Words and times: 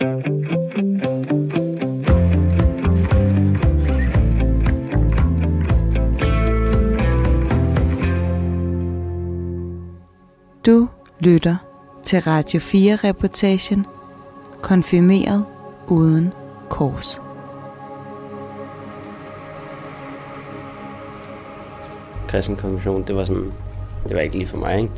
Du 0.00 0.06
lytter 11.20 11.56
til 12.04 12.20
Radio 12.20 12.60
4-reportagen 12.60 13.86
Konfirmeret 14.62 15.44
uden 15.88 16.32
kors. 16.68 17.20
Kristen 22.28 22.56
konfirmation, 22.56 23.02
det 23.02 23.16
var 23.16 23.24
sådan, 23.24 23.52
det 24.08 24.16
var 24.16 24.20
ikke 24.20 24.36
lige 24.38 24.48
for 24.48 24.58
mig, 24.58 24.80
ikke? 24.80 24.92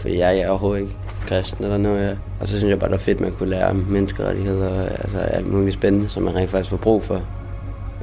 For 0.00 0.08
jeg, 0.08 0.36
jeg 0.36 0.38
er 0.38 0.48
overhovedet 0.48 0.82
ikke 0.82 0.96
kristen 1.26 1.64
eller 1.64 1.78
noget. 1.78 2.18
Og 2.40 2.48
så 2.48 2.58
synes 2.58 2.70
jeg 2.70 2.78
bare, 2.78 2.88
det 2.88 2.98
var 2.98 2.98
fedt, 2.98 3.16
at 3.16 3.20
man 3.20 3.32
kunne 3.32 3.50
lære 3.50 3.70
om 3.70 3.76
menneskerettigheder 3.76 4.82
og 4.82 4.90
altså 4.90 5.18
alt 5.18 5.46
muligt 5.46 5.74
spændende, 5.74 6.08
som 6.08 6.22
man 6.22 6.34
rent 6.34 6.50
faktisk 6.50 6.70
får 6.70 6.76
brug 6.76 7.04
for, 7.04 7.22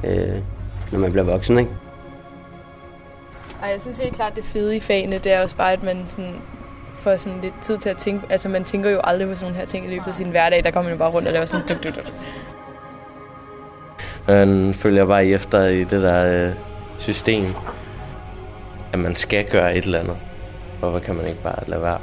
øh, 0.04 0.34
når 0.92 0.98
man 0.98 1.12
bliver 1.12 1.24
voksen, 1.24 1.58
ikke? 1.58 1.70
Ej, 3.62 3.68
jeg 3.68 3.80
synes 3.80 3.98
helt 3.98 4.14
klart, 4.14 4.36
det 4.36 4.44
fede 4.44 4.76
i 4.76 4.80
fagene, 4.80 5.18
det 5.18 5.32
er 5.32 5.42
også 5.42 5.56
bare, 5.56 5.72
at 5.72 5.82
man 5.82 6.04
sådan 6.08 6.34
får 6.98 7.16
sådan 7.16 7.38
lidt 7.42 7.54
tid 7.62 7.78
til 7.78 7.88
at 7.88 7.96
tænke. 7.96 8.26
Altså, 8.30 8.48
man 8.48 8.64
tænker 8.64 8.90
jo 8.90 9.00
aldrig 9.04 9.28
på 9.28 9.34
sådan 9.34 9.44
nogle 9.44 9.58
her 9.58 9.66
ting 9.66 9.86
i 9.86 9.88
løbet 9.88 10.06
af 10.06 10.14
sin 10.14 10.30
hverdag. 10.30 10.64
Der 10.64 10.70
kommer 10.70 10.90
man 10.90 10.92
jo 10.92 10.98
bare 10.98 11.10
rundt 11.10 11.28
og 11.28 11.32
laver 11.32 11.46
sådan 11.46 11.66
duk, 11.68 11.84
duk, 11.84 11.96
duk. 11.96 12.12
Man 14.28 14.74
følger 14.74 15.06
bare 15.06 15.26
efter 15.26 15.64
i 15.64 15.84
det 15.84 16.02
der 16.02 16.46
øh, 16.48 16.54
system, 16.98 17.54
at 18.92 18.98
man 18.98 19.14
skal 19.14 19.44
gøre 19.50 19.76
et 19.76 19.84
eller 19.84 19.98
andet. 19.98 20.16
Hvorfor 20.78 20.98
kan 20.98 21.14
man 21.14 21.26
ikke 21.26 21.42
bare 21.42 21.62
lade 21.66 21.82
være? 21.82 22.00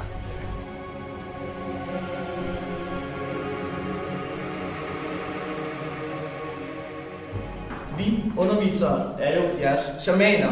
Vi 7.98 8.22
undervisere 8.36 9.20
er 9.20 9.36
jo 9.36 9.42
jeres 9.60 9.90
shamaner, 10.00 10.50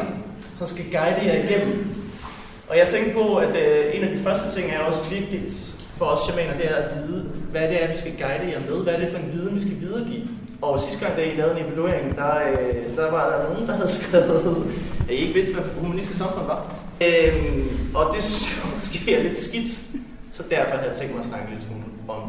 som 0.58 0.66
skal 0.66 0.84
guide 0.84 1.26
jer 1.26 1.44
igennem. 1.44 1.94
Og 2.68 2.78
jeg 2.78 2.88
tænkte 2.88 3.12
på, 3.14 3.36
at 3.36 3.56
øh, 3.56 3.96
en 3.96 4.04
af 4.04 4.16
de 4.16 4.22
første 4.22 4.60
ting 4.60 4.72
er 4.72 4.78
også 4.78 5.14
vigtigt 5.14 5.76
for 5.96 6.04
os 6.04 6.20
shamaner, 6.20 6.56
det 6.56 6.70
er 6.70 6.74
at 6.74 6.90
vide, 6.96 7.22
hvad 7.50 7.62
det 7.62 7.84
er, 7.84 7.90
vi 7.90 7.96
skal 7.96 8.12
guide 8.12 8.52
jer 8.52 8.60
med. 8.70 8.82
Hvad 8.82 8.94
er 8.94 9.00
det 9.00 9.08
for 9.08 9.18
en 9.18 9.32
viden, 9.32 9.56
vi 9.56 9.60
skal 9.60 9.80
videregive? 9.80 10.28
Og 10.62 10.80
sidste 10.80 11.04
gang, 11.04 11.16
da 11.16 11.22
I 11.22 11.36
lavede 11.36 11.60
en 11.60 11.66
evaluering, 11.66 12.16
der, 12.16 12.34
øh, 12.50 12.96
der 12.96 13.10
var 13.10 13.30
der 13.30 13.52
nogen, 13.52 13.68
der 13.68 13.74
havde 13.74 13.90
skrevet, 14.00 14.72
at 15.08 15.14
I 15.14 15.16
ikke 15.16 15.34
vidste, 15.34 15.54
hvad 15.54 15.64
humanistisk 15.80 16.18
samfund 16.18 16.46
var. 16.46 16.83
Øhm, 17.00 17.94
og 17.94 18.14
det 18.14 18.24
synes 18.24 18.50
jeg 18.64 18.74
måske 18.74 19.14
er 19.14 19.22
lidt 19.22 19.38
skidt. 19.38 19.80
Så 20.32 20.42
derfor 20.50 20.76
havde 20.76 20.88
jeg 20.88 20.96
tænkt 20.96 21.12
mig 21.12 21.20
at 21.20 21.26
snakke 21.26 21.50
lidt 21.50 21.62
smule 21.62 21.82
om 22.08 22.20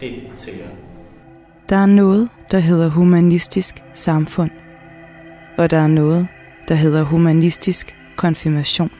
det 0.00 0.22
til 0.36 0.52
jer. 0.58 0.68
Der 1.68 1.76
er 1.76 1.86
noget, 1.86 2.28
der 2.50 2.58
hedder 2.58 2.88
humanistisk 2.88 3.74
samfund, 3.94 4.50
og 5.58 5.70
der 5.70 5.78
er 5.78 5.86
noget, 5.86 6.28
der 6.68 6.74
hedder 6.74 7.02
humanistisk 7.02 7.94
konfirmation. 8.16 8.90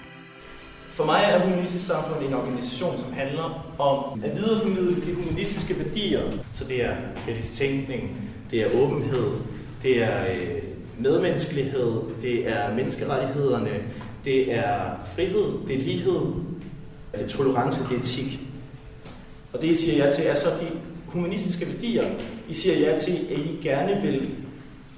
For 0.94 1.04
mig 1.04 1.24
er 1.28 1.40
Humanistisk 1.44 1.86
Samfund 1.86 2.26
en 2.26 2.34
organisation, 2.34 2.98
som 2.98 3.12
handler 3.12 3.74
om 3.78 4.22
at 4.24 4.36
videreformidle 4.36 5.06
de 5.06 5.14
humanistiske 5.14 5.78
værdier. 5.78 6.20
Så 6.52 6.64
det 6.64 6.84
er 6.84 6.94
kritisk 7.24 7.52
tænkning, 7.52 8.30
det 8.50 8.60
er 8.62 8.80
åbenhed, 8.82 9.30
det 9.82 10.02
er 10.02 10.24
øh, 10.34 10.62
medmenneskelighed, 10.98 12.00
det 12.22 12.48
er 12.48 12.74
menneskerettighederne, 12.74 13.70
det 14.24 14.52
er 14.54 14.90
frihed, 15.14 15.52
det 15.68 15.76
er 15.76 15.82
lighed, 15.82 16.20
det 17.12 17.22
er 17.22 17.28
tolerance, 17.28 17.82
det 17.82 17.96
er 17.96 18.00
etik. 18.00 18.38
Og 19.52 19.60
det, 19.60 19.66
I 19.66 19.74
siger 19.74 20.04
ja 20.04 20.10
til, 20.10 20.26
er 20.26 20.34
så 20.34 20.48
de 20.48 20.66
humanistiske 21.06 21.66
værdier. 21.66 22.04
I 22.48 22.54
siger 22.54 22.78
ja 22.78 22.98
til, 22.98 23.12
at 23.12 23.38
I 23.38 23.58
gerne 23.62 24.02
vil 24.02 24.30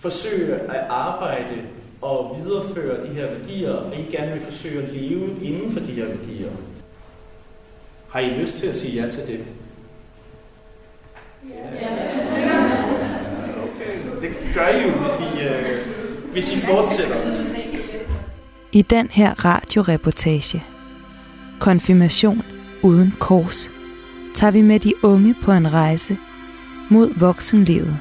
forsøge 0.00 0.54
at 0.54 0.86
arbejde 0.88 1.54
og 2.02 2.36
videreføre 2.44 3.06
de 3.06 3.08
her 3.08 3.26
værdier, 3.26 3.72
og 3.72 3.94
I 3.96 4.16
gerne 4.16 4.32
vil 4.32 4.40
forsøge 4.40 4.82
at 4.82 4.94
leve 4.94 5.30
inden 5.42 5.72
for 5.72 5.80
de 5.80 5.92
her 5.92 6.06
værdier. 6.06 6.50
Har 8.08 8.20
I 8.20 8.30
lyst 8.30 8.56
til 8.56 8.66
at 8.66 8.74
sige 8.74 9.02
ja 9.02 9.10
til 9.10 9.26
det? 9.26 9.40
Ja. 11.48 11.92
Okay, 13.62 14.22
det 14.22 14.30
gør 14.54 14.68
I 14.68 14.82
jo, 14.82 14.90
hvis 14.90 15.20
I, 15.20 15.44
øh, 15.44 15.86
hvis 16.32 16.52
I 16.52 16.60
fortsætter. 16.60 17.45
I 18.76 18.82
den 18.82 19.08
her 19.10 19.44
radioreportage, 19.44 20.64
Konfirmation 21.60 22.42
uden 22.82 23.14
kors, 23.18 23.70
tager 24.34 24.50
vi 24.50 24.62
med 24.62 24.80
de 24.80 24.92
unge 25.02 25.34
på 25.42 25.52
en 25.52 25.72
rejse 25.74 26.16
mod 26.90 27.18
voksenlivet, 27.18 27.98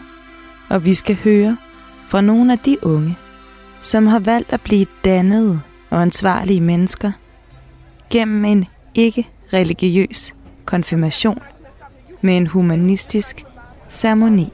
og 0.69 0.85
vi 0.85 0.93
skal 0.93 1.15
høre 1.15 1.57
fra 2.07 2.21
nogle 2.21 2.51
af 2.51 2.59
de 2.59 2.77
unge, 2.85 3.17
som 3.79 4.07
har 4.07 4.19
valgt 4.19 4.53
at 4.53 4.61
blive 4.61 4.85
dannede 5.05 5.61
og 5.89 6.01
ansvarlige 6.01 6.61
mennesker 6.61 7.11
gennem 8.09 8.45
en 8.45 8.65
ikke-religiøs 8.95 10.35
konfirmation 10.65 11.41
med 12.21 12.37
en 12.37 12.47
humanistisk 12.47 13.45
ceremoni. 13.89 14.53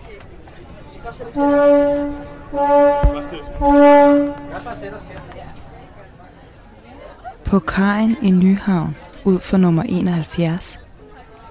På 7.51 7.59
kajen 7.59 8.17
i 8.21 8.31
Nyhavn 8.31 8.95
ud 9.23 9.39
for 9.39 9.57
nummer 9.57 9.83
71 9.83 10.79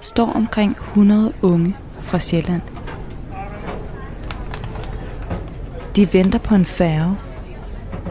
står 0.00 0.33
omkring 0.33 0.77
100 0.77 1.33
unge 1.43 1.77
fra 2.00 2.19
Sjælland. 2.19 2.62
De 5.97 6.12
venter 6.12 6.39
på 6.39 6.55
en 6.55 6.65
færge. 6.65 7.16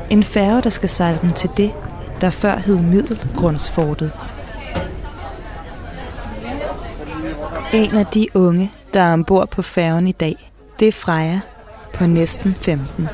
En 0.10 0.24
færge, 0.24 0.62
der 0.62 0.70
skal 0.70 0.90
sejle 0.90 1.20
dem 1.22 1.30
til 1.30 1.50
det, 1.58 1.72
der 2.22 2.30
før 2.30 2.58
hed 2.58 2.78
Middelgrundsfortet. 2.78 4.12
En 7.74 7.96
af 7.98 8.06
de 8.06 8.28
unge, 8.34 8.72
der 8.94 9.02
er 9.02 9.14
ombord 9.14 9.50
på 9.50 9.62
færgen 9.62 10.08
i 10.08 10.12
dag, 10.12 10.52
det 10.80 10.88
er 10.88 10.92
Freja 10.92 11.40
på 11.94 12.06
næsten 12.06 12.54
15. 12.54 13.08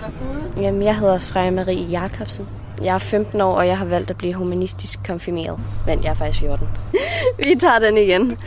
Jamen, 0.57 0.81
jeg 0.81 0.97
hedder 0.97 1.19
Freja 1.19 1.51
Marie 1.51 1.85
Jacobsen. 1.85 2.45
Jeg 2.81 2.95
er 2.95 2.99
15 2.99 3.41
år, 3.41 3.55
og 3.55 3.67
jeg 3.67 3.77
har 3.77 3.85
valgt 3.85 4.09
at 4.09 4.17
blive 4.17 4.33
humanistisk 4.33 4.99
konfirmeret. 5.07 5.59
Men 5.85 6.03
jeg 6.03 6.09
er 6.09 6.15
faktisk 6.15 6.39
14. 6.39 6.67
Vi 7.37 7.55
tager 7.59 7.79
den 7.79 7.97
igen. 7.97 8.37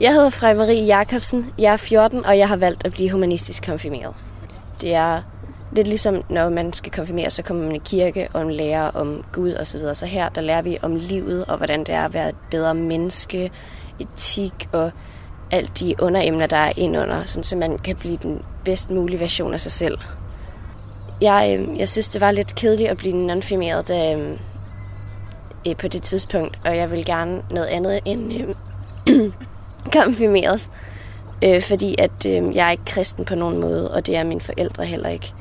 Jeg 0.00 0.12
hedder 0.12 0.30
Freja 0.30 0.54
Marie 0.54 0.84
Jacobsen. 0.84 1.46
Jeg 1.58 1.72
er 1.72 1.76
14, 1.76 2.26
og 2.26 2.38
jeg 2.38 2.48
har 2.48 2.56
valgt 2.56 2.86
at 2.86 2.92
blive 2.92 3.10
humanistisk 3.10 3.66
konfirmeret. 3.66 4.14
Det 4.80 4.94
er 4.94 5.22
lidt 5.72 5.88
ligesom, 5.88 6.22
når 6.28 6.48
man 6.48 6.72
skal 6.72 6.92
konfirmere, 6.92 7.30
så 7.30 7.42
kommer 7.42 7.66
man 7.66 7.76
i 7.76 7.80
kirke 7.84 8.28
og 8.32 8.46
man 8.46 8.54
lærer 8.54 8.90
om 8.90 9.24
Gud 9.32 9.52
og 9.52 9.66
så 9.66 9.78
videre. 9.78 9.94
Så 9.94 10.06
her, 10.06 10.28
der 10.28 10.40
lærer 10.40 10.62
vi 10.62 10.78
om 10.82 10.96
livet, 10.96 11.44
og 11.44 11.56
hvordan 11.56 11.80
det 11.80 11.94
er 11.94 12.04
at 12.04 12.14
være 12.14 12.28
et 12.28 12.36
bedre 12.50 12.74
menneske, 12.74 13.50
etik 13.98 14.68
og 14.72 14.90
alt 15.50 15.80
de 15.80 15.94
underemner, 15.98 16.46
der 16.46 16.56
er 16.56 16.72
indunder, 16.76 17.24
sådan 17.24 17.44
så 17.44 17.56
man 17.56 17.78
kan 17.78 17.96
blive 17.96 18.18
den 18.22 18.42
bedst 18.64 18.90
mulige 18.90 19.20
version 19.20 19.54
af 19.54 19.60
sig 19.60 19.72
selv. 19.72 19.98
Jeg, 21.20 21.58
øh, 21.58 21.78
jeg 21.78 21.88
synes, 21.88 22.08
det 22.08 22.20
var 22.20 22.30
lidt 22.30 22.54
kedeligt 22.54 22.90
at 22.90 22.96
blive 22.96 23.16
nonfirmeret 23.16 23.88
da, 23.88 24.16
øh, 24.16 25.76
på 25.78 25.88
det 25.88 26.02
tidspunkt, 26.02 26.58
og 26.64 26.76
jeg 26.76 26.90
ville 26.90 27.04
gerne 27.04 27.42
noget 27.50 27.66
andet 27.66 28.00
end 28.04 28.32
øh, 28.32 29.32
konfirmeres, 30.02 30.70
øh, 31.44 31.62
fordi 31.62 31.94
at 31.98 32.26
øh, 32.26 32.56
jeg 32.56 32.66
er 32.66 32.70
ikke 32.70 32.84
kristen 32.84 33.24
på 33.24 33.34
nogen 33.34 33.60
måde, 33.60 33.90
og 33.90 34.06
det 34.06 34.16
er 34.16 34.24
mine 34.24 34.40
forældre 34.40 34.84
heller 34.84 35.08
ikke. 35.08 35.34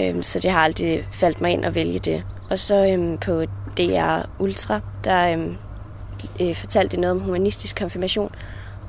Øh, 0.00 0.22
så 0.22 0.40
det 0.40 0.50
har 0.50 0.58
aldrig 0.58 1.08
faldt 1.12 1.40
mig 1.40 1.50
ind 1.50 1.64
at 1.64 1.74
vælge 1.74 1.98
det. 1.98 2.22
Og 2.50 2.58
så 2.58 2.86
øh, 2.86 3.18
på 3.18 3.44
DR 3.76 4.20
Ultra, 4.38 4.80
der 5.04 5.38
øh, 5.38 5.46
øh, 6.40 6.54
fortalte 6.54 6.90
det 6.90 7.00
noget 7.00 7.16
om 7.16 7.20
humanistisk 7.20 7.78
konfirmation, 7.78 8.34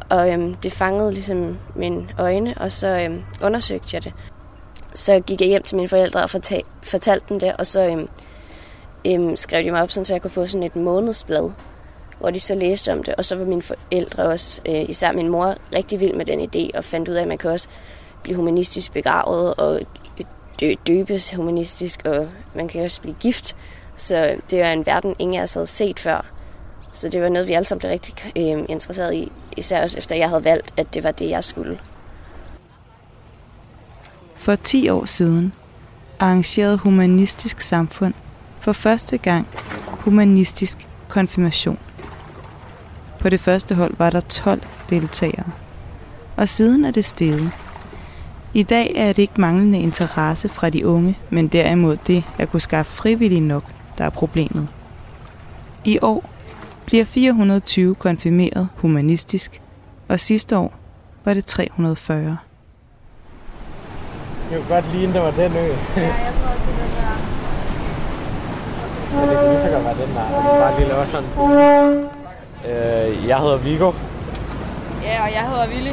og 0.09 0.31
øh, 0.31 0.53
det 0.63 0.71
fangede 0.71 1.13
ligesom 1.13 1.57
mine 1.75 2.07
øjne, 2.17 2.53
og 2.57 2.71
så 2.71 2.87
øh, 2.87 3.19
undersøgte 3.43 3.89
jeg 3.93 4.03
det. 4.03 4.13
Så 4.97 5.19
gik 5.19 5.41
jeg 5.41 5.47
hjem 5.47 5.63
til 5.63 5.75
mine 5.75 5.87
forældre 5.89 6.23
og 6.23 6.29
fortal, 6.29 6.63
fortalte 6.83 7.25
dem 7.29 7.39
det, 7.39 7.53
og 7.57 7.65
så 7.65 7.87
øhm, 7.87 8.09
øhm, 9.07 9.35
skrev 9.35 9.63
de 9.63 9.71
mig 9.71 9.81
op, 9.81 9.91
sådan, 9.91 10.05
så 10.05 10.13
jeg 10.13 10.21
kunne 10.21 10.31
få 10.31 10.47
sådan 10.47 10.63
et 10.63 10.75
månedsblad, 10.75 11.51
hvor 12.19 12.29
de 12.29 12.39
så 12.39 12.55
læste 12.55 12.91
om 12.91 13.03
det. 13.03 13.15
Og 13.15 13.25
så 13.25 13.35
var 13.35 13.45
mine 13.45 13.61
forældre 13.61 14.23
også, 14.23 14.61
øh, 14.69 14.89
især 14.89 15.11
min 15.11 15.29
mor, 15.29 15.55
rigtig 15.73 15.99
vild 15.99 16.13
med 16.13 16.25
den 16.25 16.39
idé, 16.39 16.77
og 16.77 16.83
fandt 16.83 17.09
ud 17.09 17.13
af, 17.13 17.21
at 17.21 17.27
man 17.27 17.37
kan 17.37 17.51
også 17.51 17.67
blive 18.23 18.35
humanistisk 18.35 18.93
begravet 18.93 19.53
og 19.55 19.81
dø, 20.59 20.73
døbes 20.87 21.33
humanistisk, 21.33 22.01
og 22.05 22.27
man 22.55 22.67
kan 22.67 22.85
også 22.85 23.01
blive 23.01 23.15
gift. 23.19 23.55
Så 23.97 24.35
det 24.49 24.61
var 24.61 24.71
en 24.71 24.85
verden, 24.85 25.15
ingen 25.19 25.39
af 25.39 25.43
os 25.43 25.53
havde 25.53 25.67
set 25.67 25.99
før. 25.99 26.25
Så 26.93 27.09
det 27.09 27.21
var 27.21 27.29
noget, 27.29 27.47
vi 27.47 27.53
alle 27.53 27.65
sammen 27.65 27.79
blev 27.79 27.91
rigtig 27.91 28.15
øh, 28.35 28.65
interesseret 28.69 29.13
i, 29.13 29.31
især 29.57 29.83
også 29.83 29.97
efter 29.97 30.15
jeg 30.15 30.29
havde 30.29 30.43
valgt, 30.43 30.73
at 30.77 30.93
det 30.93 31.03
var 31.03 31.11
det, 31.11 31.29
jeg 31.29 31.43
skulle. 31.43 31.79
For 34.37 34.55
10 34.55 34.89
år 34.89 35.05
siden 35.05 35.53
arrangerede 36.19 36.77
Humanistisk 36.77 37.61
Samfund 37.61 38.13
for 38.59 38.71
første 38.71 39.17
gang 39.17 39.47
humanistisk 39.89 40.87
konfirmation. 41.07 41.79
På 43.19 43.29
det 43.29 43.39
første 43.39 43.75
hold 43.75 43.93
var 43.97 44.09
der 44.09 44.19
12 44.19 44.61
deltagere. 44.89 45.43
og 46.35 46.49
siden 46.49 46.85
er 46.85 46.91
det 46.91 47.05
steget. 47.05 47.51
I 48.53 48.63
dag 48.63 48.93
er 48.95 49.07
det 49.13 49.21
ikke 49.21 49.41
manglende 49.41 49.79
interesse 49.79 50.49
fra 50.49 50.69
de 50.69 50.87
unge, 50.87 51.17
men 51.29 51.47
derimod 51.47 51.97
det 52.07 52.23
at 52.37 52.49
kunne 52.49 52.61
skaffe 52.61 52.95
frivillige 52.95 53.41
nok, 53.41 53.63
der 53.97 54.05
er 54.05 54.09
problemet. 54.09 54.67
I 55.85 55.99
år 56.01 56.29
bliver 56.85 57.05
420 57.05 57.95
konfirmeret 57.95 58.69
humanistisk, 58.75 59.61
og 60.07 60.19
sidste 60.19 60.57
år 60.57 60.73
var 61.25 61.33
det 61.33 61.45
340. 61.45 62.37
Det 64.49 64.57
kunne 64.57 64.75
godt 64.75 64.91
ligne, 64.93 65.13
det 65.13 65.21
var 65.21 65.31
den 65.31 65.51
ø. 65.57 65.57
Ja, 65.57 65.69
jeg 66.01 66.33
tror 66.39 66.49
også, 66.49 66.63
det 66.67 66.75
der. 66.97 67.15
Men 69.19 69.29
det 69.29 69.37
kan 69.39 69.49
lige 69.49 69.61
så 69.61 69.69
godt 69.73 69.83
være 69.85 69.93
den 69.93 70.15
der. 70.15 70.59
Bare 70.59 70.79
lige 70.79 70.87
lave 70.89 71.05
sådan. 71.05 71.29
Øh, 72.69 73.27
jeg 73.27 73.37
hedder 73.37 73.57
Viggo. 73.57 73.91
Ja, 75.03 75.23
og 75.23 75.29
jeg 75.33 75.41
hedder 75.49 75.67
Willy. 75.67 75.91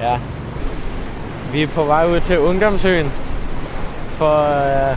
Ja. 0.00 0.18
Vi 1.52 1.62
er 1.62 1.66
på 1.66 1.84
vej 1.84 2.06
ud 2.06 2.20
til 2.20 2.38
Ungdomsøen 2.38 3.12
for 4.10 4.30
at 4.36 4.90
øh, 4.90 4.96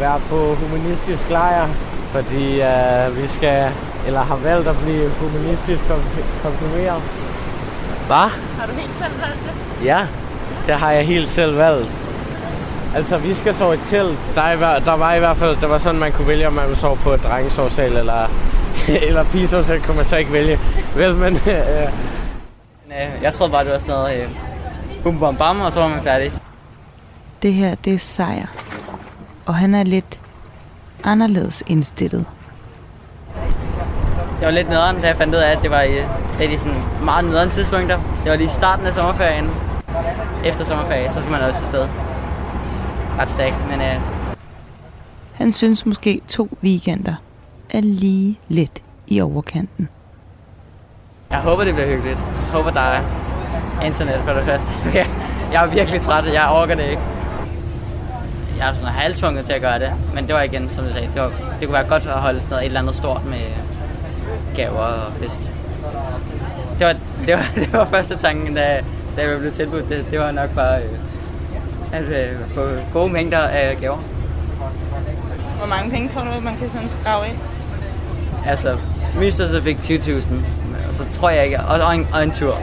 være 0.00 0.20
på 0.30 0.54
humanistisk 0.54 1.30
lejr, 1.30 1.66
fordi 2.12 2.60
øh, 2.62 3.22
vi 3.22 3.28
skal, 3.28 3.70
eller 4.06 4.20
har 4.20 4.36
valgt 4.36 4.68
at 4.68 4.76
blive 4.78 5.10
humanistisk 5.20 5.80
konf- 5.90 6.42
konfirmeret. 6.42 7.02
Hvad? 8.06 8.16
Har 8.58 8.66
du 8.66 8.72
helt 8.72 8.96
selv 8.96 9.12
valgt 9.20 9.38
det? 9.44 9.84
Ja, 9.86 10.06
det 10.68 10.76
har 10.76 10.90
jeg 10.92 11.06
helt 11.06 11.28
selv 11.28 11.56
valgt. 11.58 11.90
Altså, 12.96 13.18
vi 13.18 13.34
skal 13.34 13.54
sove 13.54 13.74
i 13.74 13.78
telt. 13.78 14.18
Der, 14.34 14.42
er, 14.42 14.78
der 14.78 14.96
var 14.96 15.14
i 15.14 15.18
hvert 15.18 15.36
fald, 15.36 15.56
der 15.60 15.66
var 15.66 15.78
sådan, 15.78 16.00
man 16.00 16.12
kunne 16.12 16.28
vælge, 16.28 16.46
om 16.46 16.52
man 16.52 16.64
ville 16.64 16.78
sove 16.80 16.96
på 16.96 17.10
et 17.10 17.22
drengesovsal 17.22 17.96
eller, 17.96 18.26
eller 19.08 19.24
pigesovsal, 19.24 19.80
kunne 19.82 19.96
man 19.96 20.04
så 20.06 20.16
ikke 20.16 20.32
vælge. 20.32 20.58
Vel, 20.96 21.14
men 21.14 21.34
øh, 21.46 21.92
Øh, 22.90 23.22
Jeg 23.22 23.32
troede 23.32 23.52
bare, 23.52 23.64
det 23.64 23.72
var 23.72 23.78
sådan 23.78 23.94
noget 23.94 24.20
øh, 24.22 24.28
bum 25.02 25.18
bum 25.18 25.36
bam, 25.36 25.60
og 25.60 25.72
så 25.72 25.80
var 25.80 25.88
man 25.88 26.02
færdig. 26.02 26.32
Det 27.42 27.54
her, 27.54 27.74
det 27.74 27.94
er 27.94 27.98
sejr. 27.98 28.46
Og 29.46 29.54
han 29.54 29.74
er 29.74 29.84
lidt 29.84 30.20
anderledes 31.04 31.62
indstillet. 31.66 32.24
Det 34.38 34.44
var 34.46 34.50
lidt 34.50 34.68
nederen, 34.68 35.00
da 35.00 35.06
jeg 35.06 35.16
fandt 35.16 35.34
ud 35.34 35.40
af, 35.40 35.50
at 35.56 35.62
det 35.62 35.70
var 35.70 35.80
i 35.80 35.98
et 35.98 36.08
af 36.40 36.48
de 36.48 36.58
sådan 36.58 36.78
meget 37.02 37.24
nederen 37.24 37.50
tidspunkter. 37.50 37.96
Det 38.24 38.30
var 38.30 38.36
lige 38.36 38.46
i 38.46 38.48
starten 38.50 38.86
af 38.86 38.94
sommerferien. 38.94 39.50
Efter 40.44 40.64
sommerferie, 40.64 41.10
så 41.12 41.20
skal 41.20 41.32
man 41.32 41.40
også 41.40 41.60
afsted. 41.62 41.88
Ret 43.18 43.28
stærkt, 43.28 43.68
men 43.70 43.80
øh, 43.80 44.00
Han 45.34 45.52
synes 45.52 45.86
måske 45.86 46.20
to 46.28 46.48
weekender 46.62 47.14
er 47.70 47.80
lige 47.80 48.38
lidt 48.48 48.82
i 49.06 49.20
overkanten. 49.20 49.88
jeg 51.30 51.38
håber, 51.38 51.64
det 51.64 51.74
bliver 51.74 51.88
hyggeligt. 51.88 52.18
Jeg 52.18 52.52
håber, 52.52 52.70
der 52.70 52.80
er 52.80 53.02
internet 53.84 54.20
for 54.24 54.32
det 54.32 54.44
første. 54.50 54.68
Jeg- 54.94 55.06
er 55.52 55.66
virkelig 55.66 56.00
træt, 56.00 56.26
jeg 56.32 56.48
orker 56.50 56.74
det 56.74 56.84
ikke. 56.90 57.02
Jeg 58.58 58.68
er 58.68 58.72
sådan 58.74 58.88
halvtvunget 58.88 59.44
til 59.44 59.52
at 59.52 59.60
gøre 59.60 59.78
det, 59.78 59.92
men 60.14 60.26
det 60.26 60.34
var 60.34 60.42
igen, 60.42 60.68
som 60.70 60.84
du 60.84 60.92
sagde, 60.92 61.08
det, 61.14 61.22
var, 61.22 61.28
det 61.60 61.68
kunne 61.68 61.72
være 61.72 61.88
godt 61.88 62.06
at 62.06 62.12
holde 62.12 62.38
sådan 62.40 62.50
noget, 62.50 62.62
et 62.62 62.66
eller 62.66 62.80
andet 62.80 62.94
stort 62.94 63.24
med 63.24 63.38
gaver 64.56 64.78
og 64.78 65.12
fest. 65.12 65.48
Det 66.78 66.86
var, 66.86 66.94
det 67.26 67.34
var, 67.34 67.44
det 67.64 67.72
var 67.72 67.84
første 67.84 68.16
tanken, 68.16 68.54
da, 68.54 68.84
da 69.18 69.28
jeg 69.28 69.38
blev 69.38 69.52
tilbudt 69.52 69.88
det. 69.88 70.06
Det 70.10 70.20
var 70.20 70.30
nok 70.30 70.50
bare 70.54 70.78
øh, 70.82 70.88
at 71.92 72.02
øh, 72.02 72.36
få 72.54 72.68
gode 72.92 73.12
mængder 73.12 73.38
af 73.38 73.76
gaver. 73.80 73.98
Hvor 75.58 75.66
mange 75.66 75.90
penge 75.90 76.08
tror 76.08 76.20
du, 76.20 76.40
man 76.42 76.56
kan 76.56 76.70
sådan 76.70 76.90
skrave 76.90 77.26
ind? 77.28 77.36
Altså, 78.46 78.76
Myster 79.20 79.48
så 79.48 79.62
fik 79.62 79.76
20.000, 79.76 80.34
og 80.88 80.94
så 80.94 81.04
tror 81.12 81.30
jeg 81.30 81.44
ikke, 81.44 81.60
og, 81.60 81.80
og, 81.80 81.94
en, 81.94 82.06
og 82.12 82.22
en 82.22 82.30
tur. 82.30 82.54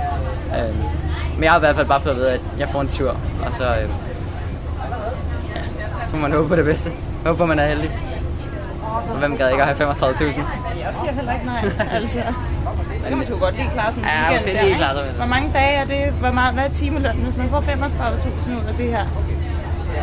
Øh, 0.58 0.76
men 1.36 1.44
jeg 1.44 1.52
har 1.52 1.58
i 1.58 1.60
hvert 1.60 1.76
fald 1.76 1.88
bare 1.88 2.02
fået 2.02 2.14
at 2.14 2.18
vide, 2.18 2.32
at 2.32 2.42
jeg 2.60 2.70
får 2.70 2.82
en 2.82 2.88
tur, 2.88 3.10
og 3.46 3.54
så, 3.54 3.64
øh, 3.64 3.90
ja, 5.56 5.62
så 6.08 6.16
må 6.16 6.22
man 6.22 6.32
håbe 6.32 6.50
på 6.50 6.56
det 6.56 6.66
bedste. 6.66 6.92
Håber, 7.26 7.46
man 7.46 7.60
er 7.60 7.68
heldig. 7.68 8.00
Og 9.10 9.18
hvem 9.20 9.38
gad 9.38 9.52
ikke 9.52 9.64
at 9.64 9.78
have 9.78 9.92
35.000? 9.92 9.96
Jeg 10.20 10.94
siger 11.00 11.12
heller 11.12 11.34
ikke 11.34 11.46
nej. 11.46 11.72
Altså, 11.92 12.20
så 13.06 13.10
kan 13.10 13.18
man 13.18 13.26
sgu 13.28 13.38
godt 13.38 13.56
lige 13.56 13.70
klare 13.74 13.94
sådan 13.94 14.04
en 14.04 14.10
Ja, 14.10 14.16
weekend 14.20 14.36
måske 14.36 14.54
der, 14.54 14.66
lige 14.66 14.76
klare 14.78 14.96
sig. 14.96 15.12
Hvor 15.16 15.26
mange 15.26 15.52
dage 15.54 15.72
er 15.74 15.86
det? 15.86 16.14
Hvor 16.14 16.32
meget, 16.32 16.54
hvad 16.54 16.64
er 16.64 16.70
timelønnen, 16.70 17.24
hvis 17.24 17.38
man 17.38 17.50
får 17.50 17.60
35.000 17.60 18.62
ud 18.62 18.66
af 18.68 18.74
det 18.78 18.90
her? 18.90 19.06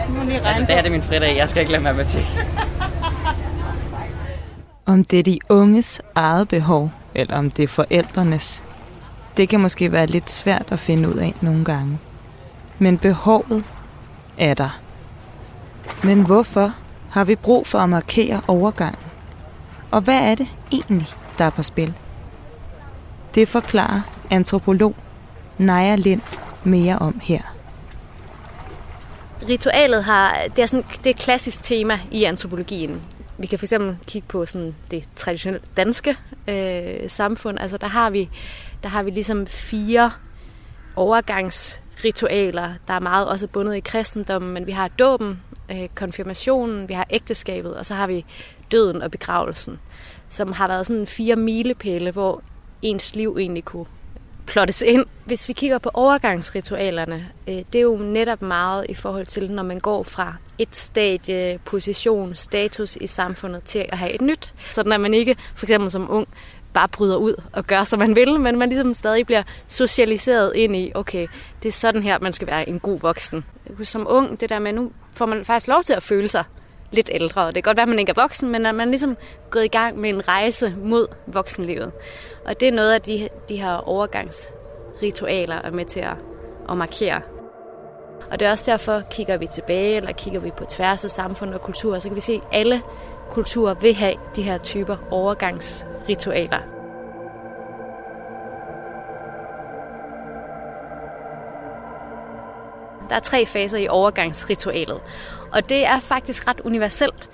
Nu 0.08 0.14
må 0.18 0.24
lige 0.24 0.36
regne 0.36 0.48
Altså, 0.48 0.60
det 0.60 0.68
her 0.68 0.76
det 0.82 0.86
er 0.86 0.90
min 0.92 1.02
fridag. 1.02 1.36
Jeg 1.36 1.48
skal 1.48 1.60
ikke 1.60 1.72
lade 1.72 1.82
matematik. 1.82 2.24
Om 4.86 5.04
det 5.04 5.18
er 5.18 5.22
de 5.22 5.38
unges 5.48 6.00
eget 6.14 6.48
behov, 6.48 6.90
eller 7.14 7.36
om 7.36 7.50
det 7.50 7.62
er 7.62 7.68
forældrenes, 7.68 8.62
det 9.36 9.48
kan 9.48 9.60
måske 9.60 9.92
være 9.92 10.06
lidt 10.06 10.30
svært 10.30 10.64
at 10.70 10.78
finde 10.78 11.08
ud 11.08 11.14
af 11.14 11.34
nogle 11.40 11.64
gange. 11.64 11.98
Men 12.78 12.98
behovet 12.98 13.64
er 14.38 14.54
der. 14.54 14.78
Men 16.04 16.26
hvorfor 16.26 16.72
har 17.10 17.24
vi 17.24 17.34
brug 17.34 17.66
for 17.66 17.78
at 17.78 17.88
markere 17.88 18.40
overgangen? 18.48 19.00
Og 19.90 20.00
hvad 20.00 20.30
er 20.30 20.34
det 20.34 20.46
egentlig, 20.72 21.08
der 21.38 21.44
er 21.44 21.50
på 21.50 21.62
spil? 21.62 21.94
Det 23.34 23.48
forklarer 23.48 24.00
antropolog 24.30 24.94
Naja 25.58 25.96
Lind 25.96 26.20
mere 26.64 26.98
om 26.98 27.20
her. 27.22 27.40
Ritualet 29.48 30.04
har, 30.04 30.36
det 30.56 30.62
er, 30.62 30.66
sådan, 30.66 30.84
det 30.98 31.06
er 31.06 31.10
et 31.10 31.16
klassisk 31.16 31.62
tema 31.62 32.00
i 32.10 32.24
antropologien. 32.24 33.02
Vi 33.38 33.46
kan 33.46 33.58
fx 33.58 33.72
kigge 34.06 34.28
på 34.28 34.46
sådan 34.46 34.74
det 34.90 35.04
traditionelle 35.16 35.66
danske 35.76 36.16
øh, 36.48 37.10
samfund. 37.10 37.58
Altså 37.60 37.76
der 37.76 37.86
har 37.86 38.10
vi 38.10 38.28
der 38.82 38.88
har 38.88 39.02
vi 39.02 39.10
ligesom 39.10 39.46
fire 39.46 40.10
overgangsritualer, 40.96 42.74
der 42.88 42.94
er 42.94 43.00
meget 43.00 43.26
også 43.26 43.46
bundet 43.46 43.76
i 43.76 43.80
kristendommen, 43.80 44.54
men 44.54 44.66
vi 44.66 44.72
har 44.72 44.88
dåben, 44.88 45.40
øh, 45.70 45.88
konfirmationen, 45.94 46.88
vi 46.88 46.94
har 46.94 47.06
ægteskabet, 47.10 47.76
og 47.76 47.86
så 47.86 47.94
har 47.94 48.06
vi 48.06 48.24
døden 48.72 49.02
og 49.02 49.10
begravelsen, 49.10 49.78
som 50.28 50.52
har 50.52 50.68
været 50.68 50.86
sådan 50.86 51.06
fire 51.06 51.36
milepæle, 51.36 52.10
hvor 52.10 52.42
ens 52.82 53.14
liv 53.14 53.36
egentlig 53.40 53.64
kunne 53.64 53.86
plottes 54.46 54.82
ind. 54.82 55.06
Hvis 55.24 55.48
vi 55.48 55.52
kigger 55.52 55.78
på 55.78 55.90
overgangsritualerne, 55.94 57.28
øh, 57.48 57.54
det 57.54 57.74
er 57.74 57.82
jo 57.82 57.96
netop 57.96 58.42
meget 58.42 58.86
i 58.88 58.94
forhold 58.94 59.26
til, 59.26 59.50
når 59.50 59.62
man 59.62 59.78
går 59.78 60.02
fra 60.02 60.34
et 60.58 60.76
stadie, 60.76 61.58
position, 61.64 62.34
status 62.34 62.96
i 62.96 63.06
samfundet 63.06 63.62
til 63.64 63.86
at 63.88 63.98
have 63.98 64.12
et 64.12 64.20
nyt. 64.20 64.54
Sådan 64.72 64.92
at 64.92 65.00
man 65.00 65.14
ikke, 65.14 65.36
for 65.54 65.66
eksempel 65.66 65.90
som 65.90 66.10
ung, 66.10 66.28
bare 66.72 66.88
bryder 66.88 67.16
ud 67.16 67.42
og 67.52 67.66
gør, 67.66 67.84
som 67.84 67.98
man 67.98 68.16
vil, 68.16 68.40
men 68.40 68.58
man 68.58 68.68
ligesom 68.68 68.94
stadig 68.94 69.26
bliver 69.26 69.42
socialiseret 69.68 70.52
ind 70.54 70.76
i, 70.76 70.92
okay, 70.94 71.26
det 71.62 71.68
er 71.68 71.72
sådan 71.72 72.02
her, 72.02 72.18
man 72.18 72.32
skal 72.32 72.46
være 72.46 72.68
en 72.68 72.80
god 72.80 73.00
voksen. 73.00 73.44
Som 73.82 74.06
ung, 74.10 74.40
det 74.40 74.48
der 74.48 74.58
med, 74.58 74.72
nu 74.72 74.92
får 75.14 75.26
man 75.26 75.44
faktisk 75.44 75.68
lov 75.68 75.82
til 75.82 75.92
at 75.92 76.02
føle 76.02 76.28
sig 76.28 76.44
lidt 76.92 77.10
ældre. 77.12 77.46
Det 77.46 77.54
kan 77.54 77.62
godt 77.62 77.76
være, 77.76 77.82
at 77.82 77.88
man 77.88 77.98
ikke 77.98 78.10
er 78.10 78.22
voksen, 78.22 78.48
men 78.48 78.66
at 78.66 78.74
man 78.74 78.88
ligesom 78.88 79.16
gået 79.50 79.64
i 79.64 79.68
gang 79.68 79.98
med 79.98 80.10
en 80.10 80.28
rejse 80.28 80.74
mod 80.84 81.06
voksenlivet. 81.26 81.92
Og 82.44 82.60
det 82.60 82.68
er 82.68 82.72
noget 82.72 82.92
af 82.92 83.02
de, 83.02 83.28
de 83.48 83.56
her 83.56 83.74
overgangsritualer 83.74 85.56
er 85.56 85.70
med 85.70 85.84
til 85.84 86.00
at, 86.00 86.16
at 86.68 86.76
markere. 86.76 87.20
Og 88.30 88.40
det 88.40 88.46
er 88.46 88.50
også 88.50 88.70
derfor, 88.70 89.02
kigger 89.10 89.36
vi 89.36 89.46
tilbage, 89.46 89.96
eller 89.96 90.12
kigger 90.12 90.40
vi 90.40 90.50
på 90.50 90.64
tværs 90.64 91.04
af 91.04 91.10
samfund 91.10 91.54
og 91.54 91.60
kultur, 91.60 91.98
så 91.98 92.08
kan 92.08 92.16
vi 92.16 92.20
se, 92.20 92.32
at 92.32 92.42
alle 92.52 92.82
kulturer 93.30 93.74
vil 93.74 93.94
have 93.94 94.14
de 94.36 94.42
her 94.42 94.58
typer 94.58 94.96
overgangsritualer. 95.10 96.71
Der 103.12 103.16
er 103.16 103.22
tre 103.22 103.46
faser 103.46 103.78
i 103.78 103.88
overgangsritualet, 103.88 105.00
og 105.52 105.68
det 105.68 105.86
er 105.86 106.00
faktisk 106.00 106.48
ret 106.48 106.60
universelt. 106.60 107.30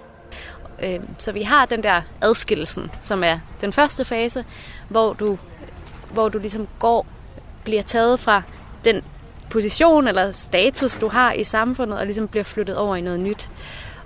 Øhm, 0.82 1.08
så 1.18 1.32
vi 1.32 1.42
har 1.42 1.66
den 1.66 1.82
der 1.82 2.02
adskillelsen, 2.20 2.90
som 3.02 3.24
er 3.24 3.38
den 3.60 3.72
første 3.72 4.04
fase, 4.04 4.44
hvor 4.88 5.12
du, 5.12 5.38
hvor 6.10 6.28
du 6.28 6.38
ligesom 6.38 6.68
går, 6.78 7.06
bliver 7.64 7.82
taget 7.82 8.20
fra 8.20 8.42
den 8.84 9.02
position 9.50 10.08
eller 10.08 10.30
status, 10.30 10.96
du 10.96 11.08
har 11.08 11.32
i 11.32 11.44
samfundet, 11.44 11.98
og 11.98 12.04
ligesom 12.04 12.28
bliver 12.28 12.44
flyttet 12.44 12.76
over 12.76 12.96
i 12.96 13.00
noget 13.00 13.20
nyt. 13.20 13.50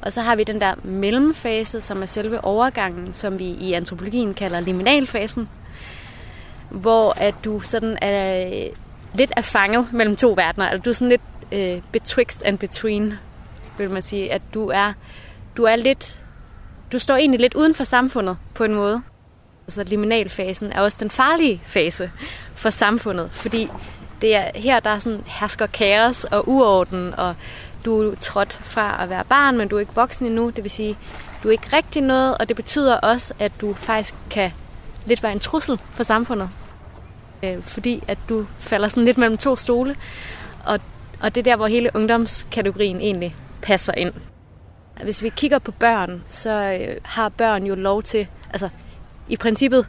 Og 0.03 0.13
så 0.13 0.23
har 0.23 0.37
vi 0.37 0.45
den 0.45 0.61
der 0.61 0.75
mellemfase, 0.83 1.81
som 1.81 2.03
er 2.03 2.07
selve 2.07 2.45
overgangen, 2.45 3.15
som 3.15 3.39
vi 3.39 3.45
i 3.45 3.73
antropologien 3.73 4.35
kalder 4.35 4.61
liminalfasen, 4.61 5.49
hvor 6.71 7.15
at 7.17 7.35
du 7.45 7.61
sådan 7.61 7.99
er 8.03 8.69
lidt 9.15 9.33
er 9.37 9.43
fanget 9.43 9.93
mellem 9.93 10.17
to 10.17 10.33
verdener. 10.37 10.69
Altså 10.69 10.83
du 10.83 10.91
er 10.91 10.95
sådan 10.95 11.09
lidt 11.09 11.23
øh, 11.53 11.83
betwixt 11.93 12.43
and 12.43 12.59
between, 12.59 13.15
vil 13.79 13.91
man 13.91 14.03
sige. 14.03 14.33
At 14.33 14.43
du 14.55 14.69
er, 14.69 14.93
du 15.57 15.65
er 15.65 15.77
lidt, 15.77 16.23
du 16.93 16.99
står 16.99 17.17
egentlig 17.17 17.41
lidt 17.41 17.55
uden 17.55 17.75
for 17.75 17.85
samfundet 17.85 18.37
på 18.55 18.65
en 18.65 18.75
måde. 18.75 19.03
Altså 19.67 19.85
liminalfasen 19.85 20.73
er 20.73 20.81
også 20.81 20.99
den 21.01 21.11
farlige 21.11 21.63
fase 21.65 22.11
for 22.55 22.71
samfundet, 22.71 23.31
fordi 23.33 23.69
det 24.21 24.37
er 24.37 24.51
her, 24.55 24.81
der 24.81 24.91
er 24.91 24.99
sådan 24.99 25.25
hersker 25.27 25.67
kaos 25.67 26.25
og 26.25 26.49
uorden, 26.49 27.15
og 27.15 27.35
du 27.85 28.11
er 28.11 28.15
trådt 28.15 28.53
fra 28.53 29.03
at 29.03 29.11
være 29.11 29.25
barn, 29.25 29.59
men 29.59 29.69
du 29.69 29.77
er 29.77 29.81
ikke 29.81 29.95
voksen 29.95 30.27
endnu. 30.27 30.51
Det 30.51 30.65
vil 30.65 30.71
sige, 30.71 30.97
du 31.43 31.49
er 31.49 31.53
ikke 31.53 31.77
rigtig 31.77 32.03
noget, 32.03 32.39
og 32.39 32.49
det 32.49 32.57
betyder 32.57 32.97
også, 32.97 33.35
at 33.39 33.53
du 33.61 33.75
faktisk 33.75 34.15
kan 34.31 34.53
lidt 35.07 35.23
være 35.23 35.33
en 35.33 35.41
trussel 35.41 35.79
for 35.93 36.03
samfundet. 36.03 36.51
øh, 37.43 37.63
fordi 37.63 38.05
at 38.09 38.19
du 38.29 38.47
falder 38.59 38.89
sådan 38.89 39.05
lidt 39.05 39.19
mellem 39.19 39.39
to 39.39 39.57
stole, 39.57 39.97
og, 40.65 40.81
og 41.23 41.35
det 41.35 41.41
er 41.41 41.45
der, 41.45 41.57
hvor 41.57 41.67
hele 41.67 41.91
ungdomskategorien 41.95 43.01
egentlig 43.01 43.37
passer 43.63 43.95
ind. 43.95 44.13
Hvis 45.03 45.23
vi 45.23 45.29
kigger 45.29 45.59
på 45.59 45.73
børn, 45.73 46.23
så 46.31 46.79
øh, 46.81 46.97
har 47.03 47.29
børn 47.29 47.67
jo 47.67 47.75
lov 47.75 48.03
til, 48.03 48.27
altså 48.51 48.69
i 49.29 49.37
princippet 49.37 49.87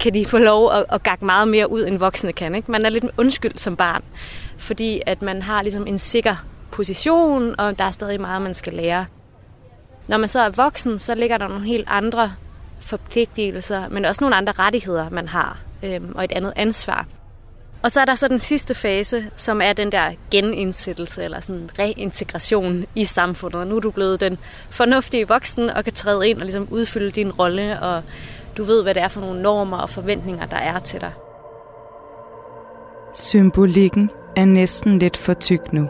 kan 0.00 0.14
de 0.14 0.26
få 0.26 0.38
lov 0.38 0.72
at, 0.72 0.84
at 0.92 1.02
gakke 1.02 1.24
meget 1.24 1.48
mere 1.48 1.70
ud, 1.70 1.86
end 1.86 1.98
voksne 1.98 2.32
kan. 2.32 2.54
Ikke? 2.54 2.70
Man 2.70 2.84
er 2.84 2.88
lidt 2.88 3.04
undskyld 3.16 3.56
som 3.56 3.76
barn, 3.76 4.02
fordi 4.58 5.02
at 5.06 5.22
man 5.22 5.42
har 5.42 5.62
ligesom 5.62 5.86
en 5.86 5.98
sikker 5.98 6.36
position, 6.70 7.54
og 7.60 7.78
der 7.78 7.84
er 7.84 7.90
stadig 7.90 8.20
meget, 8.20 8.42
man 8.42 8.54
skal 8.54 8.72
lære. 8.72 9.06
Når 10.08 10.16
man 10.16 10.28
så 10.28 10.40
er 10.40 10.50
voksen, 10.50 10.98
så 10.98 11.14
ligger 11.14 11.38
der 11.38 11.48
nogle 11.48 11.66
helt 11.66 11.88
andre 11.88 12.32
forpligtelser, 12.80 13.88
men 13.88 14.04
også 14.04 14.20
nogle 14.20 14.36
andre 14.36 14.52
rettigheder, 14.58 15.10
man 15.10 15.28
har, 15.28 15.58
øhm, 15.82 16.12
og 16.14 16.24
et 16.24 16.32
andet 16.32 16.52
ansvar. 16.56 17.06
Og 17.82 17.92
så 17.92 18.00
er 18.00 18.04
der 18.04 18.14
så 18.14 18.28
den 18.28 18.38
sidste 18.38 18.74
fase, 18.74 19.30
som 19.36 19.60
er 19.60 19.72
den 19.72 19.92
der 19.92 20.12
genindsættelse, 20.30 21.24
eller 21.24 21.40
sådan 21.40 21.70
reintegration 21.78 22.84
i 22.94 23.04
samfundet. 23.04 23.66
Nu 23.66 23.76
er 23.76 23.80
du 23.80 23.90
blevet 23.90 24.20
den 24.20 24.38
fornuftige 24.70 25.28
voksen, 25.28 25.70
og 25.70 25.84
kan 25.84 25.92
træde 25.92 26.28
ind 26.28 26.38
og 26.38 26.44
ligesom 26.44 26.68
udfylde 26.70 27.10
din 27.10 27.32
rolle, 27.32 27.80
og 27.80 28.02
du 28.56 28.64
ved, 28.64 28.82
hvad 28.82 28.94
det 28.94 29.02
er 29.02 29.08
for 29.08 29.20
nogle 29.20 29.42
normer 29.42 29.78
og 29.78 29.90
forventninger, 29.90 30.46
der 30.46 30.56
er 30.56 30.78
til 30.78 31.00
dig. 31.00 31.12
Symbolikken 33.14 34.10
er 34.36 34.44
næsten 34.44 34.98
lidt 34.98 35.16
for 35.16 35.34
tyk 35.34 35.72
nu. 35.72 35.88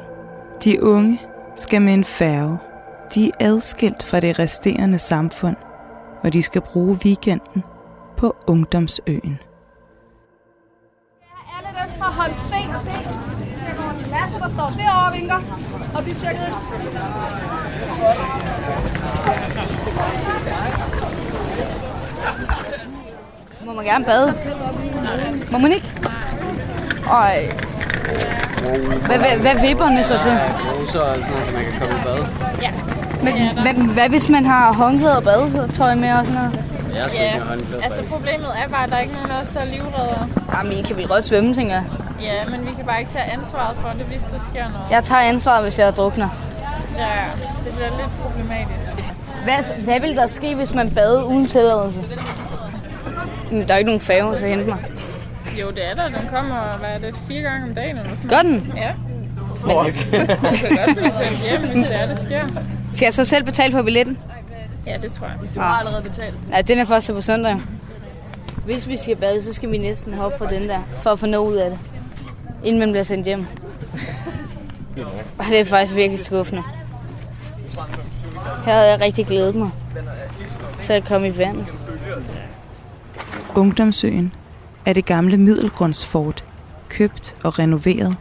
De 0.65 0.83
unge 0.83 1.21
skal 1.57 1.83
med 1.83 1.95
en 1.95 2.05
færge. 2.05 2.59
De 3.15 3.29
er 3.29 3.33
adskilt 3.41 4.03
fra 4.03 4.21
det 4.21 4.39
resterende 4.39 4.99
samfund, 4.99 5.57
og 6.23 6.33
de 6.33 6.43
skal 6.43 6.61
bruge 6.61 6.99
weekenden 7.05 7.65
på 8.17 8.37
Ungdomsøen. 8.47 9.39
Hold 12.19 12.35
C, 12.39 12.53
Lasse, 14.11 14.39
der 14.41 14.49
står 14.49 14.71
derovre 14.79 15.07
og 15.07 15.15
vinker, 15.15 15.41
og 15.95 16.05
de 16.05 16.15
tjekker 16.15 16.47
ind. 16.47 16.55
Må 23.67 23.73
man 23.73 23.85
gerne 23.85 24.05
bade? 24.05 24.35
Må 25.51 25.59
man 25.59 25.73
ikke? 25.73 25.87
Ej. 27.11 27.53
Hvad, 29.07 29.19
hvad, 29.19 29.39
hvad 29.39 29.69
vipperne 29.69 30.05
så 30.05 30.19
til? 30.19 30.19
Så 30.23 30.93
sådan 30.93 31.21
noget, 31.21 31.25
så 31.25 31.55
man 31.55 31.65
kan 31.65 31.81
komme 31.81 31.95
i 31.95 32.03
bad. 32.05 32.27
Ja. 32.63 32.73
Men, 33.23 33.35
hvad, 33.63 33.75
hvad 33.75 34.09
hvis 34.09 34.29
man 34.29 34.45
har 34.47 34.73
håndklæde 34.73 35.17
og 35.17 35.23
badetøj 35.23 35.95
med 35.95 36.13
og 36.13 36.27
sådan 36.27 36.41
noget? 36.43 36.65
Jeg 36.97 37.05
skal 37.09 37.21
ikke 37.23 37.33
have 37.33 37.45
håndklæde, 37.49 37.85
altså 37.85 38.01
problemet 38.03 38.49
er 38.65 38.69
bare, 38.69 38.85
at 38.85 38.91
der 38.91 38.97
er 38.97 39.01
ikke 39.01 39.15
nogen 39.15 39.31
af 39.31 39.41
os, 39.43 39.49
der 39.49 39.61
er 39.61 39.65
livredder. 39.65 40.29
Jamen, 40.55 40.73
I 40.73 40.83
kan 40.83 40.97
vel 40.97 41.09
godt 41.09 41.25
svømme, 41.25 41.55
tænker 41.55 41.75
jeg. 41.75 41.85
Ja, 42.23 42.51
men 42.51 42.67
vi 42.67 42.73
kan 42.77 42.85
bare 42.85 43.01
ikke 43.01 43.13
tage 43.13 43.25
ansvaret 43.25 43.77
for 43.77 43.89
det, 43.99 44.07
hvis 44.07 44.23
der 44.23 44.39
sker 44.39 44.65
noget. 44.65 44.87
Jeg 44.91 45.05
tager 45.05 45.21
ansvaret, 45.23 45.63
hvis 45.63 45.79
jeg 45.79 45.97
drukner. 45.97 46.29
Ja, 46.99 47.05
det 47.65 47.73
bliver 47.75 47.89
lidt 47.89 48.23
problematisk. 48.23 49.05
Hvad, 49.45 49.83
hvad 49.85 50.01
vil 50.01 50.17
der 50.17 50.27
ske, 50.27 50.55
hvis 50.55 50.75
man 50.75 50.91
bader 50.91 51.23
uden 51.23 51.47
tilladelse? 51.47 52.01
Men 53.51 53.69
der 53.69 53.75
er 53.75 53.79
ikke 53.79 53.89
nogen 53.91 54.01
færge 54.01 54.33
at 54.37 54.41
hente 54.41 54.65
mig. 54.65 54.79
Jo, 55.61 55.71
det 55.71 55.91
er 55.91 55.95
der. 55.95 56.05
Den 56.07 56.29
kommer, 56.35 56.79
hvad 56.79 56.89
er 56.89 56.99
det, 56.99 57.15
fire 57.29 57.43
gange 57.43 57.69
om 57.69 57.75
dagen 57.75 57.99
eller 57.99 58.11
sådan 58.17 58.29
Gør 58.29 58.43
den? 58.43 58.73
Ja. 58.77 58.91
Men, 58.93 59.25
Du 59.63 59.69
kan 59.69 60.27
godt 60.87 60.97
blive 60.97 61.13
sendt 61.13 61.51
hjem, 61.51 61.71
hvis 61.71 61.87
det 61.87 62.01
er, 62.03 62.07
det 62.07 62.19
sker. 62.19 62.43
Skal 62.99 63.07
jeg 63.07 63.15
så 63.15 63.25
selv 63.25 63.45
betale 63.45 63.73
for 63.73 63.83
billetten? 63.83 64.19
Ja, 64.87 64.97
det 65.03 65.13
tror 65.13 65.27
jeg. 65.27 65.37
Du 65.55 65.61
har 65.61 65.67
allerede 65.67 66.03
betalt. 66.03 66.35
Ja, 66.53 66.61
den 66.61 66.79
er 66.79 66.85
først 66.85 67.13
på 67.13 67.21
søndag. 67.21 67.61
Hvis 68.65 68.89
vi 68.89 68.97
skal 68.97 69.17
bade, 69.17 69.45
så 69.45 69.53
skal 69.53 69.71
vi 69.71 69.79
næsten 69.79 70.15
hoppe 70.15 70.39
på 70.39 70.47
den 70.51 70.69
der, 70.69 70.79
for 71.03 71.11
at 71.11 71.19
få 71.19 71.27
noget 71.27 71.53
ud 71.53 71.57
af 71.57 71.71
det. 71.71 71.79
Inden 72.65 72.81
man 72.81 72.91
bliver 72.91 73.05
sendt 73.05 73.27
hjem. 73.27 73.47
Og 75.39 75.45
det 75.51 75.61
er 75.61 75.65
faktisk 75.65 75.95
virkelig 75.95 76.25
skuffende. 76.25 76.63
Her 78.65 78.73
havde 78.73 78.91
jeg 78.91 79.01
rigtig 79.01 79.27
glædet 79.27 79.55
mig. 79.55 79.71
Så 80.81 80.93
jeg 80.93 81.05
kom 81.05 81.25
i 81.25 81.39
vandet. 81.39 81.67
Ungdomsøen 83.55 84.35
er 84.87 84.93
det 84.93 85.05
gamle 85.05 85.37
middelgrundsfort, 85.37 86.45
købt 86.89 87.35
og 87.45 87.59
renoveret 87.59 88.17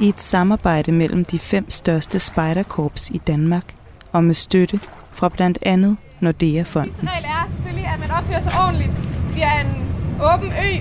i 0.00 0.08
et 0.08 0.20
samarbejde 0.20 0.92
mellem 0.92 1.24
de 1.24 1.38
fem 1.38 1.70
største 1.70 2.18
spejderkorps 2.18 3.10
i 3.10 3.18
Danmark 3.18 3.77
og 4.18 4.24
med 4.24 4.34
støtte 4.34 4.80
fra 5.12 5.28
blandt 5.28 5.58
andet 5.62 5.96
Nordea-fonden. 6.20 7.08
regel 7.08 7.24
er 7.24 7.50
selvfølgelig, 7.50 7.86
at 7.86 8.00
man 8.00 8.10
opfører 8.10 8.40
sig 8.40 8.52
ordentligt. 8.64 8.92
Vi 9.34 9.40
er 9.40 9.60
en 9.60 9.86
åben 10.32 10.48
ø. 10.48 10.72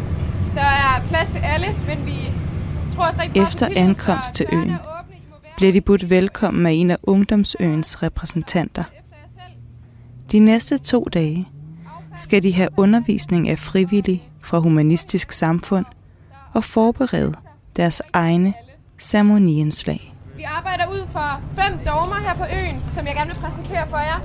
Der 0.55 0.61
er 0.61 1.01
plads 1.09 1.29
til 1.29 1.37
alle, 1.43 1.67
men 1.87 2.05
vi 2.05 2.31
tror 2.95 3.11
på 3.11 3.41
Efter 3.41 3.67
ankomst 3.75 4.33
til 4.33 4.45
øen 4.51 4.69
er 4.69 4.77
blev 5.57 5.73
de 5.73 5.81
budt 5.81 6.09
velkommen 6.09 6.65
af 6.65 6.71
en 6.71 6.91
af 6.91 6.97
Ungdomsøens 7.03 8.03
repræsentanter. 8.03 8.83
De 10.31 10.39
næste 10.39 10.77
to 10.77 11.07
dage 11.13 11.47
skal 12.15 12.43
de 12.43 12.53
have 12.53 12.69
undervisning 12.77 13.49
af 13.49 13.59
frivillige 13.59 14.23
fra 14.41 14.59
Humanistisk 14.59 15.31
Samfund 15.31 15.85
og 16.53 16.63
forberede 16.63 17.33
deres 17.75 18.01
egne 18.13 18.53
ceremoniindslag. 18.99 20.16
Vi 20.37 20.43
arbejder 20.43 20.85
ud 20.87 21.07
for 21.15 21.41
fem 21.59 21.79
dogmer 21.85 22.19
her 22.27 22.35
på 22.35 22.45
øen, 22.59 22.77
som 22.95 23.07
jeg 23.07 23.15
gerne 23.15 23.31
vil 23.31 23.39
præsentere 23.45 23.87
for 23.87 23.97
jer. 23.97 24.19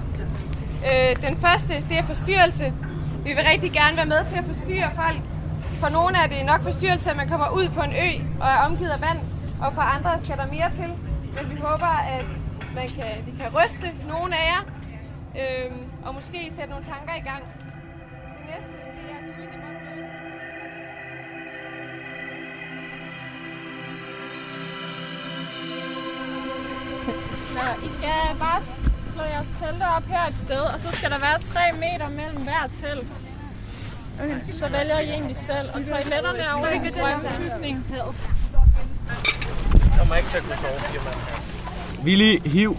Øh, 0.88 1.12
den 1.26 1.37
første, 1.37 1.75
det 1.88 1.99
er 1.99 2.02
forstyrrelse. 2.02 2.73
Vi 3.25 3.31
vil 3.37 3.45
rigtig 3.52 3.73
gerne 3.73 3.97
være 3.97 4.07
med 4.14 4.21
til 4.31 4.37
at 4.38 4.45
forstyrre 4.45 4.90
folk. 4.95 5.21
For 5.81 5.88
nogle 5.88 6.16
er 6.23 6.26
det 6.26 6.47
nok 6.47 6.62
forstyrrelse, 6.62 7.11
at 7.11 7.16
man 7.16 7.28
kommer 7.28 7.49
ud 7.59 7.69
på 7.76 7.83
en 7.83 7.92
ø 8.07 8.11
og 8.42 8.49
er 8.49 8.59
omgivet 8.69 8.90
af 8.90 9.00
vand, 9.00 9.21
og 9.64 9.73
for 9.73 9.83
andre 9.83 10.11
skal 10.25 10.37
der 10.37 10.47
mere 10.57 10.71
til. 10.81 10.90
Men 11.37 11.45
vi 11.52 11.57
håber, 11.57 11.92
at 12.16 12.26
man 12.75 12.88
kan, 12.97 13.12
vi 13.26 13.33
kan 13.40 13.49
ryste 13.59 13.88
nogle 14.09 14.37
af 14.40 14.45
jer, 14.52 14.62
øh, 15.40 15.73
og 16.07 16.14
måske 16.14 16.52
sætte 16.57 16.71
nogle 16.71 16.85
tanker 16.85 17.14
i 17.23 17.25
gang. 17.31 17.42
Det 18.37 18.45
næste, 18.52 18.82
Nå, 27.56 27.87
I 27.87 27.90
skal 27.99 28.16
bare 28.38 28.61
slå 29.14 29.23
jeres 29.23 29.50
telte 29.61 29.85
op 29.97 30.06
her 30.14 30.26
et 30.28 30.38
sted, 30.44 30.61
og 30.75 30.80
så 30.80 30.88
skal 30.92 31.11
der 31.11 31.18
være 31.18 31.38
3 31.40 31.78
meter 31.85 32.09
mellem 32.09 32.42
hver 32.42 32.64
telt. 32.80 33.09
Okay. 34.21 34.54
Så 34.54 34.68
vælger 34.68 34.99
I 34.99 35.11
egentlig 35.11 35.37
selv, 35.37 35.68
og 35.75 35.87
toiletterne 35.87 36.38
er 36.38 36.52
over 36.52 36.68
i 36.68 36.78
den 36.78 36.92
grønne 37.00 37.30
bygning. 37.38 37.87
Der 39.97 40.04
må 40.09 40.14
ikke 40.14 40.28
tage 40.28 40.42
kunne 40.42 40.56
sove 40.56 40.80
fire 40.80 41.00
mand. 41.04 41.16
Willy, 42.04 42.49
hiv. 42.49 42.76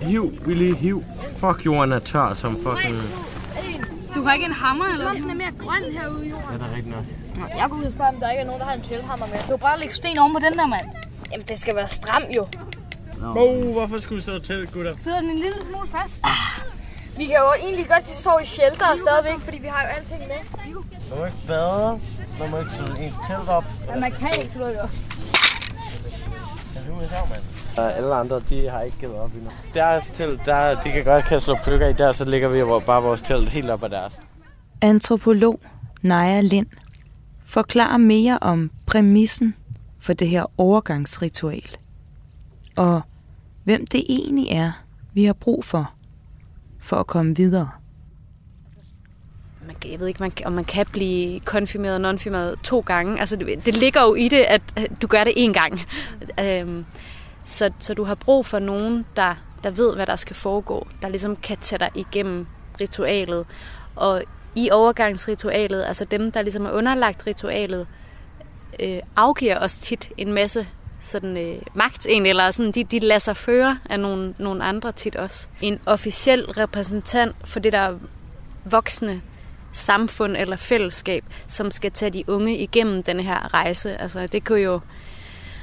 Hiv, 0.00 0.32
Willy, 0.46 0.74
hiv. 0.74 1.04
Fuck, 1.36 1.66
jorden 1.66 1.92
er 1.92 1.98
tør 1.98 2.34
som 2.34 2.56
fucking... 2.62 3.02
Du 4.14 4.22
har 4.22 4.32
ikke 4.32 4.46
en 4.46 4.52
hammer, 4.52 4.84
eller 4.84 5.10
Den 5.10 5.30
er 5.30 5.34
mere 5.34 5.52
grøn 5.58 5.82
herude 5.92 6.26
i 6.26 6.30
jorden. 6.30 6.46
Ja, 6.52 6.58
det 6.58 6.62
er 6.62 6.76
rigtigt 6.76 6.94
nok. 6.96 7.04
Jeg 7.56 7.66
går 7.70 7.76
ud 7.76 7.84
og 7.84 7.92
spørge, 7.92 8.08
om 8.08 8.16
der 8.20 8.30
ikke 8.30 8.40
er 8.40 8.46
nogen, 8.46 8.60
der 8.60 8.66
har 8.66 8.74
en 8.74 8.82
telthammer 8.82 9.26
med. 9.26 9.38
Du 9.50 9.56
bare 9.56 9.78
lægge 9.78 9.94
sten 9.94 10.18
oven 10.18 10.32
på 10.32 10.38
den 10.38 10.58
der, 10.58 10.66
mand. 10.66 10.86
Jamen, 11.32 11.46
det 11.46 11.60
skal 11.60 11.76
være 11.76 11.88
stram, 11.88 12.22
jo. 12.36 12.46
Mo, 13.22 13.72
hvorfor 13.72 13.98
skulle 13.98 14.20
du 14.20 14.24
så 14.24 14.38
til, 14.38 14.68
gutter? 14.72 14.96
Sidder 14.96 15.20
den 15.20 15.30
en 15.30 15.36
lille 15.36 15.56
smule 15.62 15.88
fast? 15.88 16.14
Vi 17.16 17.24
kan 17.24 17.34
jo 17.34 17.52
egentlig 17.66 17.88
godt 17.88 18.18
sove 18.18 18.42
i 18.42 18.44
shelter 18.44 18.96
stadigvæk, 18.96 19.44
fordi 19.44 19.58
vi 19.58 19.66
har 19.66 19.82
jo 19.82 19.88
alting 19.88 20.20
med. 20.20 20.40
Man 21.10 21.18
må 21.18 21.24
ikke 21.24 21.36
bade. 21.46 22.00
Man 22.38 22.50
må 22.50 22.58
ikke 22.58 22.72
sidde 22.72 23.04
ens 23.04 23.14
telt 23.28 23.48
op. 23.48 23.64
Ja, 23.88 24.00
man 24.00 24.12
kan 24.12 24.30
ikke 24.42 24.52
slå 24.54 24.66
det 24.66 24.80
op. 24.80 24.90
Er. 27.76 27.88
Uh, 27.90 27.96
alle 27.96 28.14
andre, 28.14 28.40
de 28.40 28.70
har 28.70 28.80
ikke 28.80 28.96
givet 29.00 29.14
op 29.14 29.32
endnu. 29.34 29.50
Deres 29.74 30.10
telt, 30.10 30.46
der, 30.46 30.82
de 30.82 30.92
kan 30.92 31.04
godt 31.04 31.24
kan 31.24 31.40
slå 31.40 31.56
pløkker 31.64 31.88
i 31.88 31.92
der, 31.92 32.12
så 32.12 32.24
ligger 32.24 32.48
vi 32.48 32.58
jo 32.58 32.82
bare 32.86 33.02
vores 33.02 33.22
telt 33.22 33.48
helt 33.48 33.70
op 33.70 33.84
ad 33.84 33.90
deres. 33.90 34.12
Antropolog 34.80 35.60
Naja 36.02 36.40
Lind 36.40 36.66
forklarer 37.44 37.96
mere 37.98 38.38
om 38.40 38.70
præmissen 38.86 39.54
for 40.00 40.12
det 40.12 40.28
her 40.28 40.44
overgangsritual. 40.58 41.76
Og 42.76 43.02
hvem 43.64 43.86
det 43.86 44.04
egentlig 44.08 44.48
er, 44.50 44.72
vi 45.14 45.24
har 45.24 45.32
brug 45.32 45.64
for, 45.64 45.92
for 46.80 46.96
at 46.96 47.06
komme 47.06 47.36
videre. 47.36 47.70
man, 49.66 49.76
jeg 49.84 50.00
ved 50.00 50.06
ikke, 50.06 50.20
man, 50.22 50.30
kan- 50.30 50.46
om 50.46 50.52
man 50.52 50.64
kan 50.64 50.86
blive 50.92 51.40
konfirmeret 51.40 51.94
og 51.94 52.00
nonfirmeret 52.00 52.58
to 52.64 52.80
gange. 52.80 53.20
Altså, 53.20 53.36
det, 53.36 53.66
det 53.66 53.74
ligger 53.76 54.02
jo 54.02 54.14
i 54.14 54.28
det, 54.28 54.38
at 54.42 54.62
at 54.76 55.02
du 55.02 55.06
gør 55.06 55.24
det 55.24 55.32
én 55.36 55.52
gang. 55.52 55.80
Øhm, 56.40 56.84
så, 57.44 57.70
så 57.78 57.94
du 57.94 58.04
har 58.04 58.14
brug 58.14 58.46
for 58.46 58.58
nogen, 58.58 59.04
der, 59.16 59.34
der 59.64 59.70
ved, 59.70 59.94
hvad 59.94 60.06
der 60.06 60.16
skal 60.16 60.36
foregå, 60.36 60.86
der 61.02 61.08
ligesom 61.08 61.36
kan 61.36 61.56
tage 61.60 61.78
dig 61.78 61.90
igennem 61.94 62.46
ritualet. 62.80 63.46
Og 63.96 64.22
i 64.54 64.70
overgangsritualet, 64.70 65.84
altså 65.84 66.04
dem, 66.04 66.32
der 66.32 66.42
ligesom 66.42 66.66
er 66.66 66.70
underlagt 66.70 67.26
ritualet, 67.26 67.86
øh, 68.80 68.98
afgiver 69.16 69.58
os 69.58 69.78
tit 69.78 70.10
en 70.16 70.32
masse 70.32 70.66
sådan, 71.02 71.36
øh, 71.36 71.62
magt 71.74 72.06
egentlig, 72.06 72.30
eller 72.30 72.50
sådan, 72.50 72.72
de, 72.72 72.84
de 72.84 72.98
lader 72.98 73.18
sig 73.18 73.36
føre 73.36 73.78
af 73.90 74.00
nogle, 74.00 74.34
nogle 74.38 74.64
andre 74.64 74.92
tit 74.92 75.16
også. 75.16 75.46
En 75.60 75.78
officiel 75.86 76.44
repræsentant 76.44 77.36
for 77.44 77.60
det 77.60 77.72
der 77.72 77.98
voksne 78.64 79.22
samfund 79.72 80.36
eller 80.36 80.56
fællesskab, 80.56 81.24
som 81.48 81.70
skal 81.70 81.92
tage 81.92 82.10
de 82.10 82.24
unge 82.28 82.58
igennem 82.58 83.02
den 83.02 83.20
her 83.20 83.54
rejse. 83.54 84.00
Altså 84.00 84.26
det 84.26 84.44
kunne 84.44 84.60
jo 84.60 84.80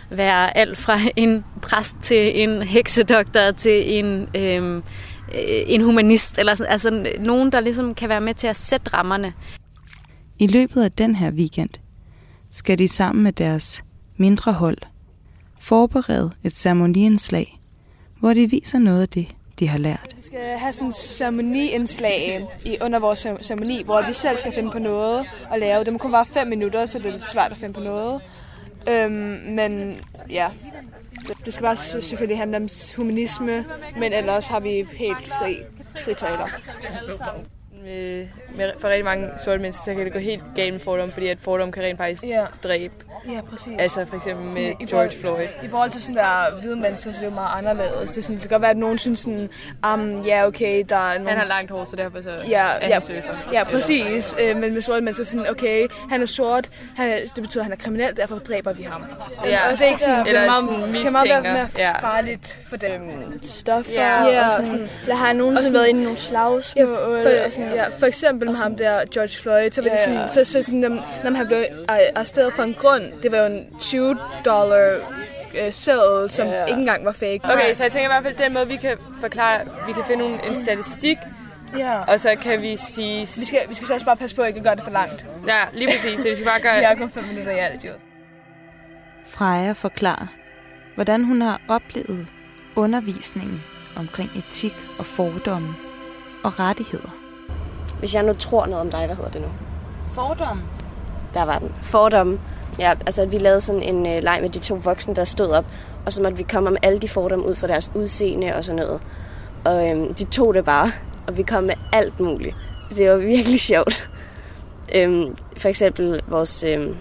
være 0.10 0.58
alt 0.58 0.78
fra 0.78 1.00
en 1.16 1.46
præst 1.62 1.98
til 2.02 2.42
en 2.44 2.62
heksedoktor 2.62 3.52
til 3.52 3.98
en, 3.98 4.28
øhm, 4.36 4.78
øh, 4.78 4.84
en 5.68 5.82
humanist, 5.82 6.40
eller 6.40 6.56
sådan, 6.56 6.72
altså 6.72 7.14
nogen, 7.20 7.52
der 7.52 7.60
ligesom 7.60 7.96
kan 7.96 8.10
være 8.10 8.22
med 8.22 8.34
til 8.34 8.48
at 8.48 8.56
sætte 8.56 8.94
rammerne. 8.94 9.34
I 10.40 10.48
løbet 10.48 10.84
af 10.84 10.92
den 10.92 11.16
her 11.16 11.32
weekend 11.32 11.70
skal 12.52 12.78
de 12.78 12.88
sammen 12.88 13.24
med 13.24 13.32
deres 13.32 13.84
mindre 14.18 14.54
hold 14.54 14.78
forberede 15.60 16.32
et 16.44 16.54
ceremoniindslag, 16.54 17.60
hvor 18.20 18.34
de 18.34 18.50
viser 18.50 18.80
noget 18.80 19.02
af 19.02 19.10
det, 19.10 19.28
de 19.60 19.68
har 19.68 19.78
lært. 19.78 20.16
Vi 20.18 20.24
skal 20.24 20.58
have 20.58 20.74
sådan 20.74 20.88
en 20.88 20.94
ceremoniindslag 20.94 22.48
i, 22.66 22.78
under 22.82 23.00
vores 23.00 23.28
ceremoni, 23.42 23.84
hvor 23.84 24.08
vi 24.08 24.14
selv 24.14 24.38
skal 24.38 24.54
finde 24.54 24.72
på 24.72 24.80
noget 24.80 25.26
at 25.54 25.60
lave. 25.60 25.84
Det 25.84 25.94
må 25.94 26.00
kun 26.00 26.12
være 26.12 26.26
fem 26.26 26.48
minutter, 26.48 26.86
så 26.86 27.00
det 27.00 27.06
er 27.06 27.12
lidt 27.12 27.30
svært 27.30 27.52
at 27.52 27.58
finde 27.58 27.74
på 27.74 27.80
noget. 27.80 28.22
Øhm, 28.90 29.12
men 29.50 29.98
ja, 30.30 30.50
det 31.46 31.54
skal 31.54 31.64
bare 31.64 31.76
selvfølgelig 31.76 32.38
handle 32.38 32.58
om 32.58 32.70
humanisme, 32.96 33.66
men 33.98 34.14
ellers 34.14 34.48
har 34.48 34.60
vi 34.60 34.88
helt 34.92 35.28
fri, 35.28 35.58
fri 36.06 36.14
taler 36.14 36.48
med, 37.84 38.28
med, 38.56 38.72
for 38.80 38.88
rigtig 38.88 39.06
mange 39.06 39.30
sorte 39.44 39.60
mennesker, 39.62 39.84
så 39.84 39.94
kan 39.94 40.06
det 40.06 40.14
gå 40.14 40.20
helt 40.20 40.44
galt 40.56 40.74
med 40.74 40.80
fordom, 40.80 41.12
fordi 41.12 41.28
at 41.28 41.40
fordom 41.40 41.72
kan 41.72 41.84
rent 41.84 41.98
faktisk 41.98 42.24
ja. 42.24 42.46
dræbe. 42.64 42.94
Ja, 43.28 43.42
præcis. 43.50 43.74
Altså 43.80 44.06
for 44.06 44.16
eksempel 44.16 44.46
med 44.46 44.74
sådan, 44.74 44.88
George 44.88 45.20
Floyd. 45.20 45.48
I 45.64 45.68
forhold 45.68 45.92
til 45.92 46.02
sådan 46.02 46.16
der 46.16 46.60
hvide 46.62 46.76
mennesker, 46.76 47.12
så 47.12 47.18
er 47.20 47.24
det 47.24 47.30
jo 47.32 47.36
meget 47.36 47.58
anderledes. 47.58 48.12
Det, 48.12 48.18
er 48.18 48.22
sådan, 48.22 48.36
det 48.36 48.42
kan 48.42 48.50
godt 48.50 48.62
være, 48.62 48.72
at 48.72 48.78
nogen 48.78 48.98
synes 48.98 49.20
sådan, 49.20 49.50
um, 49.94 50.22
ja 50.22 50.48
okay, 50.48 50.84
der 50.90 50.96
er 50.96 51.14
nogen... 51.14 51.28
Han 51.28 51.38
har 51.38 51.48
langt 51.48 51.72
hår, 51.72 51.86
så 51.86 51.96
derfor 51.96 52.22
så 52.22 52.30
ja, 52.50 52.88
ja, 52.88 53.00
ja, 53.54 53.64
præcis. 53.64 54.36
Øh, 54.42 54.58
men 54.58 54.74
med 54.74 54.82
sorte 54.82 55.02
mennesker 55.02 55.26
sådan, 55.26 55.50
okay, 55.50 55.88
han 56.10 56.22
er 56.22 56.26
sort, 56.26 56.70
han 56.96 57.10
er, 57.10 57.18
det 57.36 57.44
betyder, 57.44 57.62
at 57.62 57.66
han 57.66 57.72
er 57.72 57.78
kriminel, 57.78 58.18
derfor 58.18 58.38
dræber 58.38 58.74
vi 58.74 58.84
ham. 58.84 59.04
Ja, 59.46 59.66
og 59.66 59.72
det 59.72 59.82
er 59.82 59.86
ikke 59.86 60.02
sådan, 60.02 60.28
eller 60.28 60.42
det 60.42 60.48
er 60.48 60.62
meget, 60.62 60.86
sådan, 60.86 61.04
kan 61.04 61.12
meget 61.12 61.30
være 61.30 61.42
mere 61.42 61.68
ja. 61.78 62.00
farligt 62.02 62.60
for 62.70 62.78
dem. 62.78 63.02
Stoffer 63.44 63.94
ja. 63.94 64.48
og 64.48 64.54
sådan. 64.54 64.90
Der 65.08 65.16
har 65.16 65.34
nogensinde 65.34 65.74
været 65.74 65.88
inde 65.88 66.02
i 66.02 66.04
nogle 66.04 66.18
slagsmål. 66.18 66.62
Ja, 66.76 66.86
for, 66.86 67.46
og 67.46 67.54
sådan, 67.54 67.74
ja, 67.74 67.88
for 67.88 68.06
eksempel 68.06 68.50
med 68.50 68.58
ham 68.58 68.76
der, 68.76 69.02
George 69.14 69.42
Floyd, 69.42 69.72
så 69.72 69.82
var 69.82 69.90
det 69.90 70.00
sådan, 70.06 70.30
så, 70.30 70.52
så 70.52 70.64
sådan, 70.64 70.80
når, 70.80 70.90
når 71.24 71.32
han 71.32 71.48
blev 71.48 71.64
arresteret 72.16 72.54
for 72.54 72.64
en 72.64 72.74
grund, 72.74 73.04
det 73.24 73.32
var 73.32 73.38
jo 73.38 73.46
en 73.46 73.68
20 73.80 74.18
dollar 74.46 75.00
øh, 75.62 75.74
seddel, 75.74 76.32
som 76.32 76.48
yeah. 76.48 76.68
ikke 76.68 76.80
engang 76.80 77.06
var 77.06 77.12
fake. 77.12 77.40
Okay, 77.44 77.74
så 77.74 77.84
jeg 77.84 77.92
tænker 77.92 78.10
i 78.10 78.14
hvert 78.14 78.24
fald, 78.24 78.36
den 78.36 78.54
måde, 78.54 78.68
vi 78.68 78.76
kan 78.76 78.98
forklare, 79.22 79.60
vi 79.88 79.94
kan 79.94 80.04
finde 80.08 80.26
en, 80.26 80.40
en 80.50 80.56
statistik, 80.56 81.18
Ja. 81.78 82.02
Og 82.02 82.20
så 82.20 82.36
kan 82.42 82.62
vi 82.62 82.78
sige... 82.78 83.20
Vi 83.20 83.46
skal, 83.46 83.60
vi 83.70 83.74
skal 83.74 83.88
så 83.88 83.94
også 83.94 84.06
bare 84.06 84.18
passe 84.18 84.36
på, 84.36 84.42
at 84.42 84.48
ikke 84.48 84.62
gøre 84.62 84.76
det 84.76 84.84
for 84.84 84.92
langt. 84.92 85.26
Ja, 85.48 85.62
lige 85.74 85.88
præcis. 85.88 86.20
Så 86.20 86.30
vi 86.30 86.36
skal 86.36 86.48
bare 86.48 86.60
gøre... 86.60 86.78
vi 86.78 86.84
har 86.84 86.96
kun 86.96 87.10
fem 87.10 87.24
minutter 87.24 87.52
i 87.52 87.58
alt, 87.58 87.86
jo. 87.86 87.92
Freja 89.28 89.72
forklarer, 89.72 90.28
hvordan 90.96 91.24
hun 91.24 91.42
har 91.42 91.62
oplevet 91.68 92.28
undervisningen 92.76 93.64
omkring 93.96 94.32
etik 94.36 94.74
og 95.00 95.06
fordomme 95.06 95.76
og 96.44 96.60
rettigheder. 96.60 97.10
Hvis 98.00 98.16
jeg 98.16 98.24
nu 98.24 98.34
tror 98.34 98.66
noget 98.66 98.82
om 98.82 98.92
dig, 98.92 99.06
hvad 99.06 99.16
hedder 99.16 99.32
det 99.32 99.42
nu? 99.42 99.48
Fordomme. 100.14 100.64
Der 101.34 101.44
var 101.44 101.60
den. 101.60 101.76
Fordomme. 101.82 102.40
Ja, 102.80 102.94
altså 103.06 103.26
vi 103.26 103.38
lavede 103.38 103.62
sådan 103.62 103.84
en 103.84 104.08
øh, 104.08 104.24
leg 104.24 104.40
med 104.42 104.50
de 104.50 104.60
to 104.60 104.76
voksne, 104.76 105.16
der 105.16 105.24
stod 105.24 105.48
op, 105.48 105.66
og 106.06 106.14
så 106.14 106.22
måtte 106.22 106.38
vi 106.38 106.44
komme 106.44 106.70
med 106.70 106.80
alle 106.82 107.00
de 107.00 107.08
fordomme 107.08 107.46
ud 107.46 107.56
fra 107.56 107.68
deres 107.68 107.92
udseende 107.96 108.56
og 108.56 108.66
sådan 108.66 108.86
noget. 108.86 109.02
Og 109.66 109.90
øhm, 109.90 110.14
de 110.14 110.24
tog 110.24 110.54
det 110.54 110.66
bare, 110.66 110.92
og 111.28 111.38
vi 111.38 111.44
kom 111.44 111.64
med 111.64 111.76
alt 111.94 112.20
muligt. 112.20 112.56
Det 112.96 113.10
var 113.10 113.16
virkelig 113.16 113.60
sjovt. 113.60 114.10
Øhm, 114.96 115.36
for 115.58 115.70
eksempel 115.70 116.22
vores 116.28 116.64
øhm, 116.64 116.96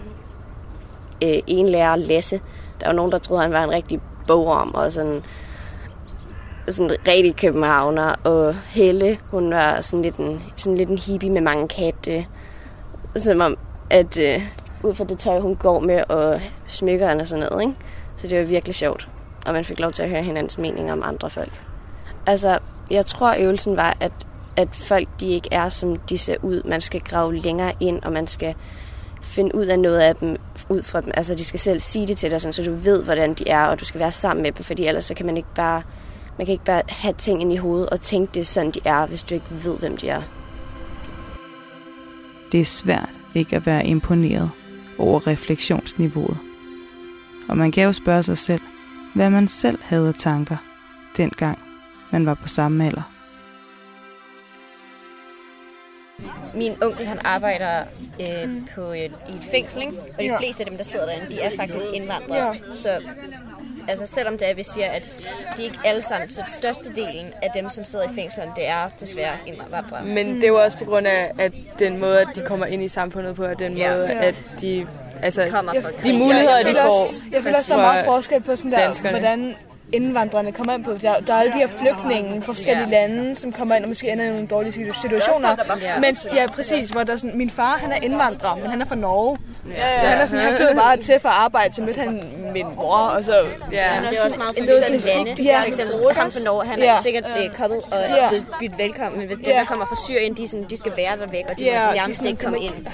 øh, 1.25 1.39
en 1.47 1.69
lærer, 1.69 1.97
Lasse, 1.97 2.41
der 2.81 2.87
var 2.87 2.93
nogen, 2.93 3.13
der 3.13 3.19
troede, 3.19 3.43
han 3.43 3.53
var 3.53 3.65
en 3.65 3.71
rigtig 3.71 4.01
bogorm, 4.27 4.71
og 4.75 4.93
sådan 4.93 5.23
sådan 6.69 6.97
rigtig 7.09 7.37
københavner, 7.37 8.15
og 8.25 8.55
Helle, 8.67 9.19
hun 9.31 9.51
var 9.51 9.81
sådan 9.81 10.03
lidt 10.03 10.17
en, 10.17 10.43
sådan 10.57 10.77
lidt 10.77 10.89
en 10.89 10.99
hippie 10.99 11.31
med 11.31 11.41
mange 11.41 11.69
katte. 11.69 12.27
Som 13.17 13.41
om, 13.41 13.57
at 13.91 14.19
øh, 14.19 14.49
ud 14.83 14.95
fra 14.95 15.05
det 15.05 15.19
tøj, 15.19 15.41
hun 15.41 15.57
går 15.57 15.81
med, 15.81 16.03
og 16.09 16.41
smykkerne 16.67 17.21
og 17.21 17.29
sådan 17.29 17.47
noget, 17.51 17.63
ikke? 17.63 17.75
Så 18.17 18.29
det 18.29 18.39
var 18.39 18.45
virkelig 18.45 18.75
sjovt. 18.75 19.09
Og 19.47 19.53
man 19.53 19.65
fik 19.65 19.81
lov 19.81 19.93
til 19.93 20.03
at 20.03 20.11
høre 20.11 20.23
hinandens 20.23 20.59
meninger 20.59 20.93
om 20.93 21.03
andre 21.03 21.31
folk. 21.31 21.63
Altså, 22.27 22.59
jeg 22.91 23.07
tror, 23.07 23.35
øvelsen 23.39 23.77
var, 23.77 23.97
at, 24.01 24.13
at 24.57 24.69
folk 24.73 25.09
de 25.21 25.27
ikke 25.27 25.49
er, 25.53 25.69
som 25.69 25.97
de 25.97 26.19
ser 26.19 26.37
ud. 26.43 26.63
Man 26.65 26.81
skal 26.81 27.01
grave 27.01 27.37
længere 27.37 27.73
ind, 27.81 28.03
og 28.03 28.13
man 28.13 28.27
skal 28.27 28.55
finde 29.23 29.55
ud 29.55 29.67
af 29.67 29.79
noget 29.79 30.01
af 30.01 30.17
dem 30.17 30.37
ud 30.69 30.83
fra 30.83 31.01
dem. 31.01 31.11
Altså, 31.15 31.35
de 31.35 31.45
skal 31.45 31.61
selv 31.61 31.81
sige 31.81 32.07
det 32.07 32.19
til 32.19 32.31
dig, 32.31 32.41
sådan, 32.41 32.53
så 32.53 32.63
du 32.63 32.75
ved, 32.75 33.05
hvordan 33.05 33.35
de 33.35 33.49
er, 33.49 33.65
og 33.65 33.81
du 33.81 33.85
skal 33.85 34.01
være 34.01 34.13
sammen 34.13 34.43
med 34.43 34.53
dem, 34.53 34.65
fordi 34.65 34.87
ellers 34.87 35.05
så 35.05 35.15
kan 35.15 35.27
man 35.27 35.37
ikke 35.37 35.55
bare 35.55 35.83
man 36.39 36.47
kan 36.47 36.53
ikke 36.53 36.65
bare 36.65 36.83
have 36.89 37.15
ting 37.19 37.41
ind 37.41 37.53
i 37.53 37.57
hovedet 37.57 37.91
og 37.91 38.01
tænke 38.01 38.35
det 38.35 38.47
sådan, 38.47 38.71
de 38.71 38.81
er, 38.85 39.07
hvis 39.07 39.23
du 39.23 39.35
ikke 39.35 39.47
ved, 39.51 39.79
hvem 39.79 39.97
de 39.97 40.09
er. 40.09 40.23
Det 42.53 42.61
er 42.61 42.65
svært 42.65 43.11
ikke 43.35 43.57
at 43.57 43.67
være 43.67 43.87
imponeret 43.87 44.51
over 44.99 45.27
refleksionsniveauet. 45.27 46.39
Og 47.49 47.57
man 47.57 47.73
kan 47.73 47.85
jo 47.85 47.93
spørge 47.93 48.23
sig 48.23 48.39
selv, 48.39 48.61
hvad 49.15 49.31
man 49.31 49.49
selv 49.49 49.79
havde 49.83 50.13
tanker, 50.13 50.57
dengang 51.17 51.59
man 52.13 52.27
var 52.27 52.35
på 52.35 52.49
samme 52.49 52.87
alder. 52.87 53.13
Min 56.55 56.83
onkel 56.83 57.07
han 57.07 57.19
arbejder 57.25 57.85
øh, 58.21 58.63
på 58.75 58.83
et, 58.83 59.13
i 59.29 59.33
et 59.33 59.45
fængsel, 59.51 59.83
ikke? 59.83 60.01
og 60.01 60.19
de 60.19 60.25
ja. 60.25 60.39
fleste 60.39 60.63
af 60.63 60.67
dem, 60.71 60.77
der 60.77 60.85
sidder 60.85 61.07
derinde, 61.07 61.31
de 61.31 61.41
er 61.41 61.51
faktisk 61.57 61.85
indvandrere. 61.95 62.47
Ja. 62.47 62.75
Så 62.75 63.01
altså 63.89 64.07
selvom 64.07 64.39
det 64.39 64.51
er, 64.51 64.55
vi 64.55 64.63
siger, 64.63 64.87
at 64.87 65.03
de 65.57 65.63
ikke 65.63 65.79
alle 65.85 66.03
sammen, 66.03 66.31
så 66.31 66.43
størstedelen 66.47 67.33
af 67.43 67.51
dem, 67.55 67.69
som 67.69 67.85
sidder 67.85 68.05
i 68.05 68.15
fængslerne, 68.15 68.53
det 68.57 68.69
er 68.69 68.89
desværre 69.01 69.37
indvandrere. 69.47 70.05
Men 70.05 70.35
det 70.37 70.45
er 70.45 70.49
jo 70.49 70.63
også 70.63 70.79
på 70.79 70.85
grund 70.85 71.07
af, 71.07 71.33
at 71.39 71.53
den 71.79 71.99
måde, 71.99 72.21
at 72.21 72.29
de 72.35 72.43
kommer 72.47 72.67
ind 72.67 72.83
i 72.83 72.89
samfundet 72.89 73.37
på, 73.37 73.45
og 73.45 73.59
den 73.59 73.77
ja. 73.77 73.95
måde, 73.95 74.11
at 74.11 74.35
de 74.61 74.87
altså, 75.23 75.49
kommer 75.51 75.73
fra 75.83 75.91
de 76.03 76.19
muligheder, 76.19 76.63
de 76.63 76.75
får. 76.75 77.15
Jeg 77.33 77.43
føler 77.43 77.57
også 77.57 77.69
så 77.69 77.77
meget 77.77 78.05
forskel 78.05 78.43
på 78.43 78.57
sådan 78.57 78.73
der, 78.73 78.79
danskerne. 78.79 79.11
hvordan 79.11 79.55
indvandrerne 79.93 80.53
kommer 80.53 80.75
ind 80.75 80.85
på. 80.85 80.93
Der, 80.93 81.21
der 81.21 81.35
er 81.35 81.39
alle 81.39 81.53
de 81.53 81.59
her 81.59 81.69
flygtninge 81.69 82.43
fra 82.43 82.53
forskellige 82.53 82.93
yeah. 82.93 83.11
lande, 83.11 83.37
som 83.37 83.53
kommer 83.53 83.75
ind 83.75 83.85
og 83.85 83.89
måske 83.89 84.13
ender 84.13 84.25
i 84.25 84.29
nogle 84.29 84.47
dårlige 84.47 84.73
situationer. 85.03 85.57
Men 86.01 86.17
ja, 86.35 86.47
præcis, 86.47 86.89
hvor 86.89 87.03
der 87.03 87.13
er 87.13 87.17
sådan, 87.17 87.39
min 87.39 87.51
far 87.51 87.79
han 87.79 87.93
er 87.93 87.97
indvandrer, 88.03 88.57
men 88.57 88.71
han 88.71 88.81
er 88.81 88.87
fra 88.87 88.95
Norge. 88.95 89.37
Yeah. 89.71 90.01
Så 90.01 90.07
han 90.07 90.19
er 90.19 90.27
sådan, 90.27 90.45
han 90.45 90.57
flyttede 90.57 90.77
bare 90.77 90.97
til 90.97 91.21
for 91.21 91.29
at 91.29 91.35
arbejde, 91.35 91.75
så 91.75 91.83
mødte 91.83 92.01
han 92.01 92.23
min 92.53 92.67
mor, 92.77 92.97
og 92.97 93.25
så... 93.25 93.33
Ja, 93.73 94.01
det 94.11 94.19
er 94.19 94.25
også 94.25 94.39
meget 94.39 94.55
forskellige 94.59 95.27
lande. 95.27 95.43
Ja. 95.43 95.61
For 95.61 95.67
eksempel 95.67 96.15
ham 96.15 96.31
fra 96.31 96.41
Norge, 96.45 96.67
han 96.67 96.79
er 96.83 96.87
yeah. 96.87 97.03
sikkert 97.03 97.25
blevet 97.35 97.53
kommet 97.57 97.81
og 97.91 97.99
yeah. 98.11 98.29
blevet 98.29 98.47
byttet 98.61 98.79
velkommen, 98.79 99.19
men 99.19 99.27
hvis 99.27 99.37
dem, 99.37 99.55
der 99.55 99.65
kommer 99.65 99.87
fra 99.87 99.97
Syrien, 100.05 100.37
de, 100.37 100.49
sådan, 100.49 100.67
de 100.71 100.77
skal 100.77 100.93
være 100.97 101.17
der 101.17 101.27
væk, 101.27 101.45
og 101.51 101.59
de 101.59 101.65
yeah, 101.65 101.95
nærmest 101.95 102.25
ikke 102.25 102.45
komme 102.45 102.61
ind. 102.61 102.87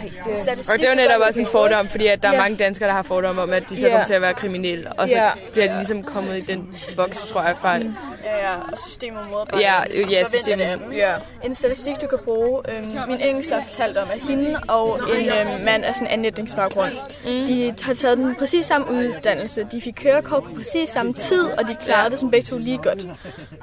Og 0.73 0.79
det 0.79 0.85
er 0.85 0.91
jo 0.91 0.97
netop 0.97 1.21
også 1.21 1.41
en 1.41 1.47
fordom, 1.47 1.89
fordi 1.89 2.07
at 2.07 2.23
der 2.23 2.31
er 2.33 2.39
mange 2.39 2.57
danskere, 2.57 2.89
der 2.89 2.95
har 2.95 3.03
fordomme 3.03 3.43
om, 3.43 3.53
at 3.53 3.71
de 3.71 3.77
så 3.77 3.89
kommer 3.89 4.05
til 4.05 4.15
at 4.15 4.23
være 4.23 4.35
kriminelle, 4.35 4.93
og 4.93 5.09
så 5.09 5.31
bliver 5.53 5.69
de 5.69 5.77
ligesom 5.77 6.03
kommet 6.03 6.39
i 6.39 6.41
den 6.41 6.77
boks, 6.97 7.27
tror 7.27 7.43
jeg, 7.43 7.57
fra... 7.59 7.79
Ja, 8.25 8.51
ja, 8.51 8.57
og 8.73 8.79
systemet 8.79 9.21
modarbejder. 9.31 9.69
Ja, 9.69 10.01
ja, 10.11 10.25
systemet. 10.29 10.81
Ja. 10.97 11.15
En 11.45 11.55
statistik, 11.55 12.01
du 12.03 12.07
kan 12.07 12.19
bruge. 12.25 12.63
Øhm, 12.77 13.09
min 13.09 13.21
engelsk 13.21 13.51
har 13.51 13.63
fortalt 13.69 13.99
om, 13.99 14.09
at 14.11 14.21
hende 14.21 14.61
og 14.69 14.99
en 15.17 15.29
øhm, 15.29 15.65
mand 15.65 15.85
af 15.85 15.95
sådan 15.95 16.07
en 16.07 16.13
anlætningsbaggrund, 16.13 16.93
mm. 17.25 17.47
de 17.47 17.75
har 17.83 17.95
taget 17.95 18.19
den 18.19 18.35
præcis 18.35 18.67
samme 18.67 18.91
uddannelse. 18.91 19.67
De 19.73 19.81
fik 19.81 19.95
kørekort 19.97 20.43
på 20.43 20.51
præcis 20.57 20.91
samme 20.91 21.13
tid, 21.13 21.45
og 21.45 21.65
de 21.65 21.77
klarede 21.85 22.11
det 22.11 22.19
som 22.19 22.31
begge 22.31 22.47
to 22.47 22.59
lige 22.59 22.79
godt. 22.79 23.07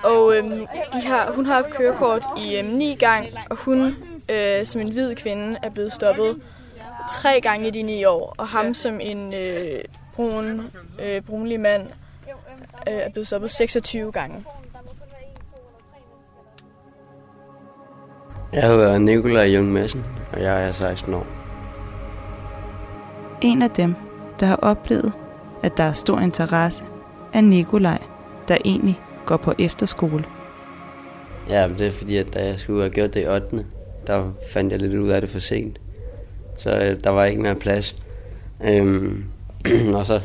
Og 0.03 0.35
øhm, 0.37 0.67
de 0.93 1.01
har, 1.01 1.31
hun 1.31 1.45
har 1.45 1.53
haft 1.53 1.69
kørekort 1.69 2.23
i 2.37 2.57
øhm, 2.57 2.67
ni 2.67 2.95
gang, 2.95 3.27
og 3.49 3.55
hun 3.55 3.95
øh, 4.29 4.65
som 4.65 4.81
en 4.81 4.93
hvid 4.93 5.15
kvinde 5.15 5.57
er 5.63 5.69
blevet 5.69 5.93
stoppet 5.93 6.41
tre 7.11 7.41
gange 7.41 7.67
i 7.67 7.71
de 7.71 7.81
ni 7.81 8.05
år, 8.05 8.35
og 8.37 8.47
ham 8.47 8.73
som 8.73 8.99
en 8.99 9.33
øh, 9.33 9.83
brun, 10.15 10.71
øh, 10.99 11.21
brunlig 11.21 11.59
mand 11.59 11.87
øh, 12.87 12.93
er 12.93 13.09
blevet 13.09 13.27
stoppet 13.27 13.51
26 13.51 14.11
gange. 14.11 14.45
Jeg 18.53 18.67
hedder 18.67 18.97
Nikolaj 18.97 19.45
Jung 19.45 19.71
Madsen, 19.71 20.05
og 20.33 20.41
jeg 20.41 20.67
er 20.67 20.71
16 20.71 21.13
år. 21.13 21.27
En 23.41 23.61
af 23.61 23.69
dem, 23.69 23.95
der 24.39 24.45
har 24.45 24.55
oplevet, 24.55 25.13
at 25.63 25.77
der 25.77 25.83
er 25.83 25.93
stor 25.93 26.19
interesse, 26.19 26.83
er 27.33 27.41
Nikolaj, 27.41 27.97
der 28.47 28.57
egentlig 28.65 28.99
går 29.25 29.37
på 29.37 29.53
efterskole. 29.59 30.25
Ja, 31.49 31.69
det 31.77 31.87
er 31.87 31.91
fordi, 31.91 32.17
at 32.17 32.33
da 32.33 32.45
jeg 32.45 32.59
skulle 32.59 32.81
have 32.81 32.93
gjort 32.93 33.13
det 33.13 33.23
i 33.23 33.27
8. 33.27 33.65
der 34.07 34.31
fandt 34.49 34.71
jeg 34.71 34.81
lidt 34.81 34.93
ud 34.93 35.09
af 35.09 35.21
det 35.21 35.29
for 35.29 35.39
sent. 35.39 35.79
Så 36.57 36.69
øh, 36.69 36.97
der 37.03 37.09
var 37.09 37.25
ikke 37.25 37.41
mere 37.41 37.55
plads. 37.55 37.95
Øhm, 38.63 39.25
og 39.97 40.05
så 40.05 40.21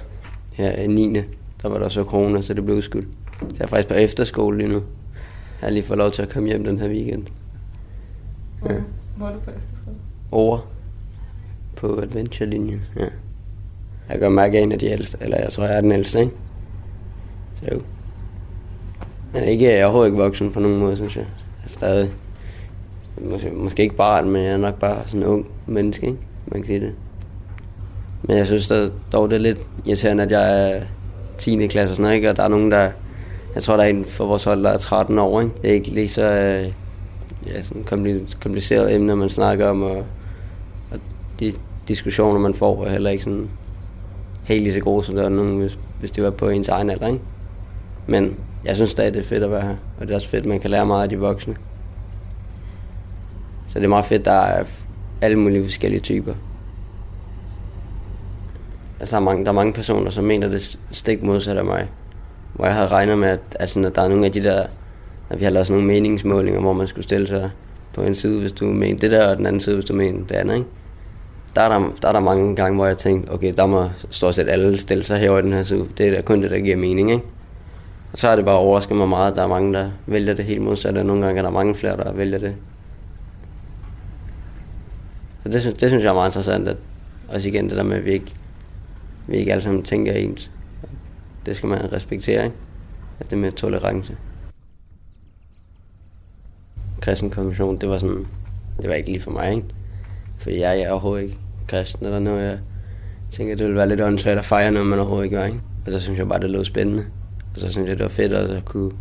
her 0.53 0.73
i 0.73 0.87
9 0.87 1.23
der 1.63 1.69
var 1.69 1.79
der 1.79 1.89
så 1.89 2.05
corona, 2.05 2.43
så 2.43 2.55
det 2.55 2.65
blev 2.65 2.77
udskudt. 2.77 3.05
Så 3.41 3.47
jeg 3.51 3.61
er 3.61 3.67
faktisk 3.67 3.89
på 3.89 3.95
efterskole 3.95 4.59
lige 4.59 4.69
nu. 4.69 4.83
Jeg 5.61 5.67
har 5.67 5.71
lige 5.71 5.83
fået 5.83 5.99
lov 5.99 6.11
til 6.11 6.23
at 6.23 6.29
komme 6.29 6.49
hjem 6.49 6.65
den 6.65 6.79
her 6.79 6.89
weekend. 6.89 7.27
Ja. 8.69 8.75
Hvor 9.17 9.27
er 9.27 9.33
du 9.33 9.39
på 9.39 9.51
efterskole? 9.51 9.97
over 10.33 10.59
på 11.77 12.01
adventure-linjen, 12.01 12.83
ja. 12.97 13.07
Jeg 14.09 14.19
gør 14.19 14.29
mærke 14.29 14.61
en 14.61 14.73
af 14.73 14.79
de 14.79 14.87
ældste, 14.87 15.19
eller 15.21 15.37
jeg 15.37 15.53
tror, 15.53 15.65
jeg 15.65 15.77
er 15.77 15.81
den 15.81 15.93
ældste, 15.93 16.21
ikke? 16.21 16.33
Så 17.63 17.75
jo. 17.75 17.81
Men 19.33 19.45
ikke, 19.45 19.65
jeg 19.65 19.75
er 19.75 19.85
overhovedet 19.85 20.09
ikke 20.11 20.23
voksen 20.23 20.53
på 20.53 20.61
nogen 20.61 20.79
måde, 20.79 20.97
synes 20.97 21.17
jeg. 21.17 21.25
Jeg 21.59 21.65
er 21.65 21.69
stadig, 21.69 22.11
måske, 23.23 23.51
måske 23.51 23.83
ikke 23.83 23.97
bare, 23.97 24.25
men 24.25 24.45
jeg 24.45 24.53
er 24.53 24.57
nok 24.57 24.79
bare 24.79 25.03
sådan 25.07 25.21
en 25.21 25.27
ung 25.27 25.47
menneske, 25.67 26.07
ikke? 26.07 26.19
Man 26.47 26.61
kan 26.63 26.67
sige 26.67 26.81
det. 26.81 26.93
Men 28.23 28.37
jeg 28.37 28.47
synes 28.47 28.69
da, 28.69 28.91
dog, 29.13 29.31
det 29.31 29.37
er 29.37 29.41
lidt 29.41 29.59
irriterende, 29.85 30.23
at 30.23 30.31
jeg 30.31 30.71
er 30.71 30.83
10. 31.39 31.67
klasse 31.67 31.93
og 31.93 31.97
sådan 31.97 32.03
noget, 32.03 32.17
ikke? 32.17 32.31
Og 32.31 32.37
der 32.37 32.43
er 32.43 32.49
nogen, 32.49 32.71
der... 32.71 32.91
Jeg 33.55 33.63
tror, 33.63 33.77
der 33.77 33.85
er 33.85 33.89
en 33.89 34.05
for 34.05 34.27
vores 34.27 34.45
hold, 34.45 34.63
der 34.63 34.71
er 34.71 34.79
13 34.79 35.19
år, 35.19 35.41
ikke? 35.41 35.53
Det 35.63 35.71
er 35.71 35.75
ikke 35.75 35.91
lige 35.91 36.09
så 36.09 36.23
øh, 36.23 36.73
ja, 37.47 37.63
sådan 37.63 37.85
kompliceret 38.41 38.95
emne, 38.95 39.17
man 39.17 39.29
snakker 39.29 39.69
om, 39.69 39.83
og, 39.83 40.05
og 40.91 40.99
de 41.41 41.53
diskussioner, 41.89 42.39
man 42.39 42.55
får, 42.55 42.85
er 42.85 42.91
heller 42.91 43.11
ikke 43.11 43.25
sådan 43.25 43.49
helt 44.45 44.63
lige 44.63 44.75
så 44.75 44.81
gode, 44.81 45.05
som 45.05 45.15
der 45.15 45.25
er 45.25 45.29
nogen, 45.29 45.59
hvis, 45.59 45.79
hvis 46.01 46.11
det 46.11 46.25
var 46.25 46.31
på 46.31 46.49
ens 46.49 46.69
egen 46.69 46.91
alder, 46.91 47.07
ikke? 47.07 47.21
Men 48.07 48.37
jeg 48.65 48.77
synes 48.77 48.91
stadig, 48.91 49.13
det 49.13 49.21
er 49.21 49.25
fedt 49.25 49.45
at 49.45 49.51
være 49.51 49.63
her, 49.63 49.77
og 50.01 50.07
det 50.07 50.11
er 50.11 50.15
også 50.15 50.29
fedt, 50.29 50.43
at 50.43 50.49
man 50.49 50.61
kan 50.61 50.71
lære 50.71 50.87
meget 50.87 51.03
af 51.03 51.09
de 51.09 51.19
voksne. 51.19 51.57
Så 53.69 53.79
det 53.79 53.85
er 53.85 53.89
meget 53.89 54.05
fedt, 54.05 54.25
der 54.25 54.33
er 54.33 54.65
alle 55.21 55.39
mulige 55.39 55.65
forskellige 55.65 56.01
typer. 56.01 56.35
Altså, 59.01 59.17
der 59.17 59.21
er 59.21 59.25
mange, 59.25 59.45
der 59.45 59.51
er 59.51 59.55
mange 59.55 59.73
personer, 59.73 60.11
som 60.11 60.25
mener 60.25 60.49
det 60.49 60.79
stik 60.91 61.23
modsat 61.23 61.57
af 61.57 61.65
mig. 61.65 61.89
Hvor 62.53 62.65
jeg 62.67 62.75
havde 62.75 62.89
regnet 62.89 63.19
med, 63.19 63.29
at, 63.29 63.41
at, 63.55 63.71
sådan, 63.71 63.85
at 63.85 63.95
der 63.95 64.03
er 64.03 64.09
nogle 64.09 64.27
af 64.27 64.33
de 64.33 64.43
der, 64.43 64.67
at 65.31 65.39
vi 65.39 65.45
har 65.45 65.51
lavet 65.51 65.67
sådan 65.67 65.81
nogle 65.81 65.95
meningsmålinger, 65.95 66.61
hvor 66.61 66.73
man 66.73 66.87
skulle 66.87 67.05
stille 67.05 67.29
sig 67.29 67.51
på 67.95 68.03
en 68.03 68.15
side, 68.15 68.41
hvis 68.41 68.53
du 68.53 68.65
mener 68.65 68.99
det 68.99 69.11
der, 69.11 69.29
og 69.29 69.37
den 69.37 69.47
anden 69.47 69.61
side, 69.61 69.77
hvis 69.77 69.85
du 69.85 69.95
mener 69.95 70.27
det 70.29 70.37
andet, 70.37 70.55
ikke? 70.55 70.67
Der 71.57 71.63
er 71.63 71.69
der, 71.69 71.93
der 72.03 72.09
er 72.09 72.13
der 72.13 72.21
mange 72.21 72.57
gange, 72.57 72.77
hvor 72.77 72.87
jeg 72.87 72.99
tænkte, 72.99 73.31
okay, 73.33 73.53
der 73.57 73.67
må 73.67 73.89
stort 74.11 74.35
set 74.35 74.49
alle 74.49 74.79
stille 74.79 75.03
sig 75.05 75.19
herovre 75.19 75.41
i 75.41 75.43
den 75.43 75.53
her 75.53 75.63
side. 75.63 75.85
Det 75.99 76.09
er 76.09 76.11
da 76.11 76.21
kun 76.21 76.43
det, 76.43 76.51
der 76.51 76.59
giver 76.59 76.77
mening, 76.77 77.11
ikke? 77.11 77.25
Og 78.13 78.19
så 78.19 78.29
har 78.29 78.37
det 78.37 78.45
bare 78.45 78.57
overrasket 78.57 78.97
mig 78.97 79.09
meget, 79.09 79.31
at 79.31 79.37
der 79.37 79.43
er 79.43 79.49
mange, 79.49 79.75
der 79.75 79.91
vælger 80.07 80.35
det 80.35 80.45
helt 80.45 80.63
modsatte, 80.63 80.99
og 80.99 81.07
nogle 81.07 81.25
gange 81.25 81.39
er 81.39 81.43
der 81.43 81.51
mange 81.51 81.75
flere, 81.75 81.97
der 81.97 82.13
vælger 82.13 82.39
det. 82.39 82.55
Så 85.43 85.49
det, 85.49 85.81
det 85.81 85.91
synes 85.91 86.05
jeg 86.05 86.11
er 86.11 86.15
meget 86.15 86.29
interessant, 86.29 86.69
at 86.69 86.77
også 87.29 87.49
igen 87.49 87.69
det 87.69 87.77
der 87.77 87.83
med, 87.83 87.97
at 87.97 88.05
vi 88.05 88.13
ikke 88.13 88.35
vi 89.27 89.37
ikke 89.37 89.53
alle 89.53 89.63
sammen 89.63 89.83
tænker 89.83 90.13
ens. 90.13 90.51
Det 91.47 91.57
skal 91.57 91.69
man 91.69 91.93
respektere, 91.93 92.45
ikke? 92.45 92.57
At 93.21 93.31
det 93.31 93.39
med 93.39 93.53
tolerance. 93.53 94.17
Kristen 97.01 97.31
konfirmation, 97.31 97.79
det 97.79 97.89
var 97.89 97.99
sådan, 97.99 98.27
det 98.81 98.89
var 98.89 98.95
ikke 98.95 99.09
lige 99.09 99.21
for 99.21 99.31
mig, 99.31 99.55
ikke? 99.55 99.67
For 100.39 100.51
jeg 100.51 100.81
er 100.81 100.91
overhovedet 100.91 101.25
ikke 101.25 101.39
kristen 101.69 102.07
eller 102.07 102.19
noget. 102.19 102.49
Jeg 102.49 102.59
tænker, 103.31 103.55
det 103.55 103.65
ville 103.65 103.77
være 103.77 103.89
lidt 103.89 104.01
åndssvagt 104.01 104.39
at 104.39 104.45
fejre 104.45 104.73
noget, 104.73 104.89
man 104.89 104.99
overhovedet 104.99 105.25
ikke 105.25 105.37
var, 105.37 105.45
ikke? 105.45 105.61
Og 105.87 105.93
så 105.93 106.01
synes 106.01 106.19
jeg 106.19 106.29
bare, 106.29 106.41
det 106.41 106.51
lød 106.51 106.65
spændende. 106.65 107.05
Og 107.55 107.61
så 107.61 107.73
synes 107.73 107.89
jeg, 107.89 107.97
det 107.97 108.03
var 108.03 108.09
fedt 108.09 108.35
at 108.35 108.65
kunne 108.65 108.93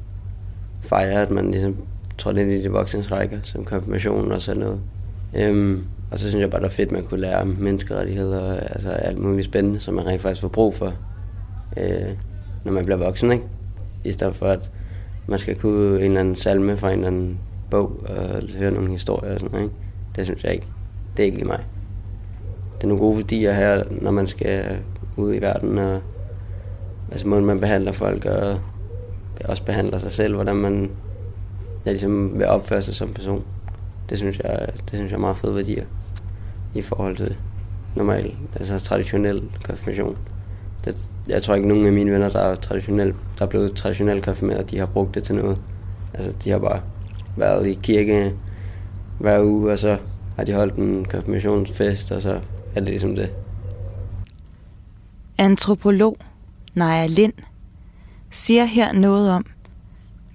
fejre, 0.82 1.22
at 1.22 1.32
man 1.32 1.52
ligesom 1.52 1.78
trådte 2.18 2.42
ind 2.42 2.52
i 2.52 2.64
de 2.64 2.72
voksnes 2.72 3.12
rækker, 3.12 3.40
som 3.44 3.66
konfirmation 3.66 4.32
og 4.32 4.42
sådan 4.42 4.62
noget. 4.62 4.80
Øhm, 5.34 5.86
og 6.16 6.20
så 6.20 6.30
synes 6.30 6.42
jeg 6.42 6.50
bare, 6.50 6.62
det 6.62 6.70
var 6.70 6.74
fedt, 6.74 6.90
at 6.90 6.94
man 6.94 7.04
kunne 7.04 7.22
lære 7.22 7.42
om 7.42 7.56
menneskerettigheder 7.60 8.42
og 8.42 8.58
altså 8.76 8.90
alt 8.90 9.18
muligt 9.18 9.46
spændende, 9.46 9.80
som 9.80 9.94
man 9.94 10.06
rent 10.06 10.22
faktisk 10.22 10.42
får 10.42 10.48
brug 10.48 10.76
for, 10.76 10.94
øh, 11.78 12.12
når 12.64 12.72
man 12.72 12.86
bliver 12.86 12.98
voksen, 12.98 13.32
ikke? 13.32 13.46
I 14.04 14.12
stedet 14.12 14.36
for, 14.36 14.46
at 14.46 14.72
man 15.28 15.40
skal 15.40 15.56
kunne 15.56 15.98
en 15.98 16.04
eller 16.04 16.20
anden 16.20 16.36
salme 16.36 16.78
fra 16.78 16.88
en 16.88 16.94
eller 16.94 17.08
anden 17.08 17.40
bog 17.72 18.04
og 18.06 18.42
høre 18.58 18.72
nogle 18.72 18.92
historier 18.92 19.34
og 19.34 19.40
sådan 19.40 19.52
noget, 19.52 19.64
ikke? 19.64 19.76
Det 20.16 20.26
synes 20.26 20.44
jeg 20.44 20.54
ikke. 20.54 20.68
Det 21.18 21.24
er 21.24 21.26
ikke 21.26 21.38
lige 21.38 21.48
mig. 21.48 21.64
Det 22.76 22.84
er 22.84 22.88
nogle 22.88 23.04
gode 23.04 23.18
værdier 23.18 23.54
her, 23.54 23.84
når 23.92 24.12
man 24.12 24.28
skal 24.28 24.78
ud 25.18 25.34
i 25.34 25.42
verden, 25.42 25.78
og 25.78 26.02
altså 27.12 27.28
måden 27.28 27.46
man 27.46 27.60
behandler 27.60 27.92
folk, 27.92 28.26
og 28.26 28.60
også 29.46 29.64
behandler 29.64 29.98
sig 29.98 30.12
selv, 30.12 30.36
hvordan 30.36 30.56
man 30.56 30.92
ja, 31.86 31.92
ligesom 31.92 32.40
vil 32.40 32.48
opføre 32.48 32.82
sig 32.82 32.96
som 32.96 33.14
person. 33.14 33.44
Det 34.10 34.18
synes 34.18 34.40
jeg, 34.40 34.68
det 34.76 34.94
synes 34.94 35.12
jeg 35.12 35.18
er 35.18 35.22
meget 35.22 35.38
fede 35.38 35.56
værdier 35.56 35.84
i 36.76 36.82
forhold 36.82 37.18
til 37.18 37.38
normal, 37.96 38.36
altså 38.56 38.80
traditionel 38.80 39.44
konfirmation. 39.64 40.18
Det, 40.86 40.98
jeg 41.28 41.44
tror 41.44 41.56
ikke, 41.56 41.68
nogen 41.68 41.86
af 41.86 41.94
mine 41.94 42.12
venner, 42.12 42.30
der 42.30 42.40
er, 42.40 42.56
traditionel, 42.56 43.14
der 43.40 43.46
er 43.46 43.50
blevet 43.50 43.76
traditionelt 43.76 44.24
konfirmeret, 44.24 44.72
de 44.72 44.78
har 44.78 44.86
brugt 44.86 45.16
det 45.16 45.24
til 45.24 45.36
noget. 45.36 45.58
Altså, 46.14 46.32
de 46.44 46.50
har 46.50 46.60
bare 46.60 46.82
været 47.38 47.68
i 47.68 47.74
kirke 47.74 48.34
hver 49.20 49.44
uge, 49.44 49.72
og 49.72 49.80
så 49.80 49.98
har 50.36 50.44
de 50.44 50.54
holdt 50.54 50.76
en 50.76 51.06
konfirmationsfest, 51.06 52.12
og 52.12 52.22
så 52.22 52.40
er 52.76 52.80
det 52.80 52.84
ligesom 52.84 53.16
det. 53.16 53.30
Antropolog 55.38 56.18
Naja 56.74 57.08
Lind 57.08 57.34
siger 58.30 58.66
her 58.66 58.94
noget 58.94 59.32
om, 59.32 59.46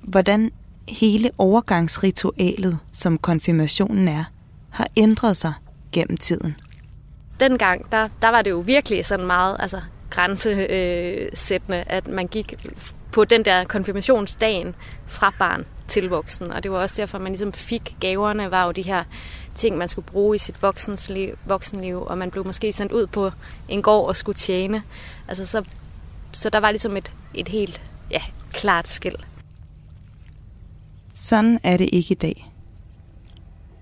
hvordan 0.02 0.50
hele 0.88 1.30
overgangsritualet, 1.38 2.78
som 2.92 3.18
konfirmationen 3.18 4.08
er, 4.08 4.24
har 4.70 4.86
ændret 4.96 5.36
sig 5.36 5.52
gennem 5.92 6.16
tiden. 6.16 6.56
Dengang, 7.40 7.92
der, 7.92 8.08
der 8.22 8.28
var 8.28 8.42
det 8.42 8.50
jo 8.50 8.58
virkelig 8.58 9.06
sådan 9.06 9.26
meget 9.26 9.56
altså, 9.58 9.80
grænsesættende, 10.10 11.84
at 11.86 12.08
man 12.08 12.26
gik 12.26 12.54
på 13.12 13.24
den 13.24 13.44
der 13.44 13.64
konfirmationsdagen 13.64 14.74
fra 15.06 15.34
barn 15.38 15.64
til 15.88 16.08
voksen. 16.08 16.52
Og 16.52 16.62
det 16.62 16.70
var 16.70 16.78
også 16.78 16.96
derfor, 16.96 17.18
man 17.18 17.32
ligesom 17.32 17.52
fik 17.52 17.94
gaverne, 18.00 18.50
var 18.50 18.64
jo 18.64 18.72
de 18.72 18.82
her 18.82 19.04
ting, 19.54 19.76
man 19.76 19.88
skulle 19.88 20.06
bruge 20.06 20.36
i 20.36 20.38
sit 20.38 20.62
voksenliv, 20.62 21.38
voksenliv 21.44 22.02
og 22.06 22.18
man 22.18 22.30
blev 22.30 22.46
måske 22.46 22.72
sendt 22.72 22.92
ud 22.92 23.06
på 23.06 23.30
en 23.68 23.82
gård 23.82 24.08
og 24.08 24.16
skulle 24.16 24.36
tjene. 24.36 24.82
Altså, 25.28 25.46
så, 25.46 25.64
så 26.32 26.50
der 26.50 26.60
var 26.60 26.70
ligesom 26.70 26.96
et, 26.96 27.12
et 27.34 27.48
helt 27.48 27.82
ja, 28.10 28.22
klart 28.52 28.88
skæld. 28.88 29.16
Sådan 31.14 31.60
er 31.62 31.76
det 31.76 31.88
ikke 31.92 32.12
i 32.12 32.14
dag. 32.14 32.52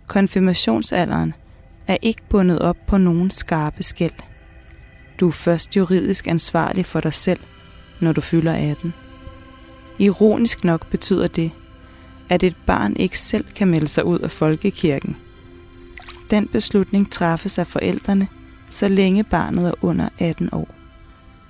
Konfirmationsalderen 0.07 1.35
er 1.89 1.97
ikke 2.03 2.23
bundet 2.31 2.59
op 2.59 2.77
på 2.87 2.97
nogen 2.97 3.31
skarpe 3.31 3.83
skæld. 3.83 4.13
Du 5.21 5.29
er 5.29 5.33
først 5.33 5.77
juridisk 5.77 6.27
ansvarlig 6.27 6.87
for 6.87 7.01
dig 7.01 7.15
selv, 7.15 7.41
når 8.01 8.13
du 8.13 8.21
fylder 8.21 8.71
18. 8.71 8.95
Ironisk 9.99 10.65
nok 10.65 10.91
betyder 10.91 11.29
det, 11.29 11.51
at 12.29 12.43
et 12.43 12.57
barn 12.67 12.97
ikke 12.97 13.19
selv 13.19 13.45
kan 13.55 13.69
melde 13.69 13.89
sig 13.89 14.05
ud 14.05 14.19
af 14.19 14.31
folkekirken. 14.31 15.17
Den 16.31 16.49
beslutning 16.49 17.13
træffes 17.13 17.59
af 17.59 17.67
forældrene, 17.67 18.29
så 18.71 18.89
længe 18.89 19.25
barnet 19.25 19.69
er 19.69 19.85
under 19.85 20.09
18 20.19 20.49
år. 20.53 20.69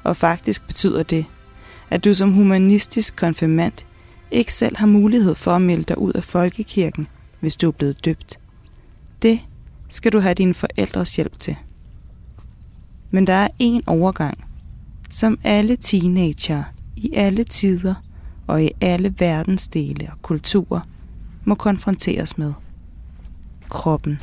Og 0.04 0.16
faktisk 0.16 0.66
betyder 0.66 1.02
det, 1.02 1.26
at 1.90 2.04
du 2.04 2.14
som 2.14 2.32
humanistisk 2.32 3.16
konfirmand 3.16 3.72
ikke 4.30 4.52
selv 4.54 4.76
har 4.76 4.86
mulighed 4.86 5.34
for 5.34 5.52
at 5.52 5.62
melde 5.62 5.84
dig 5.84 5.98
ud 5.98 6.12
af 6.12 6.24
folkekirken, 6.24 7.06
hvis 7.40 7.56
du 7.56 7.68
er 7.68 7.72
blevet 7.72 8.04
døbt. 8.04 8.38
Det 9.22 9.40
skal 9.88 10.12
du 10.12 10.20
have 10.20 10.34
dine 10.34 10.54
forældres 10.54 11.16
hjælp 11.16 11.38
til. 11.38 11.56
Men 13.10 13.26
der 13.26 13.32
er 13.32 13.48
en 13.58 13.82
overgang, 13.86 14.44
som 15.10 15.38
alle 15.44 15.76
teenager 15.76 16.64
i 16.96 17.12
alle 17.14 17.44
tider 17.44 17.94
og 18.46 18.64
i 18.64 18.70
alle 18.80 19.14
verdensdele 19.18 20.08
og 20.12 20.22
kulturer 20.22 20.80
må 21.44 21.54
konfronteres 21.54 22.38
med. 22.38 22.52
Kroppen. 23.68 24.18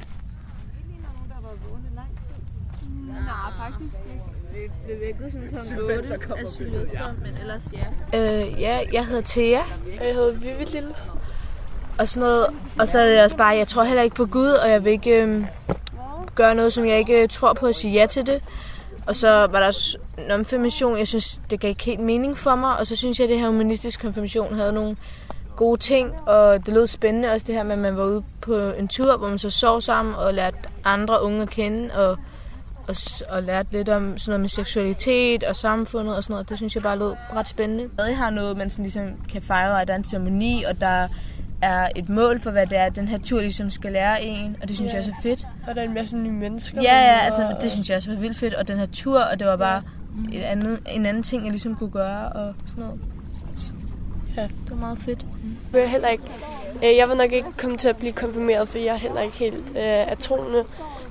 blev 4.86 5.00
vækket 5.00 5.32
sådan 5.32 5.50
kl. 5.50 5.82
8 5.82 6.14
af 6.38 6.48
Sylvester, 6.52 7.14
men 7.24 7.38
ellers 7.42 7.70
ja. 7.74 8.44
Øh, 8.44 8.62
ja, 8.62 8.80
jeg 8.94 9.06
hedder 9.06 9.22
Thea. 9.22 9.62
Og 10.00 10.06
jeg 10.06 10.14
hedder 10.14 10.34
Vivi 10.34 10.64
Lille. 10.72 10.94
Og 12.00 12.08
sådan 12.08 12.30
noget. 12.30 12.48
Og 12.80 12.88
så 12.88 13.00
er 13.00 13.06
det 13.06 13.24
også 13.24 13.36
bare, 13.36 13.56
jeg 13.56 13.68
tror 13.68 13.84
heller 13.84 14.04
ikke 14.04 14.16
på 14.16 14.26
Gud, 14.26 14.50
og 14.50 14.70
jeg 14.70 14.86
vil 14.86 14.92
ikke 14.92 15.24
øh, 15.24 15.46
gøre 16.36 16.56
noget, 16.56 16.74
som 16.74 16.86
jeg 16.86 17.00
ikke 17.00 17.22
øh, 17.22 17.30
tror 17.30 17.54
på 17.54 17.66
at 17.66 17.76
sige 17.76 17.94
ja 17.94 18.06
til 18.06 18.28
det. 18.28 18.42
Og 19.08 19.16
så 19.16 19.30
var 19.30 19.60
der 19.60 19.66
også 19.66 19.98
en 20.18 20.24
konfirmation, 20.30 20.98
jeg 20.98 21.08
synes, 21.08 21.42
det 21.50 21.60
gav 21.60 21.70
ikke 21.70 21.84
helt 21.84 22.00
mening 22.00 22.38
for 22.38 22.56
mig. 22.56 22.78
Og 22.78 22.88
så 22.88 22.96
synes 22.96 23.20
jeg, 23.20 23.26
at 23.26 23.30
det 23.30 23.40
her 23.40 23.48
humanistiske 23.48 24.02
konfirmation 24.02 24.56
havde 24.56 24.74
nogle 24.74 24.96
gode 25.56 25.80
ting, 25.80 26.14
og 26.26 26.66
det 26.66 26.74
lød 26.74 26.88
spændende 26.88 27.32
også 27.32 27.46
det 27.48 27.56
her 27.56 27.64
med, 27.64 27.74
at 27.74 27.80
man 27.80 27.98
var 27.98 28.06
ude 28.06 28.24
på 28.42 28.56
en 28.58 28.88
tur, 28.88 29.18
hvor 29.18 29.30
man 29.30 29.40
så 29.40 29.50
sov 29.50 29.82
sammen 29.82 30.16
og 30.16 30.34
lærte 30.34 30.58
andre 30.84 31.24
unge 31.24 31.42
at 31.42 31.50
kende, 31.50 31.94
og 31.96 32.18
og, 32.88 32.96
og 33.30 33.44
lærte 33.44 33.72
lidt 33.72 33.90
om 33.90 34.18
sådan 34.18 34.32
noget 34.32 34.42
med 34.42 34.50
seksualitet 34.50 35.44
og 35.44 35.56
samfundet 35.56 36.16
og 36.16 36.24
sådan 36.24 36.34
noget. 36.34 36.50
Det 36.50 36.58
synes 36.58 36.76
jeg 36.76 36.84
bare 36.84 37.00
lød 37.00 37.14
ret 37.36 37.48
spændende. 37.48 37.90
Jeg 37.98 38.18
har 38.18 38.30
noget, 38.30 38.58
man 38.58 38.70
sådan 38.70 38.84
ligesom 38.84 39.04
kan 39.32 39.42
fejre, 39.42 39.82
at 39.82 39.88
der 39.88 39.94
er 39.94 39.98
en 39.98 40.04
ceremoni, 40.04 40.64
og 40.64 40.82
der 40.82 41.08
er 41.62 41.90
et 41.96 42.10
mål 42.10 42.40
for, 42.40 42.52
hvad 42.52 42.68
det 42.68 42.78
er, 42.78 42.90
den 42.90 43.08
her 43.08 43.18
tur 43.18 43.40
ligesom 43.40 43.70
skal 43.70 43.92
lære 43.92 44.24
en, 44.24 44.58
og 44.62 44.68
det 44.68 44.76
synes 44.76 44.94
ja. 44.94 44.98
jeg 44.98 45.08
er 45.08 45.22
fedt. 45.24 45.48
Og 45.68 45.76
der 45.76 45.82
er 45.82 45.86
en 45.86 45.94
masse 45.94 46.18
nye 46.18 46.32
mennesker. 46.32 46.82
Ja, 46.82 47.02
ja, 47.02 47.20
altså 47.20 47.56
det 47.62 47.72
synes 47.72 47.90
jeg 47.90 47.96
også 47.96 48.12
var 48.12 48.20
vildt 48.20 48.38
fedt, 48.38 48.54
og 48.54 48.68
den 48.68 48.78
her 48.78 48.86
tur, 48.86 49.20
og 49.20 49.40
det 49.40 49.48
var 49.48 49.56
bare 49.56 49.82
et 50.34 50.42
andet, 50.42 50.80
en 50.88 51.06
anden 51.06 51.24
ting, 51.24 51.44
jeg 51.44 51.52
ligesom 51.52 51.76
kunne 51.76 51.90
gøre, 51.90 52.30
og 52.30 52.54
sådan 52.68 52.84
noget. 52.84 53.00
Ja, 54.38 54.42
det 54.42 54.70
var 54.70 54.76
meget 54.76 55.00
fedt. 55.00 55.26
Jeg 55.74 55.90
heller 55.90 56.08
ikke, 56.08 56.24
øh, 56.84 56.98
jeg 56.98 57.10
var 57.10 57.16
nok 57.16 57.32
ikke 57.32 57.52
kommet 57.58 57.80
til 57.80 57.90
at 57.90 57.98
blive 57.98 58.14
konfirmeret, 58.14 58.70
for 58.70 58.78
jeg 58.78 58.94
er 58.94 58.98
heller 58.98 59.22
ikke 59.22 59.38
helt 59.38 59.56
øh, 59.56 59.84
er 59.84 60.16
troende. 60.16 60.64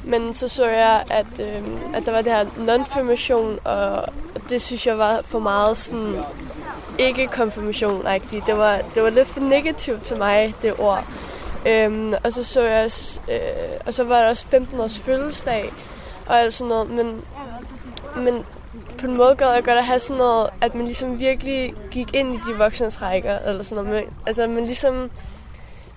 Men 0.05 0.35
så 0.35 0.49
så 0.49 0.69
jeg, 0.69 1.05
at, 1.11 1.41
øh, 1.41 1.63
at 1.95 2.03
der 2.07 2.13
var 2.13 2.23
det 2.23 2.33
her 2.33 2.45
non-formation, 2.45 3.59
og 3.65 4.09
det 4.49 4.63
synes 4.63 4.87
jeg 4.87 4.99
var 4.99 5.21
for 5.25 5.39
meget 5.39 5.77
sådan 5.77 6.15
ikke 6.99 7.27
konfirmation 7.27 8.07
-agtigt. 8.07 8.47
det 8.47 8.57
var, 8.57 8.81
det 8.95 9.03
var 9.03 9.11
lidt 9.11 9.29
for 9.29 9.41
negativt 9.41 10.03
til 10.03 10.19
mig, 10.19 10.55
det 10.63 10.75
ord. 10.79 11.05
Øhm, 11.67 12.13
og 12.25 12.33
så 12.33 12.45
så 12.45 12.63
jeg 12.63 12.85
også, 12.85 13.21
øh, 13.29 13.81
og 13.87 13.95
så 13.95 14.05
var 14.05 14.21
der 14.21 14.29
også 14.29 14.47
15 14.47 14.81
års 14.81 14.99
fødselsdag, 14.99 15.73
og 16.27 16.41
alt 16.41 16.55
sådan 16.55 16.69
noget, 16.69 16.91
men, 16.91 17.25
men 18.17 18.45
på 18.99 19.07
en 19.07 19.17
måde 19.17 19.37
gad 19.37 19.53
jeg 19.53 19.65
godt 19.65 19.79
at 19.79 19.85
have 19.85 19.99
sådan 19.99 20.17
noget, 20.17 20.51
at 20.61 20.75
man 20.75 20.85
ligesom 20.85 21.21
virkelig 21.21 21.75
gik 21.91 22.15
ind 22.15 22.35
i 22.35 22.37
de 22.37 22.59
voksnes 22.59 23.03
rækker, 23.03 23.39
eller 23.39 23.63
sådan 23.63 23.85
noget. 23.85 24.05
Men, 24.05 24.15
altså 24.27 24.47
man 24.47 24.65
ligesom 24.65 25.11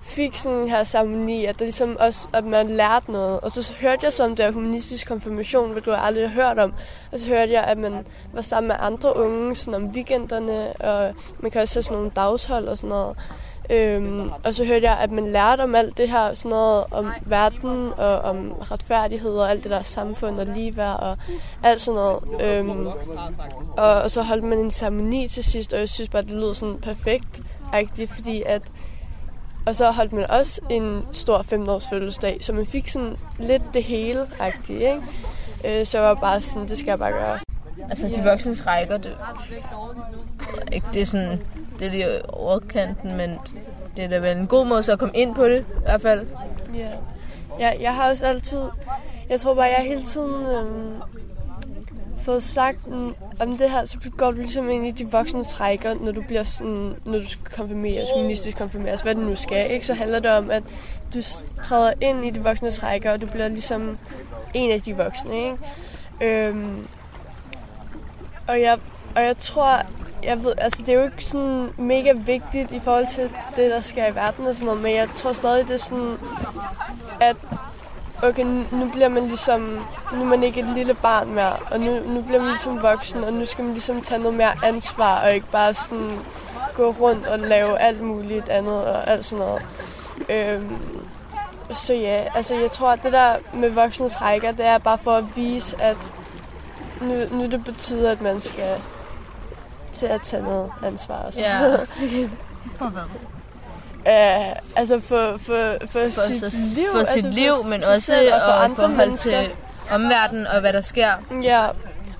fik 0.08 0.36
sådan 0.36 0.58
en 0.58 0.68
her 0.68 0.84
ceremoni, 0.84 1.44
at, 1.44 1.58
der 1.58 1.64
ligesom 1.64 1.96
også, 2.00 2.28
at 2.32 2.44
man 2.44 2.70
lærte 2.70 3.12
noget. 3.12 3.40
Og 3.40 3.50
så 3.50 3.72
hørte 3.80 4.04
jeg 4.04 4.12
så 4.12 4.24
om 4.24 4.36
det 4.36 4.44
her 4.44 4.52
humanistisk 4.52 5.08
konfirmation, 5.08 5.70
hvilket 5.72 5.92
jeg 5.92 6.02
aldrig 6.02 6.28
har 6.28 6.42
hørt 6.42 6.58
om. 6.58 6.72
Og 7.12 7.18
så 7.18 7.28
hørte 7.28 7.52
jeg, 7.52 7.64
at 7.64 7.78
man 7.78 8.06
var 8.32 8.42
sammen 8.42 8.68
med 8.68 8.76
andre 8.78 9.16
unge 9.16 9.54
sådan 9.54 9.74
om 9.74 9.88
weekenderne, 9.88 10.72
og 10.72 11.14
man 11.38 11.50
kan 11.50 11.60
også 11.60 11.74
have 11.74 11.82
sådan 11.82 11.96
nogle 11.96 12.10
dagshold 12.16 12.68
og 12.68 12.78
sådan 12.78 12.88
noget. 12.88 13.16
Øhm, 13.70 14.30
og 14.44 14.54
så 14.54 14.64
hørte 14.64 14.86
jeg, 14.86 14.98
at 14.98 15.10
man 15.10 15.32
lærte 15.32 15.60
om 15.60 15.74
alt 15.74 15.98
det 15.98 16.10
her, 16.10 16.34
sådan 16.34 16.48
noget 16.48 16.84
om 16.90 17.12
verden 17.26 17.92
og 17.96 18.18
om 18.18 18.52
retfærdighed 18.52 19.30
og 19.30 19.50
alt 19.50 19.62
det 19.62 19.70
der 19.70 19.82
samfund 19.82 20.40
og 20.40 20.46
ligeværd 20.46 21.00
og 21.00 21.16
alt 21.62 21.80
sådan 21.80 22.00
noget. 22.00 22.40
Øhm, 22.40 22.86
og, 23.76 24.02
og 24.02 24.10
så 24.10 24.22
holdt 24.22 24.44
man 24.44 24.58
en 24.58 24.70
ceremoni 24.70 25.28
til 25.28 25.44
sidst, 25.44 25.72
og 25.72 25.78
jeg 25.78 25.88
synes 25.88 26.08
bare, 26.08 26.22
det 26.22 26.32
lød 26.32 26.54
sådan 26.54 26.78
perfekt, 26.78 27.42
fordi 28.08 28.42
at 28.46 28.62
og 29.66 29.74
så 29.74 29.90
holdt 29.90 30.12
man 30.12 30.30
også 30.30 30.60
en 30.70 31.02
stor 31.12 31.38
15-års 31.38 31.88
fødselsdag, 31.88 32.38
så 32.40 32.52
man 32.52 32.66
fik 32.66 32.88
sådan 32.88 33.16
lidt 33.38 33.62
det 33.74 33.82
hele 33.82 34.26
agtigt, 34.40 34.80
ikke? 34.80 35.02
Øh, 35.64 35.86
så 35.86 35.98
var 35.98 36.14
bare 36.14 36.40
sådan, 36.40 36.68
det 36.68 36.78
skal 36.78 36.90
jeg 36.90 36.98
bare 36.98 37.12
gøre. 37.12 37.38
Altså, 37.90 38.08
de 38.08 38.22
voksnes 38.24 38.66
rækker, 38.66 38.96
det, 38.96 39.16
ikke, 40.72 40.86
det 40.94 41.02
er 41.02 41.06
sådan, 41.06 41.42
det 41.78 41.86
er 41.86 41.90
lige 41.90 42.30
overkanten, 42.30 43.16
men 43.16 43.38
det 43.96 44.04
er 44.04 44.08
da 44.08 44.18
vel 44.18 44.36
en 44.36 44.46
god 44.46 44.66
måde 44.66 44.82
så 44.82 44.92
at 44.92 44.98
komme 44.98 45.16
ind 45.16 45.34
på 45.34 45.48
det, 45.48 45.60
i 45.60 45.80
hvert 45.82 46.02
fald. 46.02 46.26
Ja, 46.74 46.88
ja 47.60 47.72
jeg 47.80 47.94
har 47.94 48.08
også 48.08 48.26
altid, 48.26 48.62
jeg 49.28 49.40
tror 49.40 49.54
bare, 49.54 49.64
jeg 49.64 49.84
hele 49.88 50.02
tiden 50.02 50.46
øhm, 50.46 51.02
fået 52.28 52.42
sagt 52.42 52.86
mm, 52.86 53.14
om 53.40 53.58
det 53.58 53.70
her, 53.70 53.84
så 53.84 53.98
går 54.16 54.30
du 54.30 54.36
ligesom 54.36 54.70
ind 54.70 54.86
i 54.86 54.90
de 54.90 55.10
voksne 55.10 55.44
trækker, 55.44 55.94
når 55.94 56.12
du 56.12 56.22
bliver 56.22 56.44
sådan, 56.44 56.96
når 57.04 57.18
du 57.18 57.28
skal 57.28 57.44
konfirmeres, 57.56 58.08
ministerisk 58.16 58.56
konfirmeres, 58.56 59.00
hvad 59.00 59.14
du 59.14 59.20
nu 59.20 59.36
skal, 59.36 59.70
ikke? 59.70 59.86
Så 59.86 59.94
handler 59.94 60.20
det 60.20 60.30
om, 60.30 60.50
at 60.50 60.62
du 61.14 61.18
træder 61.64 61.92
ind 62.00 62.24
i 62.24 62.30
de 62.30 62.42
voksne 62.42 62.70
trækker, 62.70 63.12
og 63.12 63.20
du 63.20 63.26
bliver 63.26 63.48
ligesom 63.48 63.98
en 64.54 64.70
af 64.70 64.82
de 64.82 64.96
voksne, 64.96 65.36
ikke? 65.36 65.56
Øhm, 66.20 66.86
og 68.48 68.60
jeg, 68.60 68.78
og 69.16 69.22
jeg 69.22 69.36
tror, 69.36 69.82
jeg 70.24 70.42
ved, 70.42 70.52
altså 70.58 70.82
det 70.82 70.88
er 70.88 70.98
jo 70.98 71.04
ikke 71.04 71.24
sådan 71.24 71.68
mega 71.76 72.12
vigtigt 72.12 72.72
i 72.72 72.80
forhold 72.80 73.06
til 73.14 73.30
det, 73.56 73.70
der 73.70 73.80
sker 73.80 74.06
i 74.06 74.14
verden 74.14 74.46
og 74.46 74.54
sådan 74.54 74.66
noget, 74.66 74.82
men 74.82 74.94
jeg 74.94 75.08
tror 75.16 75.32
stadig, 75.32 75.68
det 75.68 75.74
er 75.74 75.78
sådan, 75.78 76.16
at 77.20 77.36
okay, 78.22 78.44
nu 78.72 78.90
bliver 78.92 79.08
man 79.08 79.26
ligesom, 79.26 79.60
nu 80.12 80.20
er 80.20 80.24
man 80.24 80.42
ikke 80.42 80.60
et 80.60 80.68
lille 80.74 80.94
barn 80.94 81.34
mere, 81.34 81.56
og 81.70 81.80
nu, 81.80 82.00
nu 82.06 82.22
bliver 82.22 82.40
man 82.40 82.48
ligesom 82.48 82.82
voksen, 82.82 83.24
og 83.24 83.32
nu 83.32 83.46
skal 83.46 83.64
man 83.64 83.72
ligesom 83.72 84.02
tage 84.02 84.20
noget 84.20 84.36
mere 84.36 84.52
ansvar, 84.64 85.20
og 85.20 85.32
ikke 85.32 85.50
bare 85.52 85.74
sådan 85.74 86.18
gå 86.74 86.90
rundt 86.90 87.26
og 87.26 87.38
lave 87.38 87.78
alt 87.78 88.00
muligt 88.00 88.48
andet 88.48 88.86
og 88.86 89.10
alt 89.10 89.24
sådan 89.24 89.44
noget. 89.44 89.62
Øhm, 90.28 90.78
så 91.74 91.94
ja, 91.94 92.24
altså 92.34 92.54
jeg 92.54 92.70
tror, 92.70 92.88
at 92.88 93.02
det 93.02 93.12
der 93.12 93.36
med 93.52 93.70
voksne 93.70 94.08
trækker, 94.08 94.52
det 94.52 94.66
er 94.66 94.78
bare 94.78 94.98
for 94.98 95.16
at 95.16 95.24
vise, 95.36 95.82
at 95.82 95.96
nu, 97.00 97.14
nu 97.30 97.42
det 97.42 97.76
tide, 97.78 98.10
at 98.10 98.20
man 98.20 98.40
skal 98.40 98.80
til 99.92 100.06
at 100.06 100.22
tage 100.22 100.42
noget 100.42 100.70
ansvar. 100.82 101.14
Og 101.14 101.32
sådan. 101.32 101.50
Ja. 101.50 101.76
For 102.78 102.86
hvad? 102.86 103.02
Uh, 104.06 104.56
altså 104.76 105.00
for, 105.00 105.36
for, 105.36 105.76
for, 105.80 105.88
For, 105.88 106.32
sit 106.32 106.38
så, 106.40 106.56
liv, 106.76 106.84
for 106.92 106.98
sit 107.04 107.08
altså 107.14 107.30
liv, 107.30 107.52
for 107.62 107.68
men 107.70 107.80
sig 107.80 107.90
også 107.90 108.12
og 108.34 108.40
for 108.40 108.52
og 108.52 108.70
forhold 108.76 108.96
mennesker. 108.96 109.40
til 109.40 109.50
omverdenen 109.90 110.46
og 110.46 110.60
hvad 110.60 110.72
der 110.72 110.80
sker. 110.80 111.10
Ja, 111.42 111.66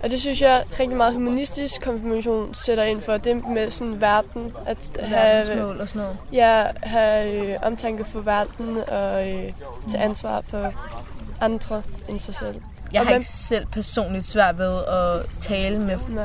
og 0.03 0.11
det 0.11 0.21
synes 0.21 0.43
jeg 0.43 0.65
rigtig 0.81 0.97
meget 0.97 1.13
humanistisk 1.15 1.81
konfirmation 1.83 2.55
sætter 2.55 2.85
ind 2.85 3.01
for. 3.03 3.17
Det 3.17 3.49
med 3.49 3.71
sådan 3.71 4.01
verden. 4.01 4.53
At 4.67 4.79
have, 5.01 5.11
Verdensmål 5.47 5.81
og 5.81 5.89
sådan 5.89 6.03
noget. 6.03 6.17
Ja, 6.33 6.65
have 6.83 7.33
øh, 7.33 7.57
omtanke 7.63 8.05
for 8.05 8.21
verden 8.21 8.79
og 8.89 9.29
øh, 9.29 9.53
tage 9.91 10.03
ansvar 10.03 10.43
for 10.51 10.73
andre 11.41 11.83
end 12.09 12.21
sig 12.21 12.35
selv. 12.35 12.55
Jeg 12.93 13.01
Og 13.01 13.07
har 13.07 13.13
man- 13.13 13.21
ikke 13.21 13.29
selv 13.29 13.67
personligt 13.67 14.27
svært 14.27 14.59
ved 14.59 14.79
at 14.85 15.27
tale 15.41 15.79
med 15.79 15.97
Nej. 16.09 16.25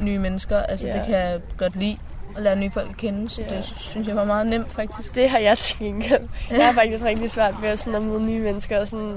nye 0.00 0.18
mennesker. 0.18 0.62
Altså, 0.62 0.86
Ja. 0.86 0.92
det 0.92 1.02
kan 1.06 1.14
jeg 1.14 1.40
godt 1.58 1.76
lide 1.76 1.96
at 2.36 2.42
lære 2.42 2.56
nye 2.56 2.70
folk 2.70 2.90
at 2.90 2.96
kende, 2.96 3.30
så 3.30 3.42
det 3.50 3.64
synes 3.64 4.08
jeg 4.08 4.16
var 4.16 4.24
meget 4.24 4.46
nemt 4.46 4.70
faktisk. 4.70 5.14
Det 5.14 5.30
har 5.30 5.38
jeg 5.38 5.58
til 5.58 5.78
gengæld. 5.78 6.28
Jeg 6.50 6.66
har 6.66 6.72
faktisk 6.72 7.04
rigtig 7.04 7.30
svært 7.30 7.54
ved 7.62 7.68
at, 7.68 7.78
sådan, 7.78 7.94
at 7.94 8.02
møde 8.02 8.22
nye 8.22 8.40
mennesker 8.40 8.80
og 8.80 8.88
sådan, 8.88 9.10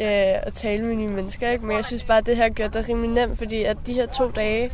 øh, 0.00 0.46
at 0.46 0.52
tale 0.52 0.84
med 0.84 0.94
nye 0.94 1.08
mennesker. 1.08 1.50
Ikke? 1.50 1.66
Men 1.66 1.76
jeg 1.76 1.84
synes 1.84 2.04
bare, 2.04 2.18
at 2.18 2.26
det 2.26 2.36
her 2.36 2.48
gør 2.48 2.68
det 2.68 2.88
rimelig 2.88 3.10
nemt, 3.10 3.38
fordi 3.38 3.62
at 3.62 3.76
de 3.86 3.92
her 3.92 4.06
to 4.06 4.30
dage, 4.30 4.70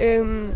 øh, 0.00 0.48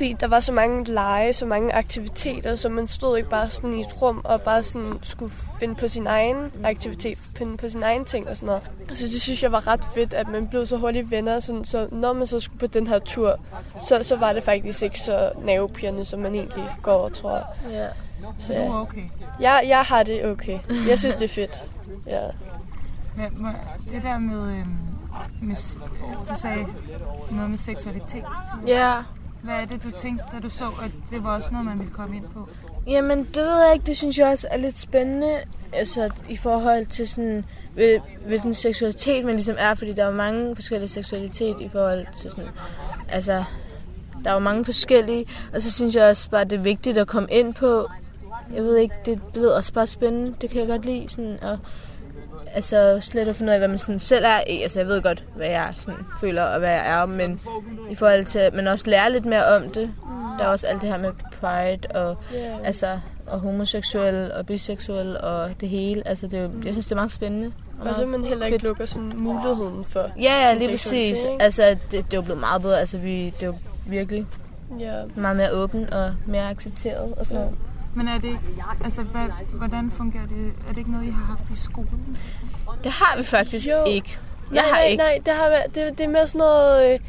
fordi 0.00 0.12
der 0.12 0.26
var 0.26 0.40
så 0.40 0.52
mange 0.52 0.84
lege, 0.84 1.32
så 1.32 1.46
mange 1.46 1.72
aktiviteter, 1.72 2.56
så 2.56 2.68
man 2.68 2.88
stod 2.88 3.16
ikke 3.16 3.30
bare 3.30 3.50
sådan 3.50 3.74
i 3.74 3.80
et 3.80 4.02
rum 4.02 4.20
og 4.24 4.40
bare 4.40 4.62
sådan 4.62 4.98
skulle 5.02 5.32
finde 5.58 5.74
på 5.74 5.88
sin 5.88 6.06
egen 6.06 6.52
aktivitet, 6.64 7.18
finde 7.36 7.56
på 7.56 7.68
sin 7.68 7.82
egen 7.82 8.04
ting 8.04 8.28
og 8.28 8.36
sådan 8.36 8.46
noget. 8.46 8.62
Så 8.98 9.06
det 9.06 9.20
synes 9.20 9.42
jeg 9.42 9.52
var 9.52 9.66
ret 9.66 9.84
fedt, 9.94 10.14
at 10.14 10.28
man 10.28 10.48
blev 10.48 10.66
så 10.66 10.76
hurtigt 10.76 11.10
venner, 11.10 11.40
sådan, 11.40 11.64
så 11.64 11.88
når 11.92 12.12
man 12.12 12.26
så 12.26 12.40
skulle 12.40 12.58
på 12.58 12.66
den 12.66 12.86
her 12.86 12.98
tur, 12.98 13.36
så, 13.88 14.02
så 14.02 14.16
var 14.16 14.32
det 14.32 14.42
faktisk 14.42 14.82
ikke 14.82 15.00
så 15.00 15.32
nervepirrende, 15.44 16.04
som 16.04 16.20
man 16.20 16.34
egentlig 16.34 16.68
går 16.82 16.98
og 16.98 17.12
tror. 17.12 17.42
Ja. 17.70 17.86
Så 18.38 18.54
du 18.54 18.60
er 18.60 18.80
okay? 18.80 19.02
Jeg, 19.40 19.64
jeg 19.66 19.82
har 19.82 20.02
det 20.02 20.24
okay. 20.24 20.58
Jeg 20.88 20.98
synes, 20.98 21.16
det 21.16 21.24
er 21.24 21.34
fedt. 21.34 21.62
Ja. 22.06 22.22
Ja, 23.18 23.28
det 23.90 24.02
der 24.02 24.18
med, 24.18 24.58
øhm, 24.58 24.78
med, 25.42 25.56
du 26.28 26.40
sagde 26.40 26.66
noget 27.30 27.50
med 27.50 27.58
seksualitet. 27.58 28.24
Ja. 28.66 29.02
Hvad 29.42 29.54
er 29.54 29.64
det, 29.64 29.84
du 29.84 29.90
tænkte, 29.90 30.24
da 30.32 30.38
du 30.38 30.50
så, 30.50 30.64
at 30.64 30.90
det 31.10 31.24
var 31.24 31.36
også 31.36 31.48
noget, 31.50 31.66
man 31.66 31.78
ville 31.78 31.92
komme 31.92 32.16
ind 32.16 32.24
på? 32.34 32.48
Jamen, 32.86 33.18
det 33.18 33.36
ved 33.36 33.64
jeg 33.64 33.70
ikke. 33.74 33.86
Det 33.86 33.96
synes 33.96 34.18
jeg 34.18 34.28
også 34.28 34.48
er 34.50 34.56
lidt 34.56 34.78
spændende. 34.78 35.38
Altså, 35.72 36.10
i 36.28 36.36
forhold 36.36 36.86
til 36.86 37.08
sådan, 37.08 37.44
hvilken 38.26 38.54
seksualitet 38.54 39.24
man 39.24 39.34
ligesom 39.34 39.56
er. 39.58 39.74
Fordi 39.74 39.92
der 39.92 40.04
er 40.04 40.12
mange 40.12 40.54
forskellige 40.54 40.88
seksualitet 40.88 41.56
i 41.60 41.68
forhold 41.68 42.06
til 42.16 42.30
sådan... 42.30 42.50
Altså, 43.08 43.44
der 44.24 44.30
er 44.30 44.34
jo 44.34 44.40
mange 44.40 44.64
forskellige. 44.64 45.26
Og 45.54 45.62
så 45.62 45.72
synes 45.72 45.94
jeg 45.94 46.04
også 46.04 46.30
bare, 46.30 46.44
det 46.44 46.52
er 46.52 46.62
vigtigt 46.62 46.98
at 46.98 47.06
komme 47.06 47.28
ind 47.32 47.54
på. 47.54 47.88
Jeg 48.54 48.62
ved 48.62 48.76
ikke, 48.76 48.94
det, 49.06 49.20
det 49.34 49.36
lyder 49.36 49.56
også 49.56 49.72
bare 49.72 49.86
spændende. 49.86 50.34
Det 50.40 50.50
kan 50.50 50.60
jeg 50.60 50.68
godt 50.68 50.84
lide. 50.84 51.08
Sådan, 51.08 51.38
og, 51.42 51.58
altså, 52.54 52.98
slet 53.00 53.28
at 53.28 53.36
finde 53.36 53.50
ud 53.50 53.54
af, 53.54 53.60
hvad 53.60 53.68
man 53.68 53.78
sådan 53.78 53.98
selv 53.98 54.24
er. 54.24 54.40
Altså, 54.62 54.78
jeg 54.78 54.86
ved 54.88 55.02
godt, 55.02 55.24
hvad 55.36 55.48
jeg 55.48 55.74
sådan, 55.78 56.00
føler 56.20 56.42
og 56.42 56.58
hvad 56.58 56.70
jeg 56.70 56.86
er. 57.00 57.06
Men 57.06 57.40
i 57.90 57.94
forhold 57.94 58.24
til, 58.24 58.50
man 58.54 58.66
også 58.66 58.90
lærer 58.90 59.08
lidt 59.08 59.24
mere 59.26 59.44
om 59.46 59.62
det. 59.62 59.90
Der 60.38 60.44
er 60.44 60.48
også 60.48 60.66
alt 60.66 60.80
det 60.80 60.88
her 60.88 60.98
med 60.98 61.10
pride 61.40 61.88
og, 61.94 62.16
Ja. 62.32 62.56
altså, 62.64 62.98
og 63.26 63.40
homoseksuel 63.40 64.32
og 64.32 64.46
biseksuel 64.46 65.16
og 65.20 65.50
det 65.60 65.68
hele. 65.68 66.08
Altså, 66.08 66.26
det 66.26 66.50
jeg 66.64 66.72
synes, 66.72 66.86
det 66.86 66.92
er 66.92 66.96
meget 66.96 67.12
spændende. 67.12 67.52
Og 67.80 67.94
så 67.96 68.06
man 68.06 68.24
heller 68.24 68.46
ikke 68.46 68.66
lukker 68.66 68.84
sådan 68.84 69.12
muligheden 69.16 69.84
for 69.84 70.10
Ja, 70.18 70.34
ja, 70.48 70.54
lige 70.54 70.70
præcis. 70.70 71.22
ikke? 71.24 71.42
Altså, 71.42 71.76
det, 71.90 72.04
det 72.10 72.16
er 72.16 72.20
blevet 72.22 72.40
meget 72.40 72.62
bedre. 72.62 72.80
Altså, 72.80 72.98
vi, 72.98 73.24
det 73.24 73.42
er 73.42 73.46
jo 73.46 73.54
virkelig 73.86 74.26
Ja. 74.80 74.94
meget 75.16 75.36
mere 75.36 75.50
åben 75.52 75.92
og 75.92 76.14
mere 76.26 76.50
accepteret 76.50 77.14
og 77.16 77.26
sådan 77.26 77.36
noget. 77.40 77.56
Men 78.00 78.08
er 78.08 78.18
det 78.18 78.24
ikke, 78.28 78.40
altså, 78.84 79.02
hvad, 79.02 79.26
hvordan 79.52 79.90
fungerer 79.90 80.26
det? 80.26 80.52
Er 80.68 80.68
det 80.68 80.78
ikke 80.78 80.90
noget, 80.92 81.06
I 81.06 81.10
har 81.10 81.24
haft 81.24 81.42
i 81.52 81.56
skolen? 81.56 82.16
Det 82.84 82.92
har 82.92 83.16
vi 83.16 83.22
faktisk 83.22 83.66
Jo. 83.66 83.84
ikke. 83.84 84.18
Jeg 84.52 84.62
nej, 84.62 84.64
har 84.64 84.76
nej, 84.76 84.84
ikke. 84.84 85.02
nej, 85.02 85.20
det, 85.26 85.34
har, 85.34 85.48
været- 85.48 85.74
det, 85.74 85.98
det 85.98 86.04
er 86.04 86.08
mere 86.08 86.26
sådan 86.26 86.38
noget, 86.38 86.92
øh, 86.94 87.00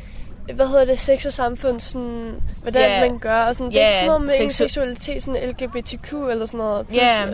hvad 0.55 0.67
hedder 0.67 0.85
det, 0.85 0.99
sex 0.99 1.25
og 1.25 1.33
samfund, 1.33 1.79
sådan, 1.79 2.35
hvordan 2.61 2.89
Ja. 2.89 3.09
man 3.09 3.19
gør, 3.19 3.35
og 3.35 3.55
sådan. 3.55 3.71
Det 3.71 3.77
er 3.77 3.81
Ja, 3.81 3.87
ikke 3.87 3.95
sådan 3.95 4.07
noget 4.07 4.21
med 4.21 4.33
en 4.39 4.49
seksualitet, 4.51 5.23
sådan 5.23 5.49
LGBTQ 5.49 6.13
eller 6.13 6.45
sådan 6.45 6.57
noget. 6.57 6.87
Plus, 6.87 6.97
Ja. 7.01 7.25
øh, 7.25 7.33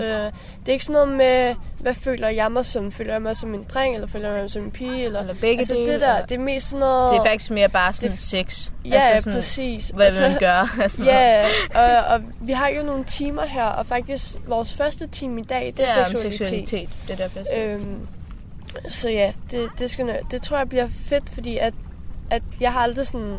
det 0.59 0.67
er 0.67 0.71
ikke 0.71 0.85
sådan 0.85 0.93
noget 0.93 1.17
med, 1.17 1.55
hvad 1.79 1.93
føler 1.93 2.29
jeg 2.29 2.51
mig 2.51 2.65
som? 2.65 2.91
Føler 2.91 3.13
jeg 3.13 3.21
mig 3.21 3.37
som 3.37 3.53
en 3.53 3.65
dreng, 3.73 3.95
eller 3.95 4.07
føler 4.07 4.29
jeg 4.31 4.41
mig 4.41 4.51
som 4.51 4.63
en 4.63 4.71
pige? 4.71 5.03
Eller, 5.05 5.19
Eller 5.19 5.33
begge 5.41 5.59
altså, 5.59 5.73
dele, 5.73 5.91
det 5.93 6.01
der, 6.01 6.13
eller- 6.13 6.25
det 6.25 6.35
er 6.35 6.39
mest 6.39 6.67
sådan 6.69 6.79
noget... 6.79 7.11
Det 7.13 7.19
er 7.19 7.23
faktisk 7.23 7.51
mere 7.51 7.69
bare 7.69 7.93
sådan 7.93 8.17
sex. 8.17 8.69
Ja, 8.85 8.95
altså 8.99 9.23
sådan, 9.23 9.37
præcis. 9.37 9.89
Hvad 9.89 10.05
Og 10.07 10.11
så- 10.13 10.21
vil 10.23 10.31
man 10.31 10.39
gøre? 10.39 10.69
Altså, 10.83 11.03
Ja, 11.03 11.45
og, 11.75 12.13
og 12.15 12.21
vi 12.41 12.51
har 12.51 12.67
jo 12.69 12.83
nogle 12.83 13.03
timer 13.03 13.45
her, 13.45 13.63
og 13.65 13.85
faktisk 13.85 14.35
vores 14.47 14.73
første 14.73 15.07
time 15.07 15.41
i 15.41 15.43
dag, 15.43 15.65
det, 15.65 15.77
Det 15.77 15.85
er 15.97 15.99
om 16.05 16.11
seksualitet. 16.11 16.37
seksualitet. 16.37 16.89
Det 17.07 17.13
er 17.13 17.17
derfor, 17.17 17.39
jeg. 17.55 17.63
Øhm, 17.67 18.07
så 18.89 19.09
ja, 19.09 19.31
det, 19.51 19.69
det, 19.79 19.91
skal, 19.91 20.17
det 20.31 20.41
tror 20.41 20.57
jeg 20.57 20.69
bliver 20.69 20.87
fedt, 21.09 21.29
fordi 21.33 21.57
at, 21.57 21.73
at 22.29 22.43
jeg 22.59 22.73
har 22.73 22.79
aldrig 22.79 23.07
sådan... 23.07 23.37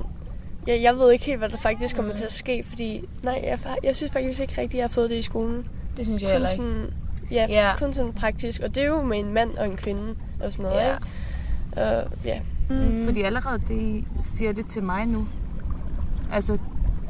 Jeg, 0.66 0.82
jeg 0.82 0.96
ved 0.96 1.12
ikke 1.12 1.24
helt, 1.24 1.38
hvad 1.38 1.48
der 1.48 1.56
faktisk 1.56 1.96
kommer 1.96 2.14
til 2.14 2.24
at 2.24 2.32
ske, 2.32 2.64
fordi 2.68 3.04
nej, 3.22 3.40
jeg, 3.44 3.58
jeg 3.82 3.96
synes 3.96 4.12
faktisk 4.12 4.40
ikke 4.40 4.52
rigtigt, 4.52 4.74
at 4.74 4.74
jeg 4.74 4.84
har 4.84 4.88
fået 4.88 5.10
det 5.10 5.16
i 5.16 5.22
skolen. 5.22 5.66
Det 5.96 6.04
synes 6.04 6.22
jeg 6.22 6.28
Kun 6.28 6.32
heller 6.32 6.48
ikke. 6.48 6.56
sådan 6.62 6.92
ja, 7.30 7.46
ja, 7.48 7.72
kun 7.78 7.92
sådan 7.92 8.12
praktisk. 8.12 8.60
Og 8.60 8.74
det 8.74 8.82
er 8.82 8.86
jo 8.86 9.02
med 9.02 9.18
en 9.18 9.32
mand 9.32 9.58
og 9.58 9.66
en 9.66 9.76
kvinde 9.76 10.14
og 10.40 10.52
sådan 10.52 10.62
noget, 10.62 10.80
ja. 10.80 10.94
ikke? 10.94 12.06
Uh, 12.06 12.26
ja. 12.26 12.40
Mm. 12.70 13.04
Fordi 13.04 13.22
allerede 13.22 13.60
det 13.68 14.04
siger 14.20 14.52
det 14.52 14.66
til 14.66 14.82
mig 14.82 15.06
nu. 15.06 15.26
Altså, 16.32 16.58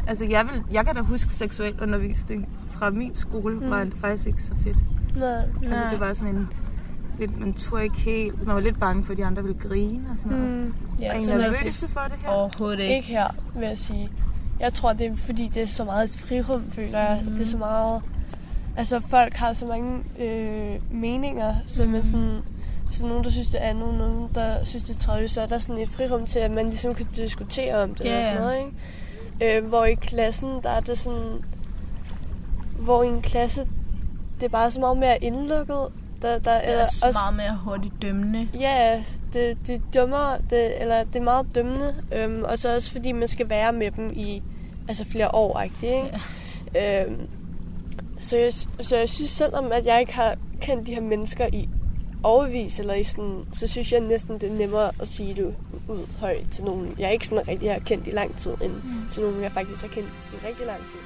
altså 0.06 0.24
jeg, 0.24 0.46
vil, 0.52 0.62
jeg 0.72 0.86
kan 0.86 0.94
da 0.94 1.00
huske 1.00 1.32
seksuel 1.32 1.80
undervisning 1.82 2.48
fra 2.70 2.90
min 2.90 3.14
skole, 3.14 3.54
mm. 3.54 3.70
var 3.70 3.86
faktisk 4.00 4.26
ikke 4.26 4.42
så 4.42 4.52
fedt. 4.64 4.78
Nej. 5.16 5.42
Altså 5.62 5.90
det 5.90 6.00
var 6.00 6.14
sådan 6.14 6.34
en, 6.34 6.48
lidt, 7.18 7.40
man 7.40 7.52
tror 7.52 7.78
ikke 7.78 7.96
helt, 7.96 8.46
man 8.46 8.54
var 8.54 8.60
lidt 8.60 8.80
bange 8.80 9.04
for, 9.04 9.12
at 9.12 9.18
de 9.18 9.24
andre 9.24 9.42
ville 9.42 9.58
grine 9.58 10.10
og 10.10 10.16
sådan 10.16 10.32
noget. 10.32 10.50
Mm. 10.50 10.74
Ja, 11.00 11.06
er 11.06 11.14
I 11.14 11.24
nervøse 11.24 11.88
for 11.88 12.00
det 12.00 12.18
her? 12.22 12.28
Overhovedet 12.28 12.80
ikke. 12.80 12.96
Ikke 12.96 13.08
her, 13.08 13.34
vil 13.54 13.68
jeg 13.68 13.78
sige. 13.78 14.10
Jeg 14.60 14.72
tror, 14.72 14.92
det 14.92 15.06
er 15.06 15.16
fordi, 15.16 15.50
det 15.54 15.62
er 15.62 15.66
så 15.66 15.84
meget 15.84 16.10
frirum, 16.10 16.70
føler 16.70 16.98
jeg. 16.98 17.22
Mm. 17.24 17.30
Det 17.30 17.40
er 17.40 17.46
så 17.46 17.56
meget... 17.56 18.02
Altså, 18.76 19.00
folk 19.00 19.34
har 19.34 19.52
så 19.52 19.66
mange 19.66 20.02
øh, 20.18 20.76
meninger, 20.90 21.54
så 21.66 21.84
mm. 21.84 21.90
man 21.90 22.04
sådan... 22.04 22.38
Hvis 22.86 22.98
der 22.98 23.04
er 23.04 23.08
nogen, 23.08 23.24
der 23.24 23.30
synes, 23.30 23.48
det 23.50 23.64
er 23.64 23.72
nogen, 23.72 23.98
nogen 23.98 24.28
der 24.34 24.64
synes, 24.64 24.84
det 24.84 24.96
er 24.96 25.00
træligt, 25.00 25.32
så 25.32 25.40
er 25.40 25.46
der 25.46 25.58
sådan 25.58 25.82
et 25.82 25.88
frirum 25.88 26.26
til, 26.26 26.38
at 26.38 26.50
man 26.50 26.68
ligesom 26.68 26.94
kan 26.94 27.06
diskutere 27.16 27.82
om 27.82 27.94
det 27.94 28.06
yeah. 28.06 28.18
og 28.18 28.24
sådan 28.24 28.40
noget, 28.40 28.58
ikke? 28.58 29.58
Øh, 29.58 29.66
hvor 29.66 29.84
i 29.84 29.94
klassen, 29.94 30.48
der 30.62 30.70
er 30.70 30.80
det 30.80 30.98
sådan... 30.98 31.44
Hvor 32.78 33.02
i 33.02 33.06
en 33.06 33.22
klasse, 33.22 33.60
det 34.40 34.46
er 34.46 34.48
bare 34.48 34.70
så 34.70 34.80
meget 34.80 34.96
mere 34.96 35.24
indlukket. 35.24 35.86
Der, 36.22 36.38
der, 36.38 36.60
det 36.60 36.74
er 36.74 36.80
også 36.80 37.18
meget 37.24 37.36
mere 37.36 37.58
hurtigt 37.64 37.94
dømmende. 38.02 38.48
Ja, 38.54 39.04
det, 39.32 39.58
det 39.66 39.82
dømmer, 39.94 40.36
det, 40.50 40.80
eller 40.80 41.04
det 41.04 41.16
er 41.16 41.22
meget 41.24 41.46
dømmende. 41.54 41.94
Øhm, 42.12 42.44
og 42.44 42.58
så 42.58 42.74
også 42.74 42.92
fordi 42.92 43.12
man 43.12 43.28
skal 43.28 43.48
være 43.48 43.72
med 43.72 43.90
dem 43.90 44.10
i 44.16 44.42
altså 44.88 45.04
flere 45.04 45.34
år, 45.34 45.60
ikke? 45.60 46.10
Ja. 46.74 47.04
Øhm, 47.04 47.28
så, 48.20 48.36
jeg, 48.36 48.52
så 48.80 48.96
jeg 48.96 49.08
synes, 49.08 49.30
selvom 49.30 49.72
at 49.72 49.86
jeg 49.86 50.00
ikke 50.00 50.12
har 50.12 50.36
kendt 50.60 50.86
de 50.86 50.94
her 50.94 51.00
mennesker 51.00 51.46
i 51.52 51.68
overvis, 52.22 52.80
eller 52.80 52.94
i 52.94 53.04
sådan, 53.04 53.44
så 53.52 53.66
synes 53.66 53.92
jeg 53.92 54.00
næsten, 54.00 54.38
det 54.38 54.52
er 54.52 54.54
nemmere 54.54 54.90
at 55.00 55.08
sige 55.08 55.34
det 55.34 55.54
ud 55.88 56.06
højt 56.20 56.46
til 56.50 56.64
nogen, 56.64 56.94
jeg 56.98 57.12
ikke 57.12 57.26
sådan 57.26 57.48
rigtig 57.48 57.72
har 57.72 57.78
kendt 57.78 58.06
i 58.06 58.10
lang 58.10 58.36
tid, 58.36 58.52
end 58.62 58.72
mm. 58.72 59.08
til 59.12 59.22
nogen, 59.22 59.42
jeg 59.42 59.52
faktisk 59.52 59.82
har 59.82 59.88
kendt 59.88 60.08
i 60.08 60.46
rigtig 60.46 60.66
lang 60.66 60.78
tid. 60.78 61.00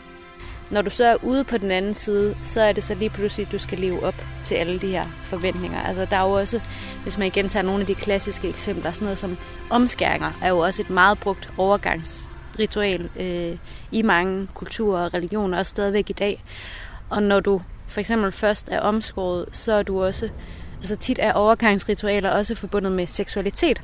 Når 0.71 0.83
du 0.83 0.91
så 0.91 1.05
er 1.05 1.17
ude 1.23 1.45
på 1.45 1.59
den 1.59 1.71
anden 1.71 1.95
side, 1.95 2.37
så 2.45 2.61
er 2.61 2.73
det 2.73 2.85
så 2.85 2.95
lige 2.95 3.11
pludselig, 3.11 3.47
at 3.47 3.53
du 3.53 3.59
skal 3.59 3.79
leve 3.79 4.03
op 4.03 4.15
til 4.45 4.55
alle 4.55 4.79
de 4.79 4.87
her 4.87 5.05
forventninger. 5.23 5.81
Altså 5.81 6.05
der 6.05 6.17
er 6.17 6.29
jo 6.29 6.33
også, 6.33 6.61
hvis 7.03 7.19
man 7.19 7.27
igen 7.27 7.49
tager 7.49 7.63
nogle 7.63 7.81
af 7.81 7.87
de 7.87 7.95
klassiske 7.95 8.49
eksempler, 8.49 8.93
sådan 8.93 9.05
noget 9.05 9.19
som 9.19 9.39
omskæringer, 9.71 10.31
er 10.43 10.49
jo 10.49 10.59
også 10.59 10.83
et 10.83 10.91
meget 10.91 11.19
brugt 11.19 11.51
overgangsritual 11.59 13.11
øh, 13.17 13.57
i 13.93 14.03
mange 14.03 14.49
kulturer 14.55 15.05
og 15.05 15.15
religioner, 15.15 15.59
også 15.59 15.71
stadigvæk 15.71 16.11
i 16.11 16.13
dag. 16.13 16.45
Og 17.11 17.23
når 17.23 17.41
du 17.41 17.61
for 17.87 18.01
eksempel 18.01 18.33
først 18.33 18.69
er 18.73 18.81
omskåret, 18.81 19.47
så 19.53 19.73
er 19.73 19.83
du 19.83 20.05
også, 20.05 20.29
altså 20.79 20.97
tit 20.97 21.19
er 21.23 21.33
overgangsritualer 21.33 22.31
også 22.31 22.55
forbundet 22.55 22.93
med 22.93 23.07
seksualitet. 23.07 23.83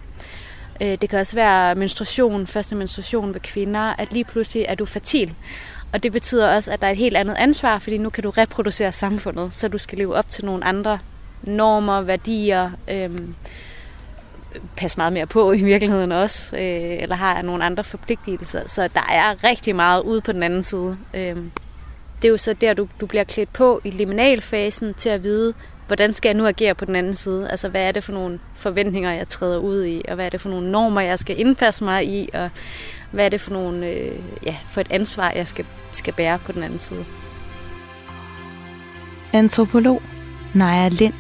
Øh, 0.81 0.99
det 1.01 1.11
kan 1.11 1.19
også 1.19 1.35
være 1.35 1.75
menstruation, 1.75 2.47
første 2.47 2.77
menstruation 2.77 3.35
ved 3.35 3.41
kvinder, 3.41 3.81
at 3.81 4.13
lige 4.13 4.25
pludselig 4.25 4.65
er 4.69 4.75
du 4.75 4.85
fertil. 4.85 5.35
Og 5.93 6.03
det 6.03 6.13
betyder 6.13 6.55
også, 6.55 6.73
at 6.73 6.81
der 6.81 6.87
er 6.87 6.91
et 6.91 6.97
helt 6.97 7.17
andet 7.17 7.37
ansvar, 7.39 7.79
fordi 7.79 7.99
nu 7.99 8.11
kan 8.11 8.23
du 8.23 8.31
reproducere 8.31 8.93
samfundet, 8.93 9.55
så 9.55 9.69
du 9.69 9.79
skal 9.79 9.99
leve 9.99 10.15
op 10.15 10.29
til 10.29 10.45
nogle 10.45 10.65
andre 10.65 10.99
normer, 11.43 12.03
værdier, 12.03 12.71
øhm, 12.91 13.35
passe 14.77 14.97
meget 14.97 15.13
mere 15.13 15.27
på 15.27 15.53
i 15.53 15.63
virkeligheden 15.63 16.13
også, 16.13 16.57
øh, 16.57 17.03
eller 17.03 17.17
har 17.17 17.43
nogle 17.43 17.65
andre 17.65 17.85
forpligtelser. 17.85 18.69
Så 18.69 18.89
der 18.95 19.07
er 19.09 19.45
rigtig 19.45 19.77
meget 19.77 20.03
ude 20.03 20.21
på 20.21 20.33
den 20.33 20.43
anden 20.43 20.63
side. 20.63 20.97
Øhm, 21.15 21.51
det 22.23 22.29
er 22.29 22.33
jo 22.33 22.39
så 22.39 22.53
der, 22.53 22.75
du, 22.75 22.89
du 23.01 23.07
bliver 23.07 23.25
klædt 23.25 23.53
på 23.53 23.81
i 23.85 23.91
liminalfasen 23.91 24.95
til 24.95 25.09
at 25.09 25.23
vide, 25.23 25.55
hvordan 25.87 26.13
skal 26.13 26.29
jeg 26.29 26.35
nu 26.35 26.47
agere 26.47 26.75
på 26.75 26.85
den 26.85 26.97
anden 26.97 27.15
side? 27.15 27.51
Altså, 27.51 27.69
hvad 27.69 27.83
er 27.83 27.93
det 27.93 28.05
for 28.05 28.13
nogle 28.13 28.41
forventninger, 28.55 29.13
jeg 29.13 29.29
træder 29.29 29.59
ud 29.59 29.85
i, 29.85 30.03
og 30.09 30.15
hvad 30.15 30.27
er 30.27 30.31
det 30.31 30.41
for 30.41 30.49
nogle 30.49 30.71
normer, 30.71 31.01
jeg 31.01 31.19
skal 31.19 31.41
indpasse 31.41 31.85
mig 31.85 32.07
i, 32.07 32.29
og 32.35 32.51
hvad 33.11 33.25
er 33.25 33.29
det 33.29 33.41
for, 33.41 33.51
nogle, 33.51 33.87
øh, 33.87 34.19
ja, 34.43 34.57
for 34.71 34.81
et 34.81 34.87
ansvar, 34.91 35.31
jeg 35.31 35.49
skal, 35.49 35.65
skal 35.93 36.15
bære 36.15 36.39
på 36.39 36.53
den 36.53 36.63
anden 36.63 36.81
side. 36.81 37.05
Antropolog 39.33 40.03
Naja 40.55 40.89
Lind 40.89 41.15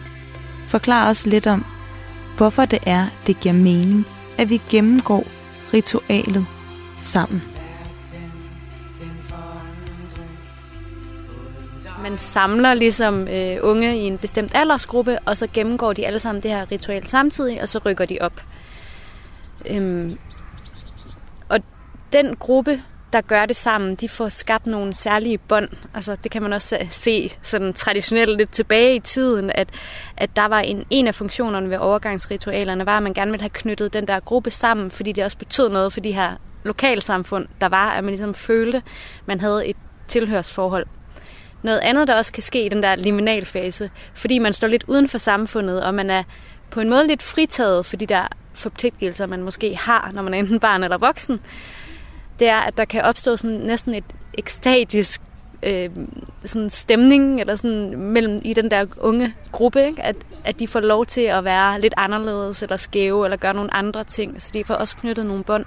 forklarer 0.66 1.10
os 1.10 1.26
lidt 1.26 1.46
om, 1.46 1.64
hvorfor 2.36 2.64
det 2.64 2.78
er, 2.86 3.06
det 3.26 3.40
giver 3.40 3.54
mening, 3.54 4.06
at 4.38 4.50
vi 4.50 4.60
gennemgår 4.70 5.24
ritualet 5.74 6.46
sammen. 7.00 7.42
Man 12.02 12.18
samler 12.18 12.74
ligesom 12.74 13.28
øh, 13.28 13.56
unge 13.62 13.98
i 13.98 14.00
en 14.00 14.18
bestemt 14.18 14.52
aldersgruppe, 14.54 15.18
og 15.18 15.36
så 15.36 15.48
gennemgår 15.52 15.92
de 15.92 16.06
alle 16.06 16.20
sammen 16.20 16.42
det 16.42 16.50
her 16.50 16.72
ritual 16.72 17.06
samtidig, 17.06 17.62
og 17.62 17.68
så 17.68 17.78
rykker 17.86 18.04
de 18.04 18.18
op. 18.20 18.42
Øhm, 19.66 20.18
den 22.12 22.36
gruppe, 22.36 22.82
der 23.12 23.20
gør 23.20 23.46
det 23.46 23.56
sammen, 23.56 23.94
de 23.94 24.08
får 24.08 24.28
skabt 24.28 24.66
nogle 24.66 24.94
særlige 24.94 25.38
bånd. 25.38 25.68
Altså, 25.94 26.16
det 26.24 26.30
kan 26.30 26.42
man 26.42 26.52
også 26.52 26.78
se 26.90 27.30
sådan 27.42 27.72
traditionelt 27.72 28.36
lidt 28.36 28.50
tilbage 28.50 28.96
i 28.96 29.00
tiden, 29.00 29.50
at, 29.54 29.68
at 30.16 30.30
der 30.36 30.46
var 30.48 30.60
en, 30.60 30.84
en 30.90 31.06
af 31.06 31.14
funktionerne 31.14 31.70
ved 31.70 31.76
overgangsritualerne, 31.76 32.86
var, 32.86 32.96
at 32.96 33.02
man 33.02 33.14
gerne 33.14 33.30
ville 33.30 33.42
have 33.42 33.50
knyttet 33.50 33.92
den 33.92 34.08
der 34.08 34.20
gruppe 34.20 34.50
sammen, 34.50 34.90
fordi 34.90 35.12
det 35.12 35.24
også 35.24 35.38
betød 35.38 35.68
noget 35.68 35.92
for 35.92 36.00
de 36.00 36.12
her 36.12 36.36
lokalsamfund, 36.64 37.46
der 37.60 37.68
var, 37.68 37.90
at 37.90 38.04
man 38.04 38.10
ligesom 38.10 38.34
følte, 38.34 38.82
man 39.26 39.40
havde 39.40 39.66
et 39.66 39.76
tilhørsforhold. 40.08 40.86
Noget 41.62 41.78
andet, 41.78 42.08
der 42.08 42.14
også 42.14 42.32
kan 42.32 42.42
ske 42.42 42.66
i 42.66 42.68
den 42.68 42.82
der 42.82 42.96
liminalfase, 42.96 43.90
fordi 44.14 44.38
man 44.38 44.52
står 44.52 44.68
lidt 44.68 44.84
uden 44.86 45.08
for 45.08 45.18
samfundet, 45.18 45.82
og 45.84 45.94
man 45.94 46.10
er 46.10 46.22
på 46.70 46.80
en 46.80 46.88
måde 46.88 47.06
lidt 47.06 47.22
fritaget 47.22 47.86
for 47.86 47.96
de 47.96 48.06
der 48.06 48.28
forpligtelser, 48.54 49.26
man 49.26 49.42
måske 49.42 49.76
har, 49.76 50.10
når 50.14 50.22
man 50.22 50.34
er 50.34 50.38
enten 50.38 50.60
barn 50.60 50.84
eller 50.84 50.98
voksen, 50.98 51.40
det 52.38 52.48
er, 52.48 52.58
at 52.58 52.76
der 52.76 52.84
kan 52.84 53.02
opstå 53.02 53.36
sådan 53.36 53.56
næsten 53.56 53.94
et 53.94 54.04
ekstatisk 54.34 55.20
øh, 55.62 55.90
sådan 56.44 56.70
stemning 56.70 57.40
eller 57.40 57.56
sådan 57.56 57.98
mellem 57.98 58.40
i 58.44 58.54
den 58.54 58.70
der 58.70 58.86
unge 59.00 59.34
gruppe, 59.52 59.86
ikke? 59.86 60.02
At, 60.02 60.16
at 60.44 60.58
de 60.58 60.68
får 60.68 60.80
lov 60.80 61.06
til 61.06 61.20
at 61.20 61.44
være 61.44 61.80
lidt 61.80 61.94
anderledes 61.96 62.62
eller 62.62 62.76
skæve 62.76 63.26
eller 63.26 63.36
gøre 63.36 63.54
nogle 63.54 63.74
andre 63.74 64.04
ting, 64.04 64.42
så 64.42 64.50
de 64.54 64.64
får 64.64 64.74
også 64.74 64.96
knyttet 64.96 65.26
nogle 65.26 65.44
bånd. 65.44 65.64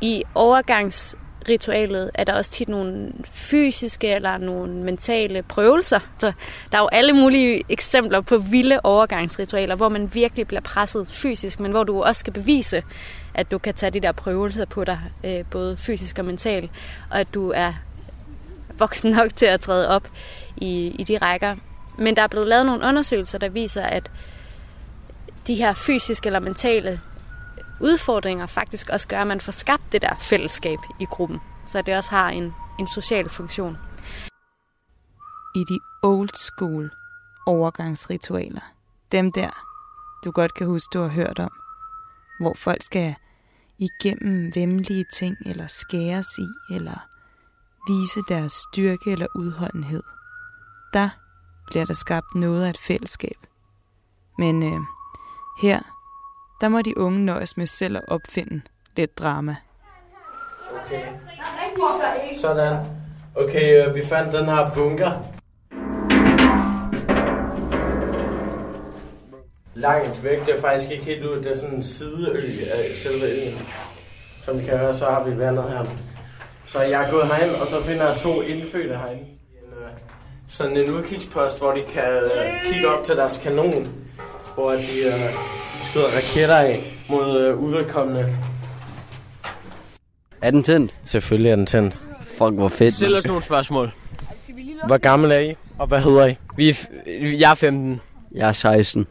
I 0.00 0.22
overgangs 0.34 1.16
ritualet, 1.48 2.10
er 2.14 2.24
der 2.24 2.34
også 2.34 2.50
tit 2.50 2.68
nogle 2.68 3.12
fysiske 3.24 4.08
eller 4.14 4.38
nogle 4.38 4.72
mentale 4.72 5.42
prøvelser. 5.42 6.00
Så 6.18 6.32
der 6.72 6.78
er 6.78 6.82
jo 6.82 6.88
alle 6.92 7.12
mulige 7.12 7.62
eksempler 7.68 8.20
på 8.20 8.38
vilde 8.38 8.80
overgangsritualer, 8.84 9.76
hvor 9.76 9.88
man 9.88 10.14
virkelig 10.14 10.46
bliver 10.46 10.60
presset 10.60 11.08
fysisk, 11.08 11.60
men 11.60 11.70
hvor 11.70 11.84
du 11.84 12.02
også 12.02 12.20
skal 12.20 12.32
bevise, 12.32 12.82
at 13.34 13.50
du 13.50 13.58
kan 13.58 13.74
tage 13.74 13.90
de 13.90 14.00
der 14.00 14.12
prøvelser 14.12 14.64
på 14.64 14.84
dig, 14.84 15.00
øh, 15.24 15.44
både 15.50 15.76
fysisk 15.76 16.18
og 16.18 16.24
mentalt, 16.24 16.70
og 17.10 17.20
at 17.20 17.34
du 17.34 17.52
er 17.54 17.72
voksen 18.78 19.12
nok 19.12 19.34
til 19.34 19.46
at 19.46 19.60
træde 19.60 19.88
op 19.88 20.08
i, 20.56 20.96
i 20.98 21.04
de 21.04 21.18
rækker. 21.18 21.56
Men 21.98 22.16
der 22.16 22.22
er 22.22 22.26
blevet 22.26 22.48
lavet 22.48 22.66
nogle 22.66 22.86
undersøgelser, 22.86 23.38
der 23.38 23.48
viser, 23.48 23.82
at 23.82 24.10
de 25.46 25.54
her 25.54 25.74
fysiske 25.74 26.26
eller 26.26 26.40
mentale 26.40 27.00
udfordringer 27.82 28.46
faktisk 28.46 28.88
også 28.88 29.08
gør, 29.08 29.20
at 29.20 29.26
man 29.26 29.40
får 29.40 29.52
skabt 29.52 29.82
det 29.92 30.02
der 30.02 30.14
fællesskab 30.20 30.78
i 31.00 31.04
gruppen. 31.04 31.40
Så 31.66 31.82
det 31.82 31.96
også 31.96 32.10
har 32.10 32.30
en, 32.30 32.54
en 32.78 32.86
social 32.86 33.28
funktion. 33.28 33.78
I 35.54 35.58
de 35.58 35.78
old 36.02 36.34
school 36.34 36.90
overgangsritualer, 37.46 38.60
dem 39.12 39.32
der, 39.32 39.50
du 40.24 40.30
godt 40.30 40.54
kan 40.54 40.66
huske, 40.66 40.90
du 40.92 41.00
har 41.00 41.08
hørt 41.08 41.38
om, 41.38 41.50
hvor 42.40 42.54
folk 42.54 42.82
skal 42.82 43.14
igennem 43.78 44.52
vemmelige 44.54 45.04
ting, 45.12 45.36
eller 45.46 45.66
skæres 45.66 46.38
i, 46.38 46.74
eller 46.74 47.06
vise 47.88 48.20
deres 48.28 48.52
styrke 48.52 49.12
eller 49.12 49.26
udholdenhed. 49.34 50.02
Der 50.92 51.08
bliver 51.66 51.84
der 51.84 51.94
skabt 51.94 52.34
noget 52.34 52.64
af 52.64 52.70
et 52.70 52.78
fællesskab. 52.78 53.46
Men 54.38 54.62
øh, 54.62 54.80
her, 55.62 55.80
der 56.62 56.68
må 56.68 56.82
de 56.82 56.98
unge 56.98 57.24
nøjes 57.24 57.56
med 57.56 57.66
selv 57.66 57.96
at 57.96 58.02
opfinde 58.08 58.60
lidt 58.96 59.18
drama. 59.18 59.56
Okay. 60.70 61.02
Sådan. 62.40 62.76
Okay, 63.34 63.86
øh, 63.88 63.94
vi 63.94 64.06
fandt 64.06 64.32
den 64.32 64.44
her 64.44 64.70
bunker. 64.74 65.12
langt 69.74 70.24
væk. 70.24 70.46
Det 70.46 70.54
er 70.54 70.60
faktisk 70.60 70.90
ikke 70.90 71.04
helt 71.04 71.24
ud. 71.24 71.36
Det 71.36 71.52
er 71.52 71.56
sådan 71.56 71.74
en 71.74 71.82
sideø 71.82 72.36
af 72.72 72.84
selve 73.02 73.24
øen. 73.24 73.58
Som 74.44 74.60
I 74.60 74.62
kan 74.62 74.78
høre, 74.78 74.94
så 74.94 75.04
har 75.04 75.24
vi 75.24 75.38
vandet 75.38 75.64
her. 75.64 75.84
Så 76.66 76.80
jeg 76.80 77.06
er 77.06 77.10
gået 77.10 77.26
herind, 77.26 77.54
og 77.54 77.66
så 77.66 77.82
finder 77.82 78.10
jeg 78.10 78.20
to 78.20 78.40
indfødte 78.40 78.96
herinde. 78.96 79.24
Øh, 79.66 79.88
sådan 80.48 80.76
en 80.76 80.90
udkigspost, 80.90 81.58
hvor 81.58 81.72
de 81.72 81.82
kan 81.88 82.12
øh, 82.12 82.72
kigge 82.72 82.88
op 82.88 83.04
til 83.04 83.16
deres 83.16 83.40
kanon, 83.42 83.88
hvor 84.54 84.70
de 84.70 84.96
skyder 85.92 86.06
raketter 86.16 86.56
af 86.56 86.78
mod 87.08 87.54
udkommende. 87.54 88.36
Er 90.42 90.50
den 90.50 90.62
tændt? 90.62 90.94
Selvfølgelig 91.04 91.50
er 91.50 91.56
den 91.56 91.66
tændt. 91.66 91.98
Fuck, 92.22 92.52
hvor 92.52 92.68
fedt. 92.68 92.94
Stil 92.94 93.16
os 93.16 93.26
nogle 93.26 93.42
spørgsmål. 93.42 93.92
Hvor 94.86 94.98
gammel 94.98 95.32
er 95.32 95.38
I? 95.38 95.54
Og 95.78 95.86
hvad 95.86 96.00
hedder 96.00 96.26
I? 96.26 96.34
Vi 96.56 96.68
er, 96.68 96.72
f- 96.74 96.88
jeg 97.40 97.50
er 97.50 97.54
15. 97.54 98.00
Jeg 98.34 98.48
er 98.48 98.52
16. 98.52 99.06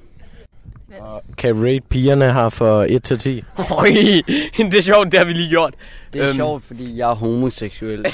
Og 0.99 1.23
kan 1.37 1.63
rate 1.65 1.81
pigerne 1.89 2.33
her 2.33 2.49
for 2.49 2.83
1 2.89 3.03
til 3.03 3.19
10? 3.19 3.43
Øj, 3.71 3.87
det 4.57 4.73
er 4.73 4.81
sjovt, 4.81 5.11
det 5.11 5.19
har 5.19 5.25
vi 5.25 5.33
lige 5.33 5.49
gjort. 5.49 5.73
Det 6.13 6.21
er 6.21 6.27
Øhm, 6.27 6.35
sjovt, 6.35 6.63
fordi 6.63 6.97
jeg 6.97 7.09
er 7.11 7.15
homoseksuel. 7.15 8.05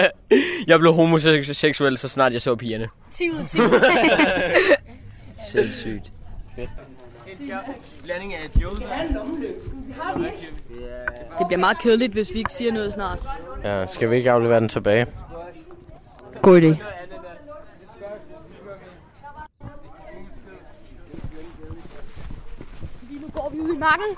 jeg 0.66 0.78
blev 0.78 0.92
homoseksuel, 0.94 1.98
så 1.98 2.08
snart 2.08 2.32
jeg 2.32 2.42
så 2.42 2.56
pigerne. 2.56 2.88
10 3.12 3.30
ud 3.30 3.36
af 3.38 3.48
10. 3.48 3.58
Sindssygt. 5.52 6.12
Blanding 8.12 8.34
af 8.34 8.50
Det 11.38 11.46
bliver 11.46 11.58
meget 11.58 11.78
kedeligt, 11.78 12.12
hvis 12.12 12.32
vi 12.32 12.38
ikke 12.38 12.52
siger 12.52 12.72
noget 12.72 12.92
snart. 12.92 13.18
Ja, 13.64 13.86
skal 13.86 14.10
vi 14.10 14.16
ikke 14.16 14.30
aflevere 14.30 14.60
den 14.60 14.68
tilbage? 14.68 15.06
God 16.42 16.60
idé. 16.60 16.66
Lige 23.10 23.20
nu 23.20 23.28
går 23.34 23.50
vi 23.50 23.60
ud 23.60 23.74
i 23.74 23.78
marken. 23.78 24.16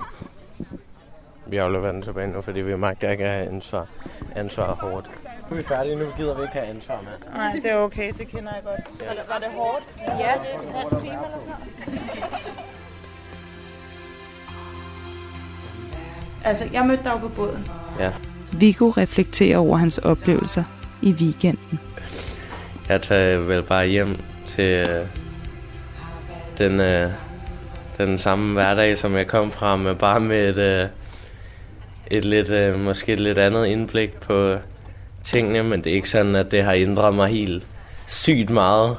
Vi 1.47 1.57
afleverer 1.57 1.93
den 1.93 2.03
tilbage 2.03 2.27
nu, 2.27 2.41
fordi 2.41 2.61
vi 2.61 2.77
magter 2.77 3.11
ikke 3.11 3.25
at 3.25 3.31
have 3.31 3.47
ansvar. 3.47 3.89
Ansvar 4.37 4.71
er 4.71 4.75
hårdt. 4.75 5.11
Nu 5.51 5.51
er 5.51 5.55
vi 5.55 5.63
færdige, 5.63 5.97
nu 5.97 6.07
gider 6.17 6.35
vi 6.35 6.43
ikke 6.43 6.55
have 6.55 6.67
ansvar 6.67 7.01
med. 7.01 7.35
Nej, 7.35 7.53
det 7.53 7.71
er 7.71 7.77
okay. 7.77 8.13
Det 8.19 8.29
kender 8.29 8.53
jeg 8.55 8.63
godt. 8.65 9.09
Var 9.09 9.15
det, 9.15 9.23
var 9.29 9.39
det 9.39 9.49
hårdt? 9.57 9.85
Ja. 9.99 10.37
Var 10.37 10.45
det 10.45 10.69
en 10.69 10.75
halv 10.75 10.91
time 10.91 11.25
eller 11.25 11.39
sådan 11.39 11.47
noget? 11.47 12.65
Altså, 16.45 16.65
jeg 16.73 16.87
mødte 16.87 17.05
dig 17.05 17.13
jo 17.13 17.19
på 17.19 17.29
båden. 17.29 17.67
Ja. 18.01 18.11
Viggo 18.53 18.91
reflekterer 18.91 19.59
over 19.59 19.77
hans 19.77 19.99
oplevelser 19.99 20.65
i 21.03 21.13
weekenden. 21.13 21.81
Jeg 22.89 23.03
tager 23.03 23.39
vel 23.39 23.63
bare 23.63 23.87
hjem 23.87 24.17
til 24.47 24.89
øh, 24.89 25.07
den, 26.59 26.81
øh, 26.81 27.11
den 27.99 28.19
samme 28.19 28.53
hverdag, 28.53 28.99
som 28.99 29.17
jeg 29.17 29.27
kom 29.27 29.51
fra, 29.51 29.77
med 29.77 29.95
bare 29.95 30.21
med 30.21 30.49
et, 30.49 30.59
øh, 30.59 30.89
et 32.07 32.25
lidt, 32.25 32.51
øh, 32.51 32.81
måske 32.81 33.13
et 33.13 33.21
lidt 33.21 33.39
andet 33.39 33.67
indblik 33.67 34.21
på 34.21 34.57
tingene, 35.25 35.63
men 35.63 35.85
det 35.85 35.91
er 35.91 35.97
ikke 35.97 36.11
sådan, 36.11 36.37
at 36.37 36.51
det 36.51 36.65
har 36.65 36.73
ændret 36.73 37.15
mig 37.15 37.29
helt 37.29 37.67
sygt 38.07 38.51
meget. 38.51 38.97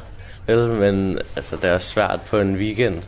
Vel, 0.47 0.69
men 0.69 1.19
altså, 1.35 1.55
det 1.55 1.65
er 1.65 1.73
også 1.73 1.87
svært 1.87 2.19
på 2.21 2.39
en 2.39 2.55
weekend. 2.55 3.03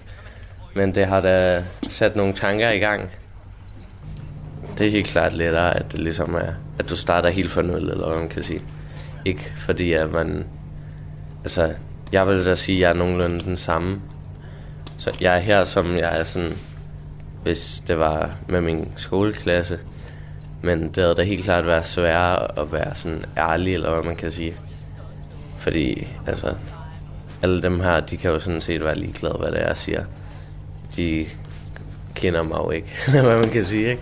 Men 0.76 0.96
det 0.96 1.08
har 1.08 1.22
da 1.22 1.64
sat 1.90 2.16
nogle 2.16 2.34
tanker 2.34 2.70
i 2.70 2.78
gang. 2.78 3.10
Det 4.78 4.88
er 4.88 4.92
helt 4.92 5.08
klart 5.08 5.34
lettere, 5.34 5.78
at 5.78 5.92
det 5.92 6.00
ligesom 6.00 6.36
er, 6.36 6.54
at 6.80 6.90
du 6.90 6.96
starter 6.96 7.30
helt 7.30 7.52
fra 7.52 7.62
nul, 7.62 7.90
eller 7.90 8.08
hvad 8.08 8.18
man 8.18 8.30
kan 8.30 8.44
sige. 8.44 8.62
Ikke 9.26 9.54
fordi, 9.56 9.94
at 9.94 10.12
man... 10.12 10.46
Altså, 11.44 11.74
jeg 12.12 12.28
vil 12.28 12.46
da 12.46 12.56
sige, 12.56 12.76
at 12.76 12.82
jeg 12.82 12.90
er 12.90 12.94
nogenlunde 12.94 13.40
den 13.40 13.58
samme. 13.58 14.02
Så 14.98 15.12
jeg 15.22 15.36
er 15.36 15.40
her, 15.40 15.64
som 15.64 15.96
jeg 15.96 16.20
er 16.20 16.24
sådan... 16.24 16.54
Hvis 17.44 17.84
det 17.88 18.00
var 18.00 18.36
med 18.48 18.62
min 18.62 18.92
skoleklasse. 18.96 19.80
Men 20.62 20.88
det 20.88 20.98
havde 21.04 21.16
da 21.16 21.24
helt 21.24 21.44
klart 21.44 21.66
været 21.66 21.86
sværere 21.86 22.60
at 22.60 22.72
være 22.72 22.96
sådan 22.96 23.26
ærlig, 23.38 23.74
eller 23.74 23.94
hvad 23.94 24.04
man 24.04 24.16
kan 24.16 24.32
sige. 24.32 24.54
Fordi, 25.60 26.08
altså... 26.28 26.54
Alle 27.42 27.62
dem 27.62 27.80
her, 27.80 28.00
de 28.00 28.18
kan 28.18 28.32
jo 28.32 28.40
sådan 28.40 28.62
set 28.62 28.84
være 28.84 28.96
ligeglade, 28.96 29.38
hvad 29.40 29.52
det 29.52 29.62
er, 29.62 29.68
jeg 29.68 29.78
siger. 29.78 30.04
De 30.96 31.26
kender 32.16 32.44
mig 32.44 32.58
jo 32.58 32.70
ikke, 32.70 32.96
hvad 33.12 33.40
man 33.40 33.50
kan 33.50 33.66
sige, 33.66 33.90
ikke? 33.90 34.02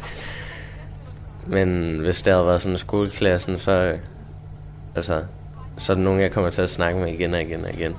Men 1.48 2.00
hvis 2.00 2.22
det 2.22 2.34
havde 2.34 2.48
været 2.48 2.62
sådan 2.62 2.78
skoleklassen, 2.78 3.60
så, 3.60 3.98
altså, 4.96 5.24
så 5.78 5.94
er 5.94 5.96
det 5.96 6.04
nogen, 6.04 6.22
jeg 6.22 6.32
kommer 6.32 6.50
til 6.50 6.62
at 6.62 6.70
snakke 6.70 7.00
med 7.00 7.14
igen 7.14 7.34
og 7.34 7.42
igen 7.42 7.66
og 7.66 7.74
igen. 7.74 7.96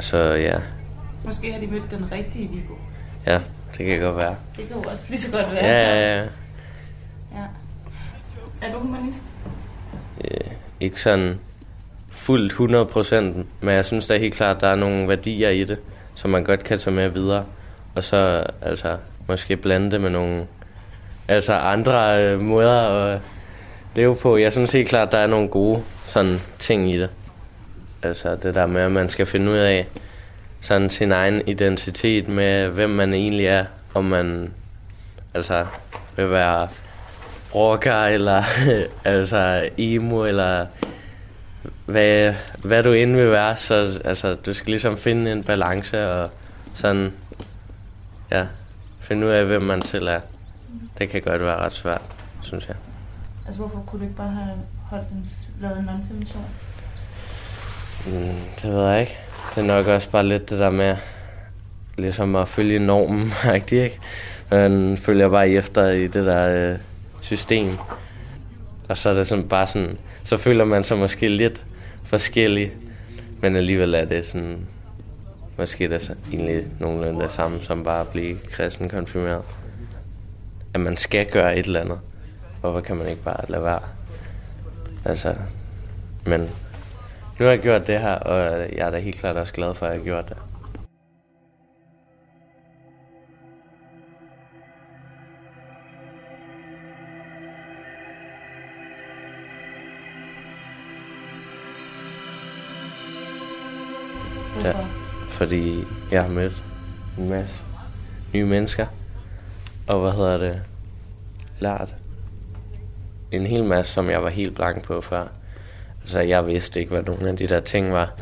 Så 0.00 0.16
ja, 0.18 0.58
Måske 1.24 1.52
har 1.52 1.60
de 1.60 1.66
mødt 1.66 1.90
den 1.90 2.12
rigtige 2.12 2.48
Viggo. 2.48 2.74
ja, 3.26 3.40
det 3.78 3.86
kan 3.86 4.00
godt 4.00 4.16
være. 4.16 4.36
Det 4.56 4.68
kan 4.68 4.76
jo 4.76 4.90
også 4.90 5.04
lige 5.08 5.20
så 5.20 5.32
godt 5.32 5.52
være. 5.52 5.64
Ja, 5.64 5.82
ja, 5.82 6.16
ja. 6.16 6.22
ja. 7.34 7.44
Er 8.62 8.72
du 8.72 8.78
humanist? 8.78 9.24
Øh, 10.24 10.50
ikke 10.80 11.00
sådan 11.00 11.38
fuldt 12.08 12.52
100 12.52 12.86
procent, 12.86 13.46
men 13.60 13.74
jeg 13.74 13.84
synes 13.84 14.06
da 14.06 14.18
helt 14.18 14.34
klart, 14.34 14.56
at 14.56 14.62
der 14.62 14.68
er 14.68 14.74
nogle 14.74 15.08
værdier 15.08 15.48
i 15.48 15.64
det, 15.64 15.78
som 16.14 16.30
man 16.30 16.44
godt 16.44 16.64
kan 16.64 16.78
tage 16.78 16.94
med 16.96 17.08
videre. 17.08 17.44
Og 17.94 18.04
så 18.04 18.46
altså, 18.62 18.96
måske 19.28 19.56
blande 19.56 19.90
det 19.90 20.00
med 20.00 20.10
nogle 20.10 20.46
altså 21.28 21.52
andre 21.52 22.24
øh, 22.24 22.40
måder 22.40 22.80
at 22.80 23.20
leve 23.94 24.16
på. 24.16 24.36
Jeg 24.36 24.52
synes 24.52 24.72
helt 24.72 24.88
klart, 24.88 25.12
der 25.12 25.18
er 25.18 25.26
nogle 25.26 25.48
gode 25.48 25.82
sådan, 26.06 26.40
ting 26.58 26.90
i 26.90 26.98
det. 26.98 27.10
Altså 28.02 28.36
det 28.36 28.54
der 28.54 28.66
med, 28.66 28.80
at 28.80 28.92
man 28.92 29.08
skal 29.08 29.26
finde 29.26 29.52
ud 29.52 29.56
af 29.56 29.86
sådan 30.60 30.90
sin 30.90 31.12
egen 31.12 31.42
identitet 31.48 32.28
med, 32.28 32.68
hvem 32.68 32.90
man 32.90 33.14
egentlig 33.14 33.46
er. 33.46 33.64
Om 33.94 34.04
man 34.04 34.52
altså 35.34 35.66
vil 36.16 36.30
være 36.30 36.68
rocker, 37.54 38.04
eller 38.04 38.42
altså 39.04 39.68
emo, 39.78 40.24
eller 40.24 40.66
hvad, 41.86 42.34
hvad 42.62 42.82
du 42.82 42.92
end 42.92 43.16
vil 43.16 43.30
være. 43.30 43.56
Så 43.56 44.00
altså, 44.04 44.34
du 44.34 44.54
skal 44.54 44.70
ligesom 44.70 44.96
finde 44.96 45.32
en 45.32 45.44
balance 45.44 46.10
og 46.10 46.30
sådan, 46.76 47.12
ja, 48.30 48.46
finde 49.00 49.26
ud 49.26 49.32
af, 49.32 49.44
hvem 49.44 49.62
man 49.62 49.82
selv 49.82 50.06
er. 50.06 50.20
Det 50.98 51.08
kan 51.08 51.22
godt 51.22 51.42
være 51.42 51.56
ret 51.56 51.72
svært, 51.72 52.02
synes 52.42 52.68
jeg. 52.68 52.76
Altså, 53.46 53.60
hvorfor 53.60 53.84
kunne 53.86 53.98
du 53.98 54.04
ikke 54.04 54.16
bare 54.16 54.30
have 54.30 54.58
holdt 54.90 55.08
en, 55.08 55.30
lavet 55.60 55.78
en 55.78 55.84
non-mission? 55.84 56.44
Mm, 58.06 58.38
det 58.62 58.72
ved 58.72 58.88
jeg 58.88 59.00
ikke. 59.00 59.18
Det 59.54 59.62
er 59.62 59.66
nok 59.66 59.86
også 59.86 60.10
bare 60.10 60.26
lidt 60.26 60.50
det 60.50 60.58
der 60.58 60.70
med 60.70 60.96
ligesom 61.96 62.36
at 62.36 62.48
følge 62.48 62.78
normen, 62.78 63.32
ikke? 63.72 63.98
Man 64.50 64.98
følger 64.98 65.28
bare 65.28 65.48
efter 65.48 65.90
i 65.90 66.06
det 66.06 66.24
der 66.26 66.70
øh, 66.72 66.78
system. 67.20 67.78
Og 68.88 68.96
så 68.96 69.10
er 69.10 69.14
det 69.14 69.26
sådan 69.26 69.48
bare 69.48 69.66
sådan, 69.66 69.98
så 70.24 70.36
føler 70.36 70.64
man 70.64 70.84
sig 70.84 70.98
måske 70.98 71.28
lidt 71.28 71.64
forskellig, 72.04 72.72
men 73.40 73.56
alligevel 73.56 73.94
er 73.94 74.04
det 74.04 74.24
sådan, 74.24 74.58
måske 75.58 75.88
det 75.88 76.10
er 76.10 76.14
egentlig 76.32 76.64
nogenlunde 76.80 77.20
det 77.20 77.32
samme 77.32 77.60
som 77.60 77.84
bare 77.84 78.00
at 78.00 78.08
blive 78.08 78.36
kristen 78.50 78.88
konfirmeret. 78.88 79.42
At 80.74 80.80
man 80.80 80.96
skal 80.96 81.30
gøre 81.30 81.56
et 81.56 81.66
eller 81.66 81.80
andet. 81.80 82.00
Hvorfor 82.60 82.80
kan 82.80 82.96
man 82.96 83.08
ikke 83.08 83.22
bare 83.22 83.44
lade 83.48 83.64
være? 83.64 83.82
Altså, 85.04 85.34
men 86.26 86.40
nu 87.38 87.44
har 87.44 87.50
jeg 87.52 87.60
gjort 87.60 87.86
det 87.86 88.00
her, 88.00 88.14
og 88.14 88.60
jeg 88.60 88.86
er 88.86 88.90
da 88.90 88.98
helt 88.98 89.16
klart 89.16 89.36
også 89.36 89.52
glad 89.52 89.74
for, 89.74 89.86
at 89.86 89.92
jeg 89.92 90.00
har 90.00 90.04
gjort 90.04 90.28
det. 90.28 90.36
Ja, 104.64 104.72
fordi 105.28 105.84
jeg 106.10 106.22
har 106.22 106.28
mødt 106.28 106.64
en 107.18 107.28
masse 107.28 107.62
nye 108.34 108.44
mennesker, 108.44 108.86
og 109.86 110.00
hvad 110.00 110.12
hedder 110.12 110.38
det, 110.38 110.62
lært 111.58 111.94
en 113.32 113.46
hel 113.46 113.64
masse, 113.64 113.92
som 113.92 114.10
jeg 114.10 114.22
var 114.22 114.28
helt 114.28 114.54
blank 114.54 114.84
på 114.84 115.00
før. 115.00 115.26
Altså, 116.00 116.20
jeg 116.20 116.46
vidste 116.46 116.80
ikke, 116.80 116.90
hvad 116.90 117.02
nogle 117.02 117.28
af 117.28 117.36
de 117.36 117.46
der 117.46 117.60
ting 117.60 117.92
var, 117.92 118.12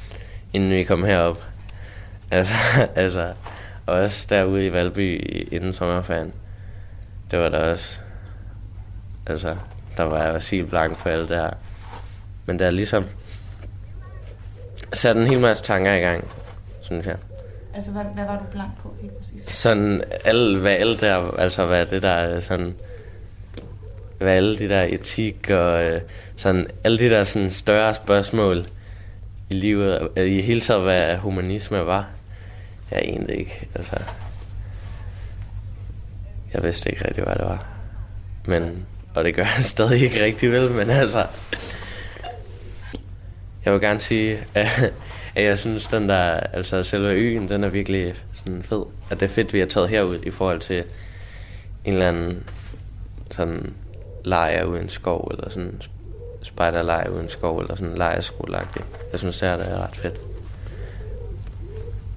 inden 0.53 0.71
vi 0.71 0.85
kom 0.85 1.05
herop. 1.05 1.45
Altså, 2.31 2.55
altså 2.95 3.33
også 3.87 4.27
derude 4.31 4.67
i 4.67 4.73
Valby 4.73 5.27
inden 5.53 5.73
sommerferien. 5.73 6.33
Det 7.31 7.39
var 7.39 7.49
der 7.49 7.71
også, 7.73 7.99
altså, 9.27 9.57
der 9.97 10.03
var 10.03 10.23
jeg 10.23 10.33
også 10.33 10.57
helt 10.57 10.71
blank 10.71 10.99
for 10.99 11.11
alt 11.11 11.29
det 11.29 11.37
her. 11.37 11.51
Men 12.47 12.59
der 12.59 12.67
er 12.67 12.71
ligesom 12.71 13.05
sat 14.93 15.17
en 15.17 15.27
hel 15.27 15.41
masse 15.41 15.63
tanker 15.63 15.93
i 15.93 16.01
gang, 16.01 16.29
synes 16.83 17.07
jeg. 17.07 17.17
Altså, 17.75 17.91
hvad, 17.91 18.05
hvad 18.15 18.25
var 18.25 18.39
du 18.39 18.45
blank 18.53 18.71
på 18.83 18.95
helt 19.01 19.19
præcis? 19.19 19.57
Sådan 19.57 20.05
alle, 20.25 20.59
hvad 20.61 20.73
alle 20.73 20.97
der, 20.97 21.31
altså 21.39 21.67
hvad 21.67 21.87
det 21.87 22.03
der 22.03 22.37
øh, 22.37 22.43
sådan, 22.43 22.75
hvad 24.19 24.33
alle 24.33 24.59
de 24.59 24.69
der 24.69 24.83
etik 24.83 25.51
og 25.51 25.85
øh, 25.85 26.01
sådan, 26.37 26.67
alle 26.85 26.99
de 26.99 27.11
der 27.11 27.25
sådan 27.25 27.51
større 27.51 27.95
spørgsmål 27.95 28.67
i 29.51 29.55
livet, 29.55 30.09
øh, 30.17 30.31
i 30.31 30.41
hele 30.41 30.61
taget 30.61 30.83
hvad 30.83 31.17
humanisme 31.17 31.87
var, 31.87 32.09
jeg 32.91 32.99
egentlig 32.99 33.39
ikke, 33.39 33.69
altså, 33.75 33.97
jeg 36.53 36.63
vidste 36.63 36.91
ikke 36.91 37.05
rigtig, 37.09 37.25
hvad 37.25 37.35
det 37.35 37.45
var. 37.45 37.67
Men, 38.47 38.87
og 39.15 39.25
det 39.25 39.35
gør 39.35 39.43
jeg 39.43 39.65
stadig 39.65 40.03
ikke 40.03 40.25
rigtig 40.25 40.53
vel, 40.53 40.71
men 40.71 40.91
altså, 40.91 41.27
jeg 43.65 43.73
vil 43.73 43.81
gerne 43.81 44.01
sige, 44.01 44.39
at, 44.55 44.93
at 45.35 45.45
jeg 45.45 45.59
synes, 45.59 45.89
den 45.89 46.09
der, 46.09 46.23
altså 46.33 46.83
selve 46.83 47.11
øen, 47.11 47.49
den 47.49 47.65
er 47.65 47.69
virkelig 47.69 48.15
sådan 48.35 48.63
fed. 48.63 48.83
At 49.11 49.21
det 49.21 49.27
er 49.27 49.35
fedt, 49.35 49.53
vi 49.53 49.59
har 49.59 49.67
taget 49.67 49.89
herud 49.89 50.19
i 50.23 50.31
forhold 50.31 50.61
til 50.61 50.85
en 51.85 51.93
eller 51.93 52.09
anden 52.09 52.49
sådan 53.31 53.75
lejr 54.25 54.65
uden 54.65 54.89
skov, 54.89 55.31
eller 55.35 55.51
sådan 55.51 55.83
spejderlejr 56.43 57.11
uden 57.11 57.29
skov, 57.29 57.59
eller 57.59 57.75
sådan 57.75 57.93
en. 57.93 58.01
Jeg 59.13 59.19
synes, 59.19 59.39
det 59.39 59.49
er, 59.49 59.57
det 59.57 59.69
er 59.69 59.79
ret 59.79 59.97
fedt. 59.97 60.21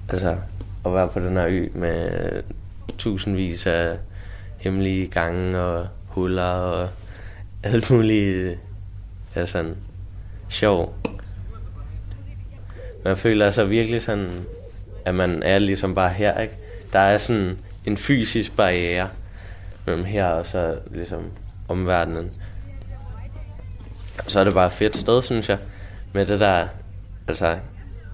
Altså, 0.08 0.36
at 0.86 0.94
være 0.94 1.08
på 1.08 1.20
den 1.20 1.36
her 1.36 1.46
ø 1.46 1.68
med 1.74 2.10
tusindvis 2.98 3.66
af 3.66 3.96
hemmelige 4.58 5.06
gange 5.06 5.60
og 5.60 5.86
huller 6.06 6.42
og 6.42 6.88
alt 7.62 7.90
muligt 7.90 8.58
ja, 9.36 9.46
sådan 9.46 9.76
sjov. 10.48 10.94
Man 13.06 13.16
føler 13.16 13.50
sig 13.50 13.70
virkelig 13.70 14.02
sådan, 14.02 14.30
at 15.04 15.14
man 15.14 15.42
er 15.42 15.58
ligesom 15.58 15.94
bare 15.94 16.10
her, 16.10 16.40
ikke? 16.40 16.54
Der 16.92 16.98
er 16.98 17.18
sådan 17.18 17.58
en 17.84 17.96
fysisk 17.96 18.56
barriere 18.56 19.08
mellem 19.84 20.04
her 20.04 20.26
og 20.26 20.46
så 20.46 20.78
ligesom 20.90 21.30
omverdenen. 21.68 22.30
Så 24.26 24.40
er 24.40 24.44
det 24.44 24.54
bare 24.54 24.66
et 24.66 24.72
fedt 24.72 24.96
sted, 24.96 25.22
synes 25.22 25.48
jeg. 25.48 25.58
Med 26.12 26.26
det 26.26 26.40
der, 26.40 26.66
altså 27.28 27.56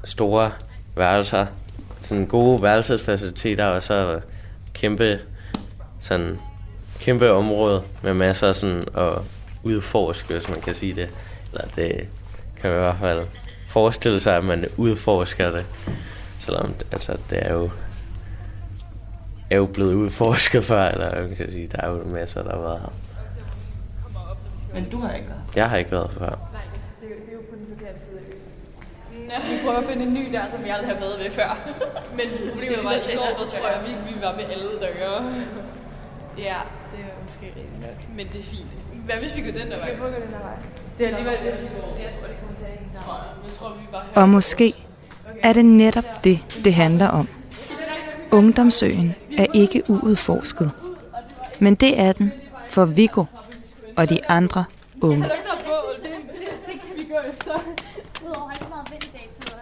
store 0.04 0.50
værelser, 0.96 1.46
sådan 2.02 2.26
gode 2.26 2.62
værelsesfaciliteter, 2.62 3.64
og 3.64 3.82
så 3.82 4.20
kæmpe, 4.72 5.20
sådan, 6.00 6.38
kæmpe 7.00 7.32
område 7.32 7.82
med 8.02 8.14
masser 8.14 8.48
af 8.48 8.54
sådan 8.54 8.82
at 8.96 9.12
udforske, 9.62 10.34
hvis 10.34 10.48
man 10.48 10.60
kan 10.60 10.74
sige 10.74 10.94
det. 10.94 11.08
Eller 11.52 11.66
det 11.76 12.08
kan 12.60 12.70
man 12.70 12.78
i 12.78 12.82
hvert 12.82 12.98
fald 13.00 13.26
forestille 13.72 14.20
sig, 14.20 14.36
at 14.36 14.44
man 14.44 14.64
udforsker 14.76 15.50
det. 15.50 15.66
Selvom 16.40 16.74
altså, 16.92 17.12
det 17.30 17.46
er 17.46 17.52
jo 17.52 17.70
er 19.50 19.56
jo 19.56 19.66
blevet 19.66 19.94
udforsket 19.94 20.64
før, 20.70 20.82
eller 20.88 21.22
man 21.28 21.36
kan 21.36 21.50
sige, 21.50 21.66
der 21.66 21.80
er 21.80 21.88
jo 21.90 22.04
masser, 22.04 22.42
der 22.42 22.50
har 22.50 22.62
været 22.68 22.80
her. 22.80 22.92
Men 24.74 24.90
du 24.90 24.98
har 25.04 25.12
ikke 25.14 25.28
været 25.28 25.42
Jeg 25.56 25.70
har 25.70 25.76
ikke 25.76 25.92
været 25.98 26.10
før. 26.18 26.30
Nej, 26.58 26.66
det, 27.00 27.08
er, 27.08 27.32
jo 27.32 27.40
på 27.50 27.54
den 27.60 27.66
forkerte 27.72 28.00
side. 28.06 28.20
Vi 29.50 29.56
prøver 29.64 29.78
at 29.78 29.84
finde 29.90 30.02
en 30.08 30.14
ny 30.14 30.24
der, 30.32 30.44
som 30.52 30.60
jeg 30.66 30.74
aldrig 30.76 30.90
har 30.94 31.00
været 31.04 31.16
ved 31.22 31.30
før. 31.30 31.50
Men 32.18 32.26
problemet 32.50 32.84
var, 32.84 32.90
at 32.90 33.10
i 33.12 33.16
går, 33.16 33.30
der 33.40 33.46
tror 33.52 33.68
jeg 33.74 33.80
virkelig, 33.88 34.14
vi 34.16 34.20
var 34.26 34.32
ved 34.38 34.44
alle 34.54 34.70
døre. 34.84 35.18
Ja, 36.48 36.58
det 36.90 36.98
er 37.06 37.12
måske 37.26 37.46
rigtig 37.46 37.78
nok. 37.86 37.98
Men 38.16 38.26
det 38.32 38.38
er 38.44 38.48
fint. 38.54 38.72
Hvad 39.06 39.16
hvis 39.22 39.36
vi 39.36 39.42
går 39.46 39.54
den 39.60 39.68
der 39.70 39.78
vej? 39.78 39.86
Skal 39.86 39.94
vi 39.94 40.00
prøve 40.00 40.10
at 40.12 40.16
gå 40.18 40.22
den 40.26 40.32
der 40.36 40.44
vej? 40.48 40.56
Det 40.96 41.02
er 41.04 41.10
alligevel 41.12 41.38
det. 41.46 41.54
Jeg 42.04 42.10
tror, 42.14 42.26
det 42.30 42.36
kommer 42.40 42.51
og 44.14 44.28
måske 44.28 44.74
er 45.42 45.52
det 45.52 45.64
netop 45.64 46.24
det, 46.24 46.60
det 46.64 46.74
handler 46.74 47.08
om. 47.08 47.28
Ungdomsøen 48.32 49.14
er 49.38 49.46
ikke 49.54 49.82
uudforsket. 49.88 50.70
Men 51.58 51.74
det 51.74 52.00
er 52.00 52.12
den 52.12 52.32
for 52.66 52.84
Viggo 52.84 53.24
og 53.96 54.08
de 54.08 54.28
andre 54.28 54.64
unge. 55.00 55.22
Kan 55.24 55.32
vi 56.96 57.02
efter. 57.32 57.52
Meget 58.68 58.90
vind 58.90 59.04
i 59.04 59.08
dag, 59.12 59.28
så. 59.40 59.52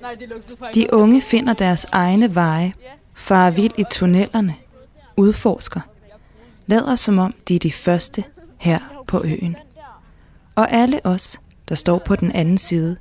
Nej, 0.00 0.14
det 0.14 0.32
faktisk. 0.58 0.74
De 0.74 0.94
unge 0.94 1.22
finder 1.22 1.54
deres 1.54 1.86
egne 1.92 2.34
veje, 2.34 2.72
farer 3.14 3.50
vild 3.50 3.72
i 3.78 3.84
tunnelerne, 3.90 4.54
udforsker, 5.16 5.80
lader 6.66 6.94
som 6.94 7.18
om 7.18 7.34
de 7.48 7.54
er 7.54 7.58
de 7.58 7.72
første 7.72 8.24
her 8.58 8.78
på 9.06 9.22
øen. 9.24 9.56
Og 10.54 10.72
alle 10.72 11.06
os, 11.06 11.40
der 11.68 11.74
står 11.74 11.98
på 11.98 12.16
den 12.16 12.32
anden 12.32 12.58
side, 12.58 12.96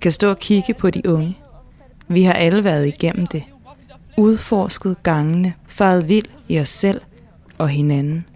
kan 0.00 0.12
stå 0.12 0.30
og 0.30 0.38
kigge 0.38 0.74
på 0.74 0.90
de 0.90 1.08
unge. 1.08 1.38
Vi 2.08 2.22
har 2.22 2.32
alle 2.32 2.64
været 2.64 2.86
igennem 2.86 3.26
det. 3.26 3.42
Udforsket 4.16 5.02
gangene, 5.02 5.54
faret 5.68 6.08
vild 6.08 6.26
i 6.48 6.60
os 6.60 6.68
selv 6.68 7.00
og 7.58 7.68
hinanden. 7.68 8.26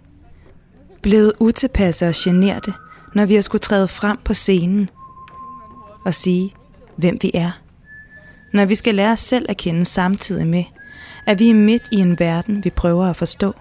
Blevet 1.01 1.33
utilpasset 1.39 2.07
og 2.07 2.15
generte, 2.17 2.73
når 3.15 3.25
vi 3.25 3.35
har 3.35 3.41
skulle 3.41 3.59
træde 3.59 3.87
frem 3.87 4.17
på 4.25 4.33
scenen 4.33 4.89
og 6.05 6.13
sige, 6.13 6.53
hvem 6.95 7.17
vi 7.21 7.31
er. 7.33 7.51
Når 8.53 8.65
vi 8.65 8.75
skal 8.75 8.95
lære 8.95 9.11
os 9.11 9.19
selv 9.19 9.45
at 9.49 9.57
kende 9.57 9.85
samtidig 9.85 10.47
med, 10.47 10.63
at 11.27 11.39
vi 11.39 11.49
er 11.49 11.53
midt 11.53 11.83
i 11.91 11.95
en 11.95 12.19
verden, 12.19 12.63
vi 12.63 12.69
prøver 12.69 13.05
at 13.05 13.15
forstå. 13.15 13.53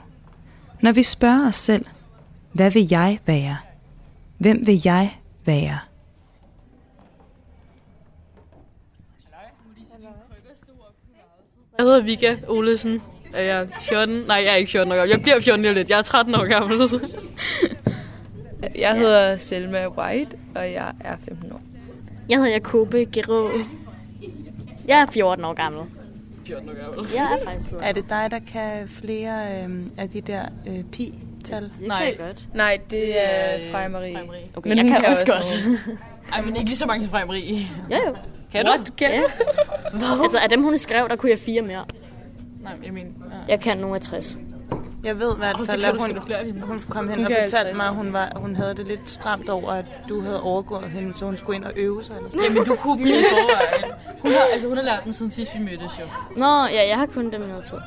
Når 0.83 0.93
vi 0.93 1.03
spørger 1.03 1.49
os 1.49 1.57
selv, 1.57 1.87
hvad 2.53 2.71
vil 2.71 2.89
jeg 2.91 3.19
være? 3.27 3.57
Hvem 4.41 4.67
vil 4.67 4.81
jeg 4.85 5.11
være? 5.45 5.79
Jeg 11.79 11.87
hedder 11.87 12.03
Vika 12.03 12.37
Olesen. 12.49 13.03
Er 13.33 13.43
jeg 13.43 13.69
14? 13.81 14.09
Nej, 14.27 14.37
jeg 14.37 14.53
er 14.53 14.57
ikke 14.57 14.71
14 14.71 14.93
år 14.93 14.97
gammel. 14.97 15.11
Jeg 15.11 15.23
bliver 15.23 15.41
14 15.41 15.63
lige 15.63 15.75
lidt. 15.75 15.91
Jeg 15.91 15.99
er 15.99 16.03
13 16.03 16.35
år 16.35 16.49
gammel. 16.49 16.91
Jeg 18.75 18.99
hedder 18.99 19.39
Selma 19.39 19.89
White, 19.89 20.37
og 20.55 20.73
jeg 20.73 20.93
er 21.01 21.17
15 21.29 21.53
år. 21.53 21.61
Jeg 22.29 22.39
hedder 22.39 22.53
Jakobe 22.53 23.07
Gero. 23.13 23.49
Jeg 24.89 25.01
er 25.01 25.07
14 25.07 25.45
år 25.45 25.55
gammel. 25.55 25.83
14 26.47 26.69
år 26.69 26.73
gammel. 26.75 27.13
Jeg 27.15 27.39
er 27.41 27.45
faktisk 27.45 27.69
14. 27.69 27.89
Er 27.89 27.93
det 27.93 28.05
dig, 28.09 28.29
der 28.31 28.39
kan 28.53 28.89
flere 28.89 29.65
øh, 29.65 29.71
af 29.97 30.09
de 30.11 30.21
der 30.21 30.43
øh, 30.67 30.85
pi-tal? 31.41 31.63
Det 31.63 31.73
Nej. 31.89 32.15
kan 32.17 32.27
godt. 32.27 32.45
Nej, 32.55 32.79
det 32.91 33.21
er 33.21 33.73
Freja 33.73 33.89
Marie. 33.89 34.19
Okay, 34.57 34.77
jeg 34.77 34.83
hun 34.83 34.93
kan 34.93 35.07
også 35.07 35.27
godt. 35.27 35.47
Ej, 36.33 36.41
men 36.43 36.57
ikke 36.57 36.69
lige 36.69 36.79
så 36.79 36.87
mange 36.87 37.05
som 37.05 37.11
Freja 37.11 37.25
Marie. 37.25 37.67
Ja, 37.91 37.99
jo. 38.09 38.17
Kan 38.53 38.65
du? 38.65 38.71
What? 38.71 38.97
Kan 38.97 39.11
ja. 39.11 39.23
altså, 40.23 40.39
af 40.43 40.49
dem, 40.49 40.63
hun 40.63 40.79
skrev, 40.79 41.09
der 41.09 41.17
kunne 41.17 41.31
jeg 41.31 41.39
fire 41.39 41.63
mere. 41.63 41.85
Nej, 42.63 42.73
jeg 42.85 42.93
mener... 42.93 43.11
Ja. 43.31 43.37
Jeg 43.49 43.61
kan 43.61 43.79
nogle 43.79 43.97
af 43.97 44.03
60. 44.03 44.39
Jeg 45.05 45.19
ved 45.19 45.35
i 45.35 45.39
hvert 45.39 45.57
fald, 45.57 45.81
kan 45.81 46.07
at 46.17 46.47
du 46.47 46.53
hun, 46.53 46.61
hun 46.61 46.83
kom 46.89 47.09
hen 47.09 47.19
Hun 47.19 47.25
og 47.25 47.31
kan 47.31 47.39
fortalte 47.41 47.57
50. 47.57 47.77
mig, 47.77 47.87
at 47.87 47.95
hun, 47.95 48.13
var, 48.13 48.33
hun 48.37 48.57
havde 48.57 48.75
det 48.75 48.87
lidt 48.87 49.11
stramt 49.11 49.49
over, 49.49 49.71
at 49.73 49.85
du 50.09 50.21
havde 50.21 50.43
overgået 50.43 50.91
hende, 50.91 51.15
så 51.15 51.25
hun 51.25 51.37
skulle 51.37 51.57
ind 51.57 51.65
og 51.65 51.73
øve 51.77 52.05
sig. 52.05 52.17
Eller 52.17 52.31
sådan. 52.31 52.45
Jamen, 52.45 52.65
du 52.65 52.75
kunne 52.75 53.01
i 53.01 53.13
forvejen. 53.31 53.93
Hun 54.23 54.33
har, 54.33 54.41
altså, 54.53 54.69
hun 54.69 54.77
har 54.77 54.85
lært 54.85 55.01
dem 55.05 55.13
siden 55.13 55.33
sidst, 55.33 55.55
vi 55.55 55.61
mødtes 55.65 55.99
jo. 56.01 56.05
Nå, 56.37 56.65
ja, 56.65 56.89
jeg 56.89 56.99
har 56.99 57.07
kun 57.07 57.33
dem 57.33 57.43
i 57.43 57.47
noget 57.47 57.65
tid. 57.65 57.79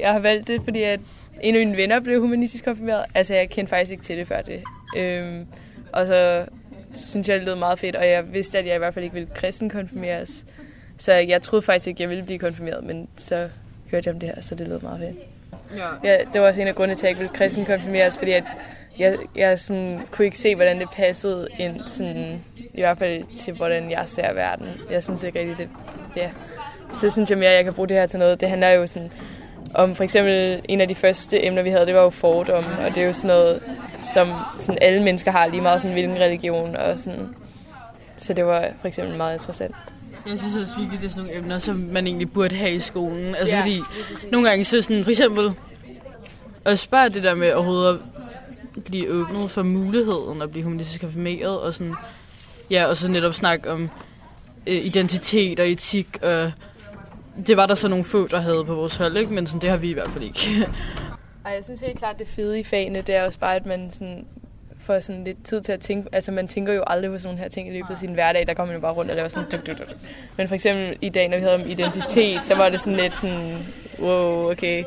Jeg 0.00 0.12
har 0.12 0.18
valgt 0.18 0.48
det, 0.48 0.60
fordi 0.64 0.82
at 0.82 1.00
en 1.40 1.54
af 1.54 1.66
mine 1.66 1.76
venner 1.76 2.00
blev 2.00 2.20
humanistisk 2.20 2.64
konfirmeret. 2.64 3.04
Altså, 3.14 3.34
jeg 3.34 3.50
kendte 3.50 3.70
faktisk 3.70 3.90
ikke 3.90 4.04
til 4.04 4.18
det 4.18 4.28
før 4.28 4.42
det. 4.42 4.62
Øhm, 4.96 5.46
og 5.92 6.06
så 6.06 6.46
synes 6.94 7.28
jeg, 7.28 7.36
det 7.36 7.44
lød 7.44 7.54
meget 7.54 7.78
fedt, 7.78 7.96
og 7.96 8.08
jeg 8.08 8.32
vidste, 8.32 8.58
at 8.58 8.66
jeg 8.66 8.74
i 8.74 8.78
hvert 8.78 8.94
fald 8.94 9.04
ikke 9.04 9.14
ville 9.14 9.28
kristen 9.34 9.70
konfirmeres. 9.70 10.44
Så 10.98 11.12
jeg 11.12 11.42
troede 11.42 11.62
faktisk 11.62 11.86
ikke, 11.86 12.02
jeg 12.02 12.08
ville 12.08 12.24
blive 12.24 12.38
konfirmeret, 12.38 12.84
men 12.84 13.08
så 13.16 13.48
hørte 13.90 14.08
jeg 14.08 14.14
om 14.14 14.20
det 14.20 14.28
her, 14.28 14.42
så 14.42 14.54
det 14.54 14.68
lød 14.68 14.80
meget 14.80 15.00
fedt. 15.00 15.16
Ja. 15.78 16.12
Ja, 16.12 16.18
det 16.32 16.40
var 16.40 16.48
også 16.48 16.60
en 16.60 16.68
af 16.68 16.74
grundene 16.74 16.96
til, 16.96 17.00
at 17.00 17.02
jeg 17.02 17.10
ikke 17.10 17.20
ville 17.20 17.34
kristen 17.34 17.64
konfirmeres, 17.64 18.18
fordi 18.18 18.32
at 18.32 18.44
jeg, 18.98 19.18
jeg 19.36 19.60
sådan, 19.60 20.00
kunne 20.10 20.24
ikke 20.24 20.38
se, 20.38 20.54
hvordan 20.54 20.80
det 20.80 20.88
passede 20.90 21.48
ind, 21.58 21.80
sådan, 21.86 22.44
i 22.74 22.80
hvert 22.80 22.98
fald 22.98 23.24
til, 23.36 23.54
hvordan 23.54 23.90
jeg 23.90 24.04
ser 24.06 24.32
verden. 24.32 24.66
Jeg 24.90 25.04
synes 25.04 25.22
ikke 25.22 25.40
rigtig, 25.40 25.56
det... 25.58 25.68
Ja. 26.16 26.30
Så 26.94 27.10
synes 27.10 27.30
jeg 27.30 27.38
mere, 27.38 27.50
at 27.50 27.56
jeg 27.56 27.64
kan 27.64 27.74
bruge 27.74 27.88
det 27.88 27.96
her 27.96 28.06
til 28.06 28.18
noget. 28.18 28.40
Det 28.40 28.48
handler 28.48 28.68
jo 28.70 28.86
sådan 28.86 29.10
om 29.74 29.94
for 29.94 30.04
eksempel 30.04 30.60
en 30.68 30.80
af 30.80 30.88
de 30.88 30.94
første 30.94 31.46
emner, 31.46 31.62
vi 31.62 31.70
havde, 31.70 31.86
det 31.86 31.94
var 31.94 32.02
jo 32.02 32.10
fordomme, 32.10 32.70
og 32.78 32.94
det 32.94 33.02
er 33.02 33.06
jo 33.06 33.12
sådan 33.12 33.28
noget, 33.28 33.62
som 34.14 34.28
sådan 34.58 34.78
alle 34.80 35.02
mennesker 35.02 35.30
har 35.30 35.46
lige 35.46 35.60
meget 35.60 35.80
sådan, 35.80 35.92
hvilken 35.92 36.16
religion 36.16 36.76
og 36.76 36.98
sådan. 36.98 37.28
Så 38.18 38.32
det 38.32 38.46
var 38.46 38.68
for 38.80 38.88
eksempel 38.88 39.16
meget 39.16 39.34
interessant. 39.34 39.74
Jeg 40.30 40.38
synes 40.38 40.56
også 40.56 40.78
virkelig, 40.78 41.00
det 41.00 41.06
er 41.06 41.10
sådan 41.10 41.24
nogle 41.24 41.38
emner, 41.38 41.58
som 41.58 41.76
man 41.76 42.06
egentlig 42.06 42.32
burde 42.32 42.56
have 42.56 42.72
i 42.72 42.80
skolen. 42.80 43.34
Altså 43.34 43.54
Ja, 43.54 43.60
fordi 43.60 43.80
nogle 44.32 44.48
gange 44.48 44.64
så 44.64 44.82
sådan, 44.82 45.04
for 45.04 45.10
eksempel, 45.10 45.52
at 46.64 46.78
spørge 46.78 47.08
det 47.08 47.22
der 47.22 47.34
med 47.34 47.52
overhovedet 47.52 48.00
at 48.76 48.84
blive 48.84 49.10
åbnet 49.12 49.50
for 49.50 49.62
muligheden 49.62 50.42
at 50.42 50.50
blive 50.50 50.64
humanistisk 50.64 51.00
konfirmeret, 51.00 51.60
og 51.60 51.74
sådan, 51.74 51.94
ja, 52.70 52.86
og 52.86 52.96
så 52.96 53.08
netop 53.08 53.34
snakke 53.34 53.70
om 53.70 53.90
øh, 54.66 54.86
identitet 54.86 55.60
og 55.60 55.68
etik, 55.68 56.18
og 56.22 56.52
det 57.46 57.56
var 57.56 57.66
der 57.66 57.74
så 57.74 57.88
nogle 57.88 58.04
få, 58.04 58.26
der 58.26 58.40
havde 58.40 58.64
på 58.64 58.74
vores 58.74 58.96
hold, 58.96 59.16
ikke? 59.16 59.34
men 59.34 59.46
sådan, 59.46 59.60
det 59.60 59.70
har 59.70 59.76
vi 59.76 59.90
i 59.90 59.92
hvert 59.92 60.10
fald 60.10 60.24
ikke. 60.24 60.40
Ej, 61.44 61.52
jeg 61.52 61.64
synes 61.64 61.80
helt 61.80 61.98
klart, 61.98 62.18
det 62.18 62.28
fede 62.28 62.60
i 62.60 62.64
fagene, 62.64 63.00
det 63.00 63.14
er 63.14 63.24
også 63.24 63.38
bare, 63.38 63.56
at 63.56 63.66
man 63.66 63.90
sådan 63.92 64.26
får 64.80 65.00
sådan 65.00 65.24
lidt 65.24 65.44
tid 65.44 65.60
til 65.60 65.72
at 65.72 65.80
tænke. 65.80 66.08
Altså, 66.12 66.32
man 66.32 66.48
tænker 66.48 66.72
jo 66.72 66.82
aldrig 66.86 67.10
på 67.10 67.18
sådan 67.18 67.28
nogle 67.28 67.42
her 67.42 67.48
ting 67.48 67.68
i 67.68 67.72
løbet 67.72 67.90
af 67.90 67.98
sin 67.98 68.12
hverdag. 68.12 68.46
Der 68.46 68.54
kommer 68.54 68.72
man 68.72 68.80
jo 68.80 68.80
bare 68.80 68.92
rundt 68.92 69.10
og 69.10 69.16
laver 69.16 69.28
sådan 69.28 69.50
duk, 69.50 69.66
duk, 69.66 69.78
duk. 69.78 69.96
Men 70.36 70.48
for 70.48 70.54
eksempel 70.54 70.96
i 71.00 71.08
dag, 71.08 71.28
når 71.28 71.36
vi 71.36 71.42
havde 71.42 71.54
om 71.54 71.66
identitet, 71.66 72.44
så 72.44 72.54
var 72.54 72.68
det 72.68 72.80
sådan 72.80 72.96
lidt 72.96 73.14
sådan, 73.14 73.66
wow, 74.00 74.50
okay. 74.50 74.84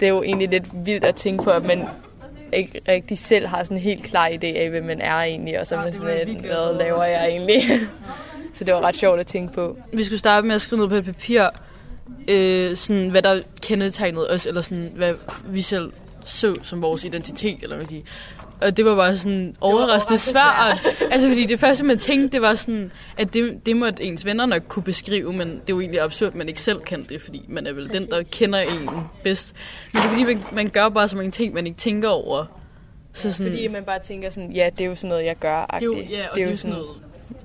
Det 0.00 0.06
er 0.06 0.10
jo 0.10 0.22
egentlig 0.22 0.48
lidt 0.48 0.86
vildt 0.86 1.04
at 1.04 1.14
tænke 1.14 1.44
på, 1.44 1.50
at 1.50 1.64
man 1.64 1.84
ikke 2.52 2.80
rigtig 2.88 3.18
selv 3.18 3.46
har 3.46 3.62
sådan 3.62 3.76
en 3.76 3.82
helt 3.82 4.04
klar 4.04 4.28
idé 4.28 4.46
af, 4.46 4.70
hvem 4.70 4.84
man 4.84 5.00
er 5.00 5.14
egentlig, 5.14 5.60
og 5.60 5.66
så 5.66 5.76
er 5.76 5.84
man 5.84 5.92
sådan 5.92 6.28
lidt, 6.28 6.40
hvad 6.40 6.78
laver 6.78 7.04
jeg 7.04 7.28
egentlig? 7.28 7.62
så 8.56 8.64
det 8.64 8.74
var 8.74 8.80
ret 8.80 8.96
sjovt 8.96 9.20
at 9.20 9.26
tænke 9.26 9.52
på. 9.52 9.76
Vi 9.92 10.04
skulle 10.04 10.18
starte 10.18 10.46
med 10.46 10.54
at 10.54 10.60
skrive 10.60 10.76
noget 10.76 10.90
på 10.90 10.96
et 10.96 11.16
papir, 11.16 11.48
øh, 12.28 12.76
sådan, 12.76 13.08
hvad 13.08 13.22
der 13.22 13.42
kendetegnede 13.62 14.30
os, 14.30 14.46
eller 14.46 14.62
sådan, 14.62 14.92
hvad 14.94 15.14
vi 15.46 15.62
selv 15.62 15.92
så 16.24 16.56
som 16.62 16.82
vores 16.82 17.04
identitet, 17.04 17.54
eller 17.62 17.76
hvad 17.76 17.78
man 17.78 17.88
sige. 17.88 18.04
Og 18.60 18.76
det 18.76 18.84
var 18.84 18.96
bare 18.96 19.18
sådan 19.18 19.56
overraskende 19.60 20.18
svært. 20.18 20.86
altså 21.12 21.28
fordi 21.28 21.44
det 21.44 21.60
første, 21.60 21.84
man 21.84 21.98
tænkte, 21.98 22.32
det 22.32 22.42
var 22.42 22.54
sådan, 22.54 22.92
at 23.16 23.34
det, 23.34 23.66
det 23.66 23.76
måtte 23.76 24.02
ens 24.02 24.24
venner 24.24 24.46
nok 24.46 24.62
kunne 24.68 24.82
beskrive, 24.82 25.32
men 25.32 25.48
det 25.48 25.56
er 25.56 25.60
jo 25.68 25.80
egentlig 25.80 26.00
absurd, 26.00 26.28
at 26.28 26.34
man 26.34 26.48
ikke 26.48 26.60
selv 26.60 26.80
kan 26.80 27.06
det, 27.08 27.22
fordi 27.22 27.44
man 27.48 27.66
er 27.66 27.72
vel 27.72 27.92
den, 27.92 28.06
der 28.10 28.22
kender 28.22 28.58
en 28.58 28.90
bedst. 29.22 29.54
Men 29.92 30.02
det 30.02 30.06
er 30.06 30.10
fordi, 30.10 30.24
man, 30.24 30.44
man 30.52 30.68
gør 30.68 30.88
bare 30.88 31.08
så 31.08 31.16
mange 31.16 31.30
ting, 31.30 31.54
man 31.54 31.66
ikke 31.66 31.78
tænker 31.78 32.08
over 32.08 32.44
Så 33.12 33.28
ja, 33.28 33.34
sådan, 33.34 33.52
fordi 33.52 33.68
man 33.68 33.84
bare 33.84 33.98
tænker 33.98 34.30
sådan, 34.30 34.52
ja, 34.52 34.70
det 34.78 34.80
er 34.80 34.88
jo 34.88 34.94
sådan 34.94 35.08
noget, 35.08 35.24
jeg 35.24 35.36
gør. 35.36 35.66
Det 35.66 35.82
er 35.82 35.86
jo, 35.86 35.96
ja, 36.10 36.28
og 36.30 36.36
det 36.36 36.46
er 36.46 36.50
jo 36.50 36.56
sådan 36.56 36.76
noget, 36.76 36.90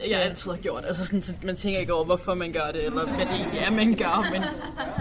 jeg 0.10 0.22
altid 0.22 0.52
har 0.52 0.58
gjort. 0.58 0.86
Altså 0.88 1.06
sådan, 1.06 1.24
man 1.44 1.56
tænker 1.56 1.80
ikke 1.80 1.94
over, 1.94 2.06
hvorfor 2.06 2.34
man 2.34 2.52
gør 2.52 2.72
det, 2.74 2.86
eller 2.86 3.06
hvad 3.06 3.26
det 3.26 3.36
egentlig 3.36 3.60
er, 3.60 3.72
man 3.72 3.96
gør, 3.96 4.30
men 4.32 4.42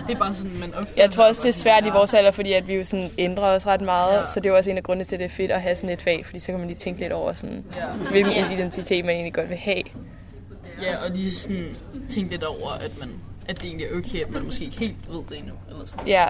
det 0.06 0.14
er 0.14 0.18
bare 0.18 0.34
sådan, 0.34 0.58
man 0.60 0.74
opfører 0.74 1.02
Jeg 1.02 1.10
tror 1.10 1.24
også, 1.24 1.42
det 1.42 1.48
er 1.48 1.52
svært 1.52 1.86
i 1.86 1.90
vores 1.90 2.14
alder, 2.14 2.30
fordi 2.30 2.52
at 2.52 2.68
vi 2.68 2.74
jo 2.74 2.84
sådan 2.84 3.10
ændrer 3.18 3.44
os 3.44 3.66
ret 3.66 3.80
meget, 3.80 4.20
ja. 4.20 4.26
så 4.34 4.40
det 4.40 4.50
er 4.50 4.56
også 4.56 4.70
en 4.70 4.76
af 4.76 4.82
grundene 4.82 5.04
til, 5.04 5.16
at 5.16 5.20
det 5.20 5.24
er 5.24 5.30
fedt 5.30 5.50
at 5.50 5.62
have 5.62 5.76
sådan 5.76 5.90
et 5.90 6.02
fag, 6.02 6.26
fordi 6.26 6.38
så 6.38 6.46
kan 6.46 6.58
man 6.58 6.68
lige 6.68 6.78
tænke 6.78 7.00
lidt 7.00 7.12
over, 7.12 7.32
sådan, 7.32 7.64
ja. 7.76 7.86
hvilken 8.10 8.32
ja. 8.32 8.52
identitet 8.52 9.04
man 9.04 9.14
egentlig 9.14 9.34
godt 9.34 9.48
vil 9.48 9.56
have. 9.56 9.82
Ja, 10.82 11.04
og 11.04 11.10
lige 11.10 11.34
sådan 11.34 11.76
tænke 12.10 12.30
lidt 12.30 12.44
over, 12.44 12.70
at 12.70 13.00
man 13.00 13.08
at 13.48 13.62
det 13.62 13.68
egentlig 13.68 13.86
er 13.86 13.98
okay, 13.98 14.20
at 14.24 14.30
man 14.30 14.44
måske 14.44 14.64
ikke 14.64 14.78
helt 14.78 14.96
ved 15.08 15.22
det 15.28 15.38
endnu. 15.38 15.52
Eller 15.68 15.86
sådan. 15.86 16.06
Ja, 16.06 16.26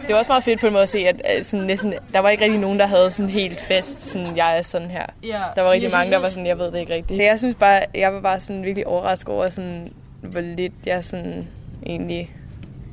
det 0.00 0.08
var 0.08 0.16
også 0.16 0.28
meget 0.28 0.44
fedt 0.44 0.60
på 0.60 0.66
en 0.66 0.72
måde 0.72 0.82
at 0.82 0.88
se, 0.88 0.98
at 0.98 1.46
sådan, 1.46 1.66
næsten, 1.66 1.94
der 2.12 2.18
var 2.18 2.30
ikke 2.30 2.44
rigtig 2.44 2.60
nogen, 2.60 2.78
der 2.78 2.86
havde 2.86 3.10
sådan 3.10 3.30
helt 3.30 3.60
fest, 3.60 4.00
sådan, 4.00 4.36
jeg 4.36 4.58
er 4.58 4.62
sådan 4.62 4.90
her. 4.90 5.06
Ja, 5.22 5.42
der 5.56 5.62
var 5.62 5.70
rigtig 5.70 5.90
mange, 5.90 6.12
der 6.12 6.18
var 6.18 6.28
sådan, 6.28 6.46
jeg 6.46 6.58
ved 6.58 6.72
det 6.72 6.78
ikke 6.78 6.94
rigtigt. 6.94 7.22
Jeg 7.22 7.38
synes 7.38 7.54
bare, 7.54 7.84
jeg 7.94 8.12
var 8.12 8.20
bare 8.20 8.40
sådan 8.40 8.62
virkelig 8.62 8.86
overrasket 8.86 9.34
over, 9.34 9.50
sådan, 9.50 9.92
hvor 10.20 10.40
lidt 10.40 10.72
jeg 10.86 11.04
sådan, 11.04 11.48
egentlig 11.86 12.30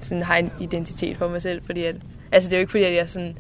sådan, 0.02 0.24
har 0.24 0.38
en 0.38 0.52
identitet 0.60 1.18
for 1.18 1.28
mig 1.28 1.42
selv. 1.42 1.62
Fordi 1.66 1.84
at, 1.84 1.96
altså 2.32 2.50
det 2.50 2.56
er 2.56 2.60
jo 2.60 2.62
ikke 2.62 2.72
fordi, 2.72 2.84
at 2.84 2.94
jeg 2.96 3.10
sådan, 3.10 3.38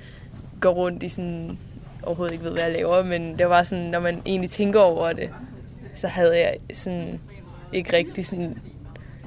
går 0.61 0.71
rundt 0.71 1.03
i 1.03 1.09
sådan, 1.09 1.57
overhovedet 2.03 2.33
ikke 2.33 2.45
ved, 2.45 2.51
hvad 2.51 2.63
jeg 2.63 2.71
laver, 2.71 3.03
men 3.03 3.37
det 3.37 3.49
var 3.49 3.63
sådan, 3.63 3.85
når 3.85 3.99
man 3.99 4.21
egentlig 4.25 4.49
tænker 4.49 4.79
over 4.79 5.13
det, 5.13 5.29
så 5.95 6.07
havde 6.07 6.39
jeg 6.39 6.55
sådan 6.73 7.19
ikke 7.73 7.97
rigtig 7.97 8.25
sådan 8.25 8.57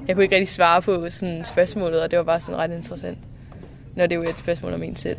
jeg 0.07 0.15
kunne 0.15 0.23
ikke 0.23 0.35
rigtig 0.35 0.49
svare 0.49 0.81
på 0.81 1.09
sådan 1.09 1.45
spørgsmålet, 1.45 2.01
og 2.01 2.11
det 2.11 2.17
var 2.19 2.23
bare 2.23 2.39
sådan 2.39 2.55
ret 2.55 2.71
interessant. 2.71 3.17
Når 3.95 4.07
det 4.07 4.15
er 4.15 4.19
jo 4.19 4.29
et 4.29 4.39
spørgsmål 4.39 4.73
om 4.73 4.83
en 4.83 4.95
selv, 4.95 5.17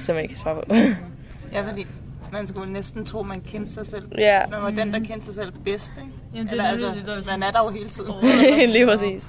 som 0.00 0.14
man 0.14 0.22
ikke 0.22 0.34
kan 0.34 0.42
svare 0.42 0.54
på. 0.54 0.74
ja, 1.54 1.68
fordi 1.68 1.86
man 2.32 2.46
skulle 2.46 2.72
næsten 2.72 3.06
tro, 3.06 3.22
man 3.22 3.40
kendte 3.40 3.72
sig 3.72 3.86
selv. 3.86 4.08
Ja. 4.18 4.46
Man 4.50 4.62
var 4.62 4.70
den, 4.70 4.92
der 4.92 4.98
kendte 4.98 5.26
sig 5.26 5.34
selv 5.34 5.52
bedst, 5.64 5.92
ikke? 5.96 6.12
Jamen, 6.34 6.46
det 6.46 6.50
Eller, 6.50 6.64
er 6.64 6.68
altså, 6.68 6.86
det, 6.86 7.06
der 7.06 7.16
er 7.16 7.22
man 7.26 7.42
er 7.42 7.50
der 7.50 7.62
jo 7.64 7.68
hele 7.68 7.88
tiden. 7.88 8.14
Lige 8.72 8.86
præcis. 8.86 9.28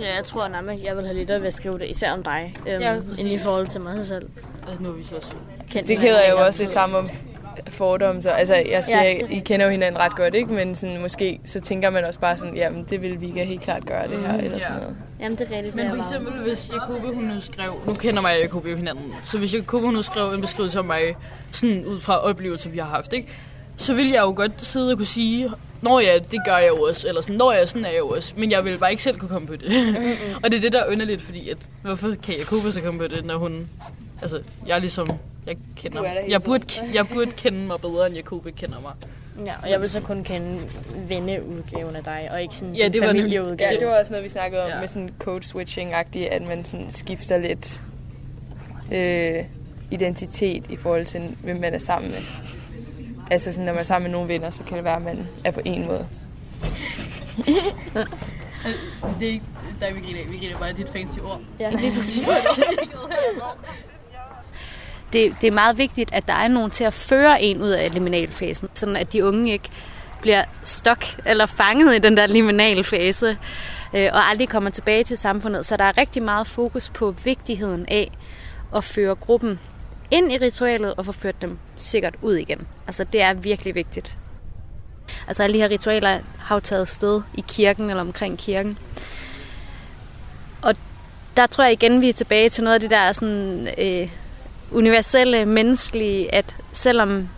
Ja, 0.00 0.14
jeg 0.14 0.24
tror 0.24 0.48
nærmest, 0.48 0.84
jeg 0.84 0.96
vil 0.96 1.04
have 1.04 1.16
lidt 1.16 1.28
ved 1.28 1.46
at 1.46 1.52
skrive 1.52 1.78
det, 1.78 1.88
især 1.88 2.12
om 2.12 2.22
dig, 2.22 2.56
øhm, 2.66 2.82
ja, 2.82 2.96
end 3.18 3.28
i 3.28 3.38
forhold 3.38 3.66
til 3.66 3.80
mig 3.80 4.06
selv. 4.06 4.28
Altså, 4.68 4.82
nu 4.82 4.88
er 4.88 4.92
vi 4.92 5.04
så 5.04 5.16
også 5.16 5.34
kendt 5.70 5.88
Det 5.88 5.98
keder 5.98 6.20
jeg 6.20 6.30
jo 6.30 6.46
også 6.46 6.66
sammen 6.66 6.98
om 6.98 7.10
fordomme. 7.68 8.22
Så, 8.22 8.30
altså, 8.30 8.54
jeg 8.54 8.84
siger, 8.84 9.02
ja, 9.02 9.18
I 9.30 9.38
kender 9.38 9.66
jo 9.66 9.72
hinanden 9.72 10.00
ret 10.00 10.16
godt, 10.16 10.34
ikke? 10.34 10.52
Men 10.52 10.74
sådan, 10.74 11.00
måske 11.00 11.40
så 11.44 11.60
tænker 11.60 11.90
man 11.90 12.04
også 12.04 12.20
bare 12.20 12.38
sådan, 12.38 12.56
jamen 12.56 12.86
det 12.90 13.02
vil 13.02 13.20
vi 13.20 13.26
helt 13.26 13.60
klart 13.60 13.86
gøre 13.86 14.08
det 14.08 14.18
her, 14.18 14.38
eller 14.38 14.58
sådan 14.58 14.76
noget. 14.76 14.96
Jamen 15.20 15.38
det 15.38 15.48
er 15.50 15.56
rigtigt. 15.56 15.76
Men 15.76 15.90
for 15.90 15.96
eksempel, 15.96 16.42
hvis 16.42 16.70
Jacobi 16.72 17.14
hun 17.14 17.24
nu 17.24 17.40
skrev, 17.40 17.72
nu 17.86 17.94
kender 17.94 18.22
mig 18.22 18.34
og 18.34 18.40
Jacobi 18.40 18.70
jo 18.70 18.76
hinanden, 18.76 19.14
så 19.24 19.38
hvis 19.38 19.54
Jacobi 19.54 19.84
hun 19.84 19.94
nu 19.94 20.02
skrev 20.02 20.32
en 20.32 20.40
beskrivelse 20.40 20.78
om 20.78 20.84
mig, 20.84 21.16
sådan 21.52 21.84
ud 21.84 22.00
fra 22.00 22.18
oplevelser, 22.18 22.70
vi 22.70 22.78
har 22.78 22.86
haft, 22.86 23.12
ikke? 23.12 23.28
Så 23.76 23.94
vil 23.94 24.08
jeg 24.10 24.20
jo 24.20 24.32
godt 24.36 24.52
sidde 24.64 24.92
og 24.92 24.96
kunne 24.96 25.06
sige, 25.06 25.50
Nå 25.82 25.98
ja, 25.98 26.18
det 26.30 26.40
gør 26.44 26.56
jeg 26.56 26.68
jo 26.68 26.82
også, 26.82 27.08
eller 27.08 27.20
sådan, 27.20 27.36
Nå 27.36 27.52
ja, 27.52 27.66
sådan 27.66 27.84
er 27.84 27.88
jeg 27.88 27.98
jo 27.98 28.08
også, 28.08 28.32
men 28.36 28.50
jeg 28.50 28.64
vil 28.64 28.78
bare 28.78 28.90
ikke 28.90 29.02
selv 29.02 29.18
kunne 29.18 29.28
komme 29.28 29.46
på 29.46 29.56
det. 29.56 29.64
og 30.42 30.50
det 30.50 30.56
er 30.56 30.60
det, 30.60 30.72
der 30.72 30.80
er 30.82 30.92
underligt, 30.92 31.22
fordi 31.22 31.48
at, 31.48 31.56
hvorfor 31.82 32.14
kan 32.22 32.34
Jacobi 32.38 32.72
så 32.72 32.80
komme 32.80 33.00
på 33.00 33.06
det, 33.06 33.24
når 33.24 33.38
hun, 33.38 33.68
altså, 34.22 34.42
jeg 34.66 34.74
er 34.74 34.80
ligesom 34.80 35.08
jeg 35.46 35.56
kender 35.76 36.02
jeg 36.28 36.42
burde, 36.42 36.66
jeg 36.94 37.08
burde 37.08 37.30
kende 37.30 37.58
mig 37.58 37.80
bedre, 37.80 38.06
end 38.06 38.14
Jacobi 38.16 38.50
kender 38.50 38.80
mig. 38.80 38.92
Ja, 39.46 39.52
og 39.62 39.70
jeg 39.70 39.80
vil 39.80 39.90
så 39.90 40.00
kun 40.00 40.24
kende 40.24 40.58
venneudgaven 41.08 41.96
af 41.96 42.04
dig, 42.04 42.28
og 42.32 42.42
ikke 42.42 42.54
sådan 42.54 42.74
ja, 42.74 42.88
det 42.88 43.00
var 43.00 43.06
familieudgave. 43.06 43.70
Ja, 43.70 43.78
det 43.78 43.86
var 43.86 43.98
også 43.98 44.12
noget, 44.12 44.24
vi 44.24 44.28
snakkede 44.28 44.62
om 44.62 44.68
ja. 44.68 44.80
med 44.80 44.88
sådan 44.88 45.10
code 45.18 45.44
switching-agtigt, 45.44 46.28
at 46.28 46.42
man 46.42 46.64
sådan 46.64 46.90
skifter 46.90 47.38
lidt 47.38 47.80
øh, 48.92 49.44
identitet 49.90 50.70
i 50.70 50.76
forhold 50.76 51.06
til, 51.06 51.36
hvem 51.42 51.56
man 51.56 51.74
er 51.74 51.78
sammen 51.78 52.10
med. 52.10 52.20
Altså 53.30 53.52
sådan, 53.52 53.64
når 53.64 53.72
man 53.72 53.80
er 53.80 53.84
sammen 53.84 54.10
med 54.10 54.18
nogle 54.18 54.28
venner, 54.28 54.50
så 54.50 54.64
kan 54.64 54.76
det 54.76 54.84
være, 54.84 54.96
at 54.96 55.02
man 55.02 55.28
er 55.44 55.50
på 55.50 55.60
en 55.64 55.86
måde. 55.86 56.06
det 59.20 59.28
er 59.28 59.32
ikke 59.32 59.44
dig, 59.80 59.94
vi 59.94 60.00
griner 60.00 60.30
Vi 60.30 60.36
griner 60.36 60.58
bare 60.58 60.72
dit 60.72 60.88
fancy 60.88 61.18
ord. 61.18 61.40
Ja, 61.60 61.70
lige 61.80 61.92
præcis. 61.94 62.24
det, 65.12 65.34
det 65.40 65.46
er 65.46 65.52
meget 65.52 65.78
vigtigt, 65.78 66.12
at 66.12 66.26
der 66.28 66.32
er 66.32 66.48
nogen 66.48 66.70
til 66.70 66.84
at 66.84 66.94
føre 66.94 67.42
en 67.42 67.62
ud 67.62 67.70
af 67.70 67.94
liminalfasen, 67.94 68.68
sådan 68.74 68.96
at 68.96 69.12
de 69.12 69.24
unge 69.24 69.52
ikke 69.52 69.68
bliver 70.20 70.44
stok 70.64 71.04
eller 71.26 71.46
fanget 71.46 71.94
i 71.94 71.98
den 71.98 72.16
der 72.16 72.26
liminalfase 72.26 73.38
øh, 73.94 74.10
og 74.12 74.28
aldrig 74.28 74.48
kommer 74.48 74.70
tilbage 74.70 75.04
til 75.04 75.16
samfundet. 75.18 75.66
Så 75.66 75.76
der 75.76 75.84
er 75.84 75.98
rigtig 75.98 76.22
meget 76.22 76.46
fokus 76.46 76.90
på 76.94 77.14
vigtigheden 77.24 77.86
af 77.88 78.10
at 78.76 78.84
føre 78.84 79.14
gruppen 79.14 79.58
ind 80.10 80.32
i 80.32 80.38
ritualet 80.38 80.94
og 80.94 81.06
få 81.06 81.12
ført 81.12 81.42
dem 81.42 81.58
sikkert 81.76 82.14
ud 82.22 82.34
igen. 82.34 82.66
Altså 82.86 83.04
det 83.04 83.22
er 83.22 83.34
virkelig 83.34 83.74
vigtigt. 83.74 84.16
Altså 85.26 85.42
alle 85.42 85.54
de 85.54 85.62
her 85.62 85.70
ritualer 85.70 86.18
har 86.38 86.56
jo 86.56 86.60
taget 86.60 86.88
sted 86.88 87.22
i 87.34 87.44
kirken 87.48 87.90
eller 87.90 88.00
omkring 88.00 88.38
kirken. 88.38 88.78
Og 90.62 90.74
der 91.36 91.46
tror 91.46 91.64
jeg 91.64 91.72
igen, 91.72 92.00
vi 92.00 92.08
er 92.08 92.12
tilbage 92.12 92.48
til 92.48 92.64
noget 92.64 92.74
af 92.74 92.80
det 92.80 92.90
der 92.90 93.12
sådan, 93.12 93.68
øh, 93.78 94.08
universelle, 94.72 95.46
menneskelige, 95.46 96.34
at 96.34 96.56
selvom 96.72 97.28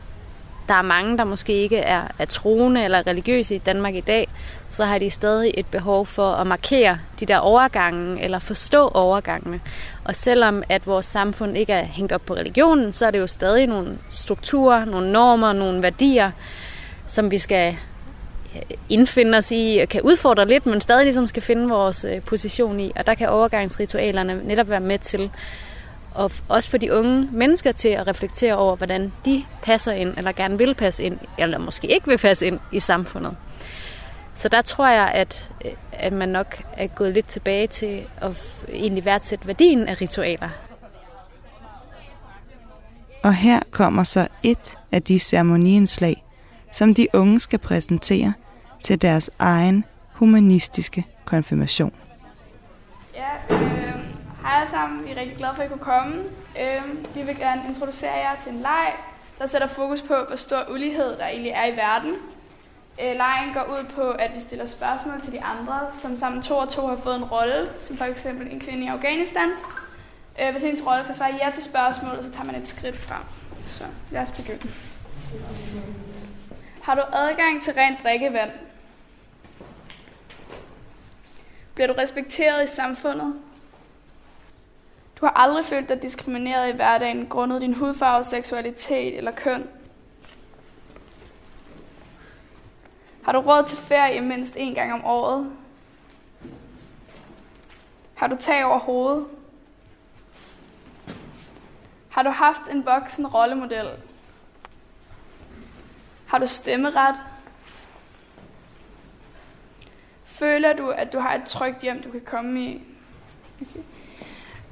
der 0.68 0.74
er 0.74 0.82
mange, 0.82 1.18
der 1.18 1.24
måske 1.24 1.52
ikke 1.52 1.78
er, 1.78 2.02
er 2.18 2.24
troende 2.24 2.84
eller 2.84 3.06
religiøse 3.06 3.54
i 3.54 3.58
Danmark 3.58 3.94
i 3.94 4.00
dag, 4.00 4.28
så 4.68 4.84
har 4.84 4.98
de 4.98 5.10
stadig 5.10 5.54
et 5.54 5.66
behov 5.66 6.06
for 6.06 6.32
at 6.32 6.46
markere 6.46 6.98
de 7.20 7.26
der 7.26 7.36
overgange 7.36 8.22
eller 8.22 8.38
forstå 8.38 8.88
overgangene. 8.88 9.60
Og 10.04 10.14
selvom 10.14 10.62
at 10.68 10.86
vores 10.86 11.06
samfund 11.06 11.56
ikke 11.56 11.72
er 11.72 11.84
hængt 11.84 12.12
op 12.12 12.22
på 12.26 12.34
religionen, 12.34 12.92
så 12.92 13.06
er 13.06 13.10
det 13.10 13.18
jo 13.18 13.26
stadig 13.26 13.66
nogle 13.66 13.98
strukturer, 14.10 14.84
nogle 14.84 15.12
normer, 15.12 15.52
nogle 15.52 15.82
værdier, 15.82 16.30
som 17.06 17.30
vi 17.30 17.38
skal 17.38 17.76
indfinde 18.88 19.38
os 19.38 19.52
i 19.52 19.78
og 19.82 19.88
kan 19.88 20.02
udfordre 20.02 20.48
lidt, 20.48 20.66
men 20.66 20.80
stadig 20.80 21.04
ligesom 21.04 21.26
skal 21.26 21.42
finde 21.42 21.68
vores 21.68 22.04
øh, 22.04 22.22
position 22.22 22.80
i. 22.80 22.92
Og 22.96 23.06
der 23.06 23.14
kan 23.14 23.28
overgangsritualerne 23.28 24.40
netop 24.44 24.70
være 24.70 24.80
med 24.80 24.98
til 24.98 25.30
og 26.14 26.30
også 26.48 26.70
for 26.70 26.78
de 26.78 26.92
unge 26.92 27.28
mennesker 27.32 27.72
til 27.72 27.88
at 27.88 28.06
reflektere 28.06 28.54
over, 28.54 28.76
hvordan 28.76 29.12
de 29.24 29.44
passer 29.62 29.92
ind, 29.92 30.14
eller 30.16 30.32
gerne 30.32 30.58
vil 30.58 30.74
passe 30.74 31.02
ind, 31.02 31.18
eller 31.38 31.58
måske 31.58 31.86
ikke 31.86 32.06
vil 32.06 32.18
passe 32.18 32.46
ind 32.46 32.60
i 32.72 32.80
samfundet. 32.80 33.36
Så 34.34 34.48
der 34.48 34.62
tror 34.62 34.88
jeg, 34.88 35.10
at, 35.14 35.50
at 35.92 36.12
man 36.12 36.28
nok 36.28 36.62
er 36.72 36.86
gået 36.86 37.14
lidt 37.14 37.28
tilbage 37.28 37.66
til 37.66 38.06
at 38.16 38.62
egentlig 38.72 39.04
værdsætte 39.04 39.46
værdien 39.46 39.88
af 39.88 40.00
ritualer. 40.00 40.48
Og 43.22 43.34
her 43.34 43.60
kommer 43.70 44.02
så 44.02 44.28
et 44.42 44.78
af 44.92 45.02
de 45.02 45.18
ceremoniindslag, 45.18 46.24
som 46.72 46.94
de 46.94 47.08
unge 47.12 47.40
skal 47.40 47.58
præsentere 47.58 48.32
til 48.82 49.02
deres 49.02 49.30
egen 49.38 49.84
humanistiske 50.12 51.04
konfirmation. 51.24 51.92
Ja, 53.14 53.56
øh, 53.56 53.73
Hej 54.54 54.60
alle 54.60 54.70
sammen, 54.70 55.04
vi 55.04 55.10
er 55.10 55.16
rigtig 55.16 55.36
glade 55.36 55.54
for, 55.54 55.62
at 55.62 55.66
I 55.66 55.68
kunne 55.68 55.84
komme. 55.84 56.24
Øhm, 56.60 57.06
vi 57.14 57.22
vil 57.22 57.36
gerne 57.36 57.62
introducere 57.68 58.12
jer 58.12 58.36
til 58.42 58.52
en 58.52 58.60
leg, 58.60 58.92
der 59.38 59.46
sætter 59.46 59.66
fokus 59.66 60.02
på, 60.02 60.14
hvor 60.26 60.36
stor 60.36 60.70
ulighed 60.70 61.16
der 61.18 61.26
egentlig 61.26 61.50
er 61.50 61.64
i 61.64 61.76
verden. 61.76 62.14
Øh, 63.02 63.16
lejen 63.16 63.54
går 63.54 63.62
ud 63.62 63.84
på, 63.94 64.10
at 64.10 64.30
vi 64.34 64.40
stiller 64.40 64.66
spørgsmål 64.66 65.20
til 65.22 65.32
de 65.32 65.42
andre, 65.42 65.80
som 65.92 66.16
sammen 66.16 66.42
to 66.42 66.56
og 66.56 66.68
to 66.68 66.86
har 66.86 66.96
fået 66.96 67.16
en 67.16 67.24
rolle, 67.24 67.66
som 67.80 67.96
for 67.96 68.04
eksempel 68.04 68.52
en 68.52 68.60
kvinde 68.60 68.84
i 68.84 68.88
Afghanistan. 68.88 69.50
Øh, 70.40 70.52
hvis 70.52 70.64
ens 70.64 70.86
rolle 70.86 71.04
kan 71.04 71.14
svare 71.14 71.38
ja 71.42 71.50
til 71.54 71.64
spørgsmålet, 71.64 72.24
så 72.24 72.30
tager 72.30 72.44
man 72.44 72.54
et 72.54 72.68
skridt 72.68 72.96
frem. 72.96 73.22
Så 73.66 73.84
lad 74.10 74.22
os 74.22 74.30
begynde. 74.30 74.72
Har 76.82 76.94
du 76.94 77.02
adgang 77.12 77.62
til 77.62 77.72
rent 77.72 77.98
drikkevand? 78.02 78.50
Bliver 81.74 81.86
du 81.86 81.94
respekteret 81.98 82.64
i 82.64 82.66
samfundet? 82.66 83.34
Du 85.20 85.26
har 85.26 85.32
aldrig 85.32 85.64
følt 85.64 85.88
dig 85.88 86.02
diskrimineret 86.02 86.68
i 86.68 86.76
hverdagen 86.76 87.26
grundet 87.26 87.60
din 87.60 87.74
hudfarve, 87.74 88.24
seksualitet 88.24 89.16
eller 89.16 89.30
køn. 89.30 89.68
Har 93.24 93.32
du 93.32 93.40
råd 93.40 93.64
til 93.66 93.78
ferie 93.78 94.20
mindst 94.20 94.56
en 94.56 94.74
gang 94.74 94.92
om 94.92 95.04
året? 95.04 95.52
Har 98.14 98.26
du 98.26 98.36
tag 98.36 98.64
over 98.64 98.78
hovedet? 98.78 99.26
Har 102.08 102.22
du 102.22 102.30
haft 102.30 102.62
en 102.70 102.86
voksen 102.86 103.26
rollemodel? 103.26 103.88
Har 106.26 106.38
du 106.38 106.46
stemmeret? 106.46 107.14
Føler 110.24 110.72
du, 110.72 110.90
at 110.90 111.12
du 111.12 111.18
har 111.18 111.34
et 111.34 111.44
trygt 111.44 111.80
hjem, 111.80 112.02
du 112.02 112.10
kan 112.10 112.20
komme 112.20 112.64
i? 112.64 112.82
Okay. 113.60 113.80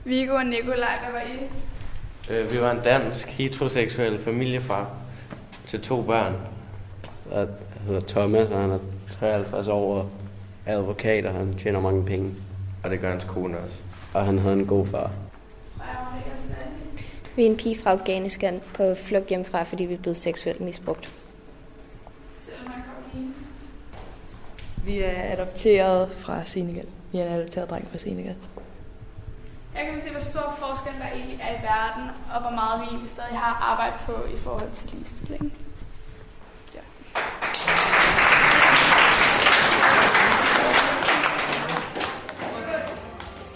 Viggo 0.04 0.34
og 0.34 0.46
Nikolaj, 0.46 0.98
hvad 1.02 1.12
var 1.12 1.20
I? 1.20 2.34
Øh, 2.34 2.52
vi 2.52 2.60
var 2.60 2.70
en 2.70 2.80
dansk 2.84 3.28
heteroseksuel 3.28 4.18
familiefar 4.18 4.90
til 5.66 5.80
to 5.80 6.02
børn. 6.02 6.34
Jeg 7.30 7.46
hedder 7.86 8.00
Thomas, 8.00 8.48
og 8.48 8.60
han 8.60 8.70
er 8.70 8.78
53 9.10 9.68
år 9.68 9.96
og 9.96 10.10
er 10.66 10.76
advokat, 10.76 11.26
og 11.26 11.34
han 11.34 11.54
tjener 11.58 11.80
mange 11.80 12.04
penge. 12.04 12.34
Og 12.84 12.90
det 12.90 13.00
gør 13.00 13.10
hans 13.10 13.24
kone 13.24 13.58
også. 13.58 13.80
Og 14.14 14.24
han 14.24 14.38
havde 14.38 14.54
en 14.54 14.66
god 14.66 14.86
far. 14.86 15.10
Vi 17.36 17.42
er 17.42 17.50
en 17.50 17.56
pige 17.56 17.78
fra 17.78 17.90
Afghanistan 17.90 18.60
på 18.74 18.94
flugt 18.94 19.28
hjemmefra, 19.28 19.62
fordi 19.62 19.84
vi 19.84 19.94
er 19.94 19.98
blevet 19.98 20.16
seksuelt 20.16 20.60
misbrugt. 20.60 21.12
Vi 24.84 24.98
er 24.98 25.32
adopteret 25.32 26.10
fra 26.10 26.44
Senegal. 26.44 26.86
Vi 27.12 27.18
er 27.18 27.26
en 27.26 27.32
adopteret 27.32 27.70
dreng 27.70 27.88
fra 27.90 27.98
Senegal. 27.98 28.34
Jeg 29.74 29.86
kan 29.86 30.00
se, 30.00 30.10
hvor 30.10 30.20
stor 30.20 30.54
forskel 30.58 30.92
der 31.00 31.08
egentlig 31.14 31.40
er 31.42 31.50
i 31.50 31.62
verden, 31.62 32.10
og 32.34 32.40
hvor 32.40 32.50
meget 32.50 32.80
vi 32.80 32.86
egentlig 32.86 33.10
stadig 33.10 33.38
har 33.38 33.54
arbejde 33.72 33.96
på 34.06 34.12
i 34.34 34.36
forhold 34.36 34.70
til 34.70 34.90
ligestilling. 34.92 35.52
Ja. 36.74 36.80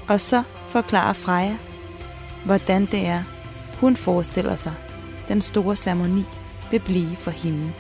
Og 0.08 0.20
så 0.20 0.42
forklarer 0.68 1.12
Freja, 1.12 1.56
hvordan 2.44 2.86
det 2.86 3.06
er, 3.06 3.22
hun 3.80 3.96
forestiller 3.96 4.56
sig, 4.56 4.74
den 5.28 5.40
store 5.40 5.76
ceremoni 5.76 6.24
vil 6.70 6.80
blive 6.80 7.16
for 7.16 7.30
hende. 7.30 7.72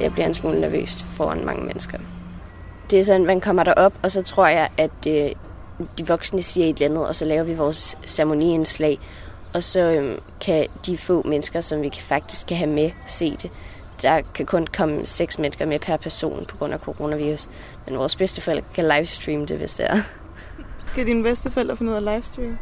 Jeg 0.00 0.12
bliver 0.12 0.26
en 0.26 0.34
smule 0.34 0.60
nervøs 0.60 1.02
foran 1.02 1.44
mange 1.44 1.64
mennesker. 1.64 1.98
Det 2.90 3.00
er 3.00 3.04
sådan, 3.04 3.26
man 3.26 3.40
kommer 3.40 3.62
derop, 3.62 3.92
og 4.02 4.12
så 4.12 4.22
tror 4.22 4.46
jeg, 4.46 4.70
at 4.78 5.06
øh, 5.08 5.30
de 5.98 6.06
voksne 6.06 6.42
siger 6.42 6.66
et 6.66 6.76
eller 6.76 6.86
andet, 6.86 7.08
og 7.08 7.14
så 7.14 7.24
laver 7.24 7.44
vi 7.44 7.54
vores 7.54 7.98
ceremoniindslag, 8.06 8.98
og 9.54 9.64
så 9.64 9.80
øhm, 9.80 10.20
kan 10.40 10.66
de 10.86 10.98
få 10.98 11.22
mennesker, 11.22 11.60
som 11.60 11.82
vi 11.82 11.90
faktisk 12.00 12.46
kan 12.46 12.56
have 12.56 12.70
med, 12.70 12.90
se 13.06 13.30
det. 13.42 13.50
Der 14.02 14.20
kan 14.34 14.46
kun 14.46 14.66
komme 14.66 15.06
seks 15.06 15.38
mennesker 15.38 15.66
med 15.66 15.78
per 15.78 15.96
person 15.96 16.44
på 16.48 16.56
grund 16.56 16.72
af 16.72 16.80
coronavirus, 16.80 17.48
men 17.86 17.98
vores 17.98 18.16
bedsteforældre 18.16 18.64
kan 18.74 18.88
livestreame 18.88 19.46
det, 19.46 19.58
hvis 19.58 19.74
det 19.74 19.90
er. 19.90 20.00
Skal 20.92 21.06
dine 21.06 21.22
bedsteforældre 21.22 21.76
finde 21.76 21.92
ud 21.92 21.96
af 21.96 22.04
livestream? 22.04 22.58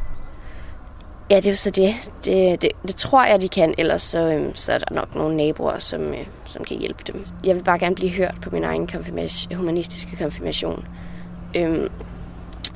Ja, 1.30 1.36
det 1.36 1.46
er 1.46 1.50
jo 1.50 1.56
så 1.56 1.70
det. 1.70 1.94
Det, 2.24 2.62
det. 2.62 2.70
det 2.82 2.96
tror 2.96 3.24
jeg, 3.24 3.40
de 3.40 3.48
kan. 3.48 3.74
Ellers 3.78 4.02
så, 4.02 4.32
øhm, 4.32 4.54
så 4.54 4.72
er 4.72 4.78
der 4.78 4.94
nok 4.94 5.14
nogle 5.14 5.36
naboer, 5.36 5.78
som, 5.78 6.02
øh, 6.02 6.26
som 6.44 6.64
kan 6.64 6.78
hjælpe 6.78 7.02
dem. 7.12 7.24
Jeg 7.44 7.56
vil 7.56 7.62
bare 7.62 7.78
gerne 7.78 7.94
blive 7.94 8.10
hørt 8.10 8.34
på 8.42 8.50
min 8.50 8.64
egen 8.64 8.86
konfirmation, 8.86 9.54
humanistiske 9.54 10.16
konfirmation. 10.16 10.86
Øhm, 11.56 11.88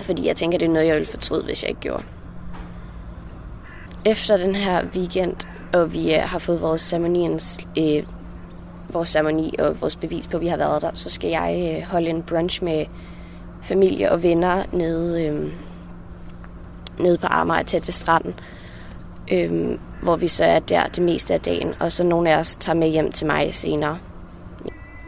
fordi 0.00 0.26
jeg 0.26 0.36
tænker, 0.36 0.58
det 0.58 0.66
er 0.66 0.72
noget, 0.72 0.86
jeg 0.86 0.94
ville 0.94 1.06
fortryde, 1.06 1.44
hvis 1.44 1.62
jeg 1.62 1.68
ikke 1.68 1.80
gjorde. 1.80 2.02
Efter 4.06 4.36
den 4.36 4.54
her 4.54 4.84
weekend, 4.94 5.36
og 5.72 5.92
vi 5.92 6.14
øh, 6.14 6.20
har 6.22 6.38
fået 6.38 6.60
vores, 6.60 6.82
ceremoniens, 6.82 7.60
øh, 7.78 8.02
vores 8.88 9.08
ceremoni 9.08 9.54
og 9.58 9.80
vores 9.80 9.96
bevis 9.96 10.28
på, 10.28 10.36
at 10.36 10.40
vi 10.40 10.46
har 10.46 10.56
været 10.56 10.82
der, 10.82 10.90
så 10.94 11.10
skal 11.10 11.30
jeg 11.30 11.76
øh, 11.76 11.90
holde 11.90 12.10
en 12.10 12.22
brunch 12.22 12.64
med 12.64 12.86
familie 13.62 14.12
og 14.12 14.22
venner 14.22 14.64
nede, 14.72 15.26
øh, 15.26 15.52
nede 16.98 17.18
på 17.18 17.26
Amager 17.30 17.62
tæt 17.62 17.86
ved 17.86 17.92
stranden. 17.92 18.34
Øh, 19.32 19.78
hvor 20.02 20.16
vi 20.16 20.28
så 20.28 20.44
er 20.44 20.58
der 20.58 20.86
det 20.86 21.02
meste 21.02 21.34
af 21.34 21.40
dagen, 21.40 21.74
og 21.80 21.92
så 21.92 22.04
nogle 22.04 22.30
af 22.30 22.38
os 22.38 22.56
tager 22.56 22.76
med 22.76 22.88
hjem 22.88 23.12
til 23.12 23.26
mig 23.26 23.54
senere. 23.54 23.98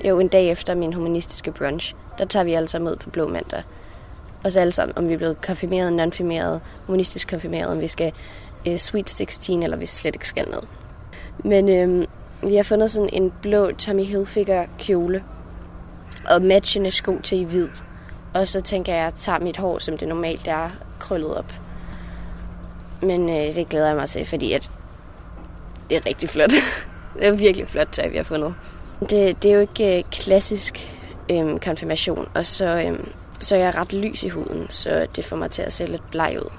Jo, 0.04 0.20
en 0.20 0.28
dag 0.28 0.50
efter 0.50 0.74
min 0.74 0.92
humanistiske 0.92 1.52
brunch, 1.52 1.94
der 2.18 2.24
tager 2.24 2.44
vi 2.44 2.50
altså 2.52 2.56
alle 2.56 2.68
sammen 2.68 2.92
ud 2.92 2.96
på 2.96 3.10
Blå 3.10 3.28
Mandag 3.28 3.62
os 4.44 4.56
alle 4.56 4.72
sammen, 4.72 4.98
om 4.98 5.08
vi 5.08 5.14
er 5.14 5.18
blevet 5.18 5.40
konfirmeret, 5.40 5.92
non-firmeret, 5.92 6.60
humanistisk 6.86 7.28
konfirmeret, 7.28 7.66
om 7.66 7.80
vi 7.80 7.88
skal 7.88 8.12
øh, 8.68 8.78
Sweet 8.78 9.10
16, 9.10 9.62
eller 9.62 9.76
vi 9.76 9.86
slet 9.86 10.14
ikke 10.14 10.28
skal 10.28 10.48
noget. 10.48 10.68
Men 11.44 11.68
øh, 11.68 12.06
vi 12.50 12.56
har 12.56 12.62
fundet 12.62 12.90
sådan 12.90 13.10
en 13.12 13.32
blå 13.42 13.70
Tommy 13.70 14.02
Hilfiger 14.02 14.66
kjole, 14.78 15.24
og 16.30 16.42
matchende 16.42 16.90
sko 16.90 17.18
til 17.22 17.40
i 17.40 17.44
hvid. 17.44 17.68
Og 18.34 18.48
så 18.48 18.60
tænker 18.60 18.92
jeg, 18.92 19.00
at 19.00 19.04
jeg 19.04 19.14
tager 19.14 19.38
mit 19.38 19.56
hår, 19.56 19.78
som 19.78 19.98
det 19.98 20.08
normalt 20.08 20.48
er, 20.48 20.70
krøllet 20.98 21.36
op. 21.36 21.54
Men 23.02 23.28
øh, 23.28 23.54
det 23.54 23.68
glæder 23.68 23.86
jeg 23.86 23.96
mig 23.96 24.08
til, 24.08 24.26
fordi 24.26 24.52
at 24.52 24.70
det 25.90 25.96
er 25.96 26.06
rigtig 26.06 26.28
flot. 26.28 26.50
det 27.18 27.26
er 27.26 27.32
virkelig 27.32 27.68
flot 27.68 27.88
tøj, 27.92 28.08
vi 28.08 28.16
har 28.16 28.24
fundet. 28.24 28.54
Det, 29.00 29.42
det 29.42 29.50
er 29.50 29.54
jo 29.54 29.60
ikke 29.60 29.98
øh, 29.98 30.04
klassisk 30.10 30.96
øh, 31.30 31.58
konfirmation, 31.58 32.28
og 32.34 32.46
så 32.46 32.66
øh, 32.66 32.98
så 33.40 33.56
jeg 33.56 33.66
er 33.66 33.76
ret 33.76 33.92
lys 33.92 34.22
i 34.22 34.28
huden, 34.28 34.66
så 34.70 35.06
det 35.16 35.24
får 35.24 35.36
mig 35.36 35.50
til 35.50 35.62
at 35.62 35.72
se 35.72 35.86
lidt 35.86 36.10
bleg 36.10 36.36
ud, 36.40 36.50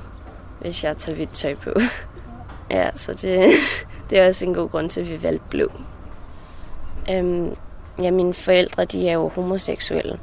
hvis 0.59 0.83
jeg 0.83 0.97
tager 0.97 1.15
hvidt 1.15 1.33
tøj 1.33 1.55
på. 1.55 1.71
ja, 2.71 2.89
så 2.95 3.13
det, 3.13 3.51
det 4.09 4.19
er 4.19 4.27
også 4.27 4.45
en 4.45 4.53
god 4.53 4.69
grund 4.69 4.89
til, 4.89 5.01
at 5.01 5.09
vi 5.09 5.23
valgte 5.23 5.45
blå. 5.49 5.71
Øhm, 7.11 7.55
ja, 8.01 8.11
mine 8.11 8.33
forældre, 8.33 8.85
de 8.85 9.09
er 9.09 9.13
jo 9.13 9.27
homoseksuelle. 9.27 10.19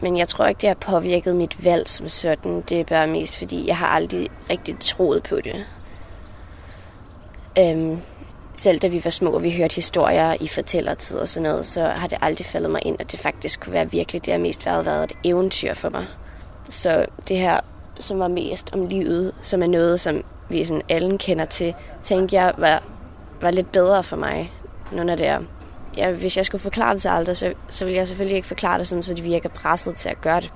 Men 0.00 0.16
jeg 0.16 0.28
tror 0.28 0.46
ikke, 0.46 0.60
det 0.60 0.68
har 0.68 0.74
påvirket 0.74 1.36
mit 1.36 1.64
valg 1.64 1.88
som 1.88 2.08
sådan. 2.08 2.60
Det 2.68 2.80
er 2.80 2.84
bare 2.84 3.06
mest, 3.06 3.38
fordi 3.38 3.66
jeg 3.66 3.76
har 3.76 3.86
aldrig 3.86 4.28
rigtig 4.50 4.76
troet 4.80 5.22
på 5.22 5.36
det. 5.36 5.64
Øhm, 7.58 8.00
selv 8.56 8.78
da 8.78 8.88
vi 8.88 9.04
var 9.04 9.10
små, 9.10 9.30
og 9.30 9.42
vi 9.42 9.50
hørte 9.50 9.74
historier 9.74 10.36
i 10.40 10.48
fortællertid 10.48 11.18
og 11.18 11.28
sådan 11.28 11.50
noget, 11.50 11.66
så 11.66 11.84
har 11.84 12.08
det 12.08 12.18
aldrig 12.20 12.46
faldet 12.46 12.70
mig 12.70 12.80
ind, 12.84 12.96
at 13.00 13.12
det 13.12 13.20
faktisk 13.20 13.60
kunne 13.60 13.72
være 13.72 13.90
virkelig 13.90 14.24
det 14.24 14.32
har 14.32 14.40
mest 14.40 14.66
været, 14.66 14.86
været 14.86 15.04
et 15.04 15.12
eventyr 15.24 15.74
for 15.74 15.90
mig. 15.90 16.06
Så 16.70 17.06
det 17.28 17.38
her, 17.38 17.60
som 18.00 18.18
var 18.18 18.28
mest 18.28 18.70
om 18.72 18.86
livet, 18.86 19.34
som 19.42 19.62
er 19.62 19.66
noget, 19.66 20.00
som 20.00 20.24
vi 20.48 20.64
sådan 20.64 20.82
alle 20.88 21.18
kender 21.18 21.44
til, 21.44 21.74
tænkte 22.02 22.36
jeg 22.36 22.52
var, 22.58 22.82
var 23.40 23.50
lidt 23.50 23.72
bedre 23.72 24.04
for 24.04 24.16
mig, 24.16 24.52
nu 24.92 25.02
når 25.02 25.14
det 25.14 25.26
er. 25.26 25.40
Ja, 25.96 26.10
hvis 26.10 26.36
jeg 26.36 26.46
skulle 26.46 26.62
forklare 26.62 26.94
det 26.94 27.02
til 27.02 27.08
aldrig, 27.08 27.36
så, 27.36 27.54
så 27.68 27.84
ville 27.84 27.98
jeg 27.98 28.08
selvfølgelig 28.08 28.36
ikke 28.36 28.48
forklare 28.48 28.78
det 28.78 28.88
sådan, 28.88 29.02
så 29.02 29.14
de 29.14 29.22
virker 29.22 29.48
presset 29.48 29.96
til 29.96 30.08
at 30.08 30.20
gøre 30.20 30.40
det. 30.40 30.52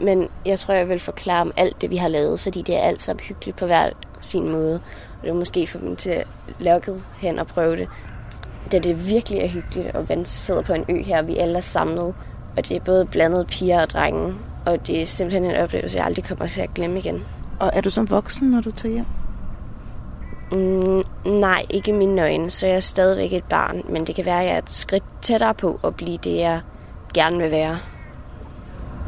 Men 0.00 0.28
jeg 0.46 0.58
tror, 0.58 0.74
jeg 0.74 0.88
vil 0.88 0.98
forklare 0.98 1.40
om 1.40 1.52
alt 1.56 1.80
det, 1.80 1.90
vi 1.90 1.96
har 1.96 2.08
lavet, 2.08 2.40
fordi 2.40 2.62
det 2.62 2.76
er 2.76 2.80
alt 2.80 3.02
sammen 3.02 3.24
hyggeligt 3.24 3.56
på 3.56 3.66
hver 3.66 3.90
sin 4.20 4.48
måde. 4.48 4.80
Var 5.26 5.34
måske 5.34 5.66
få 5.66 5.78
dem 5.78 5.96
til 5.96 6.10
at 6.10 6.26
lukket 6.58 7.04
hen 7.18 7.38
og 7.38 7.46
prøve 7.46 7.76
det. 7.76 7.88
Da 8.72 8.78
det 8.78 9.06
virkelig 9.06 9.38
er 9.38 9.48
hyggeligt, 9.48 9.94
og 9.94 10.06
man 10.08 10.26
sidder 10.26 10.62
på 10.62 10.72
en 10.72 10.84
ø 10.88 11.02
her, 11.02 11.18
og 11.18 11.26
vi 11.26 11.36
alle 11.36 11.56
er 11.56 11.60
samlet. 11.60 12.14
Og 12.56 12.68
det 12.68 12.76
er 12.76 12.80
både 12.80 13.06
blandet 13.06 13.46
piger 13.46 13.80
og 13.80 13.90
drenge. 13.90 14.34
Og 14.66 14.86
det 14.86 15.02
er 15.02 15.06
simpelthen 15.06 15.44
en 15.44 15.56
oplevelse, 15.56 15.98
jeg 15.98 16.06
aldrig 16.06 16.24
kommer 16.24 16.46
til 16.46 16.60
at 16.60 16.74
glemme 16.74 16.98
igen. 16.98 17.24
Og 17.60 17.70
er 17.74 17.80
du 17.80 17.90
som 17.90 18.10
voksen, 18.10 18.50
når 18.50 18.60
du 18.60 18.70
tager 18.70 18.92
hjem? 18.92 19.06
Mm, 20.52 21.02
nej, 21.24 21.66
ikke 21.70 21.92
min 21.92 22.14
nøgne, 22.14 22.50
så 22.50 22.66
jeg 22.66 22.76
er 22.76 22.80
stadigvæk 22.80 23.32
et 23.32 23.44
barn. 23.44 23.82
Men 23.88 24.06
det 24.06 24.14
kan 24.14 24.24
være, 24.24 24.40
at 24.40 24.46
jeg 24.46 24.54
er 24.54 24.58
et 24.58 24.70
skridt 24.70 25.04
tættere 25.22 25.54
på 25.54 25.80
at 25.84 25.96
blive 25.96 26.18
det, 26.24 26.36
jeg 26.36 26.60
gerne 27.14 27.38
vil 27.38 27.50
være. 27.50 27.78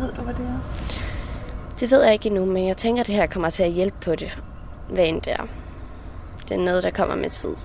Ved 0.01 0.13
du, 0.17 0.23
hvad 0.23 0.35
det 0.35 0.47
er? 0.47 0.59
Det 1.81 1.91
ved 1.91 2.03
jeg 2.03 2.13
ikke 2.13 2.27
endnu, 2.27 2.45
men 2.45 2.67
jeg 2.67 2.77
tænker, 2.77 3.01
at 3.01 3.07
det 3.07 3.15
her 3.15 3.27
kommer 3.27 3.51
til 3.51 3.63
at 3.63 3.71
hjælpe 3.71 3.97
på 4.01 4.15
det, 4.15 4.39
hvad 4.89 5.07
end 5.07 5.23
det 5.23 5.33
er. 5.33 5.47
Det 6.49 6.55
er 6.55 6.65
noget, 6.65 6.83
der 6.83 6.91
kommer 6.91 7.17
med 7.17 7.31
tid. 7.31 7.57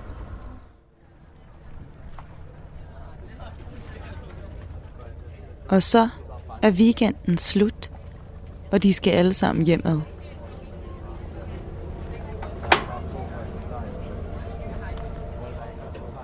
Og 5.68 5.82
så 5.82 6.08
er 6.62 6.70
weekenden 6.70 7.38
slut, 7.38 7.90
og 8.72 8.82
de 8.82 8.92
skal 8.92 9.10
alle 9.10 9.34
sammen 9.34 9.66
hjemad. 9.66 10.00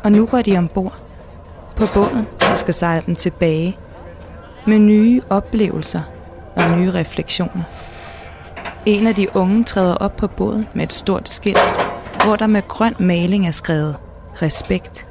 Og 0.03 0.13
nu 0.13 0.27
går 0.27 0.43
de 0.43 0.59
ombord 0.59 1.01
på 1.77 1.87
båden, 1.95 2.27
der 2.41 2.55
skal 2.55 2.75
sejle 2.75 3.07
dem 3.07 3.17
tilbage 3.17 3.79
med 4.67 4.79
nye 4.79 5.23
oplevelser 5.31 6.03
og 6.57 6.79
nye 6.79 6.91
refleksioner. 6.91 7.63
En 8.87 9.07
af 9.07 9.15
de 9.15 9.37
unge 9.37 9.65
træder 9.65 9.95
op 9.95 10.17
på 10.17 10.27
båden 10.27 10.69
med 10.75 10.85
et 10.85 10.93
stort 10.93 11.29
skilt, 11.29 11.90
hvor 12.25 12.37
der 12.37 12.47
med 12.47 12.63
grøn 12.69 12.95
maling 13.01 13.47
er 13.47 13.51
skrevet 13.51 13.97
respekt. 14.43 15.07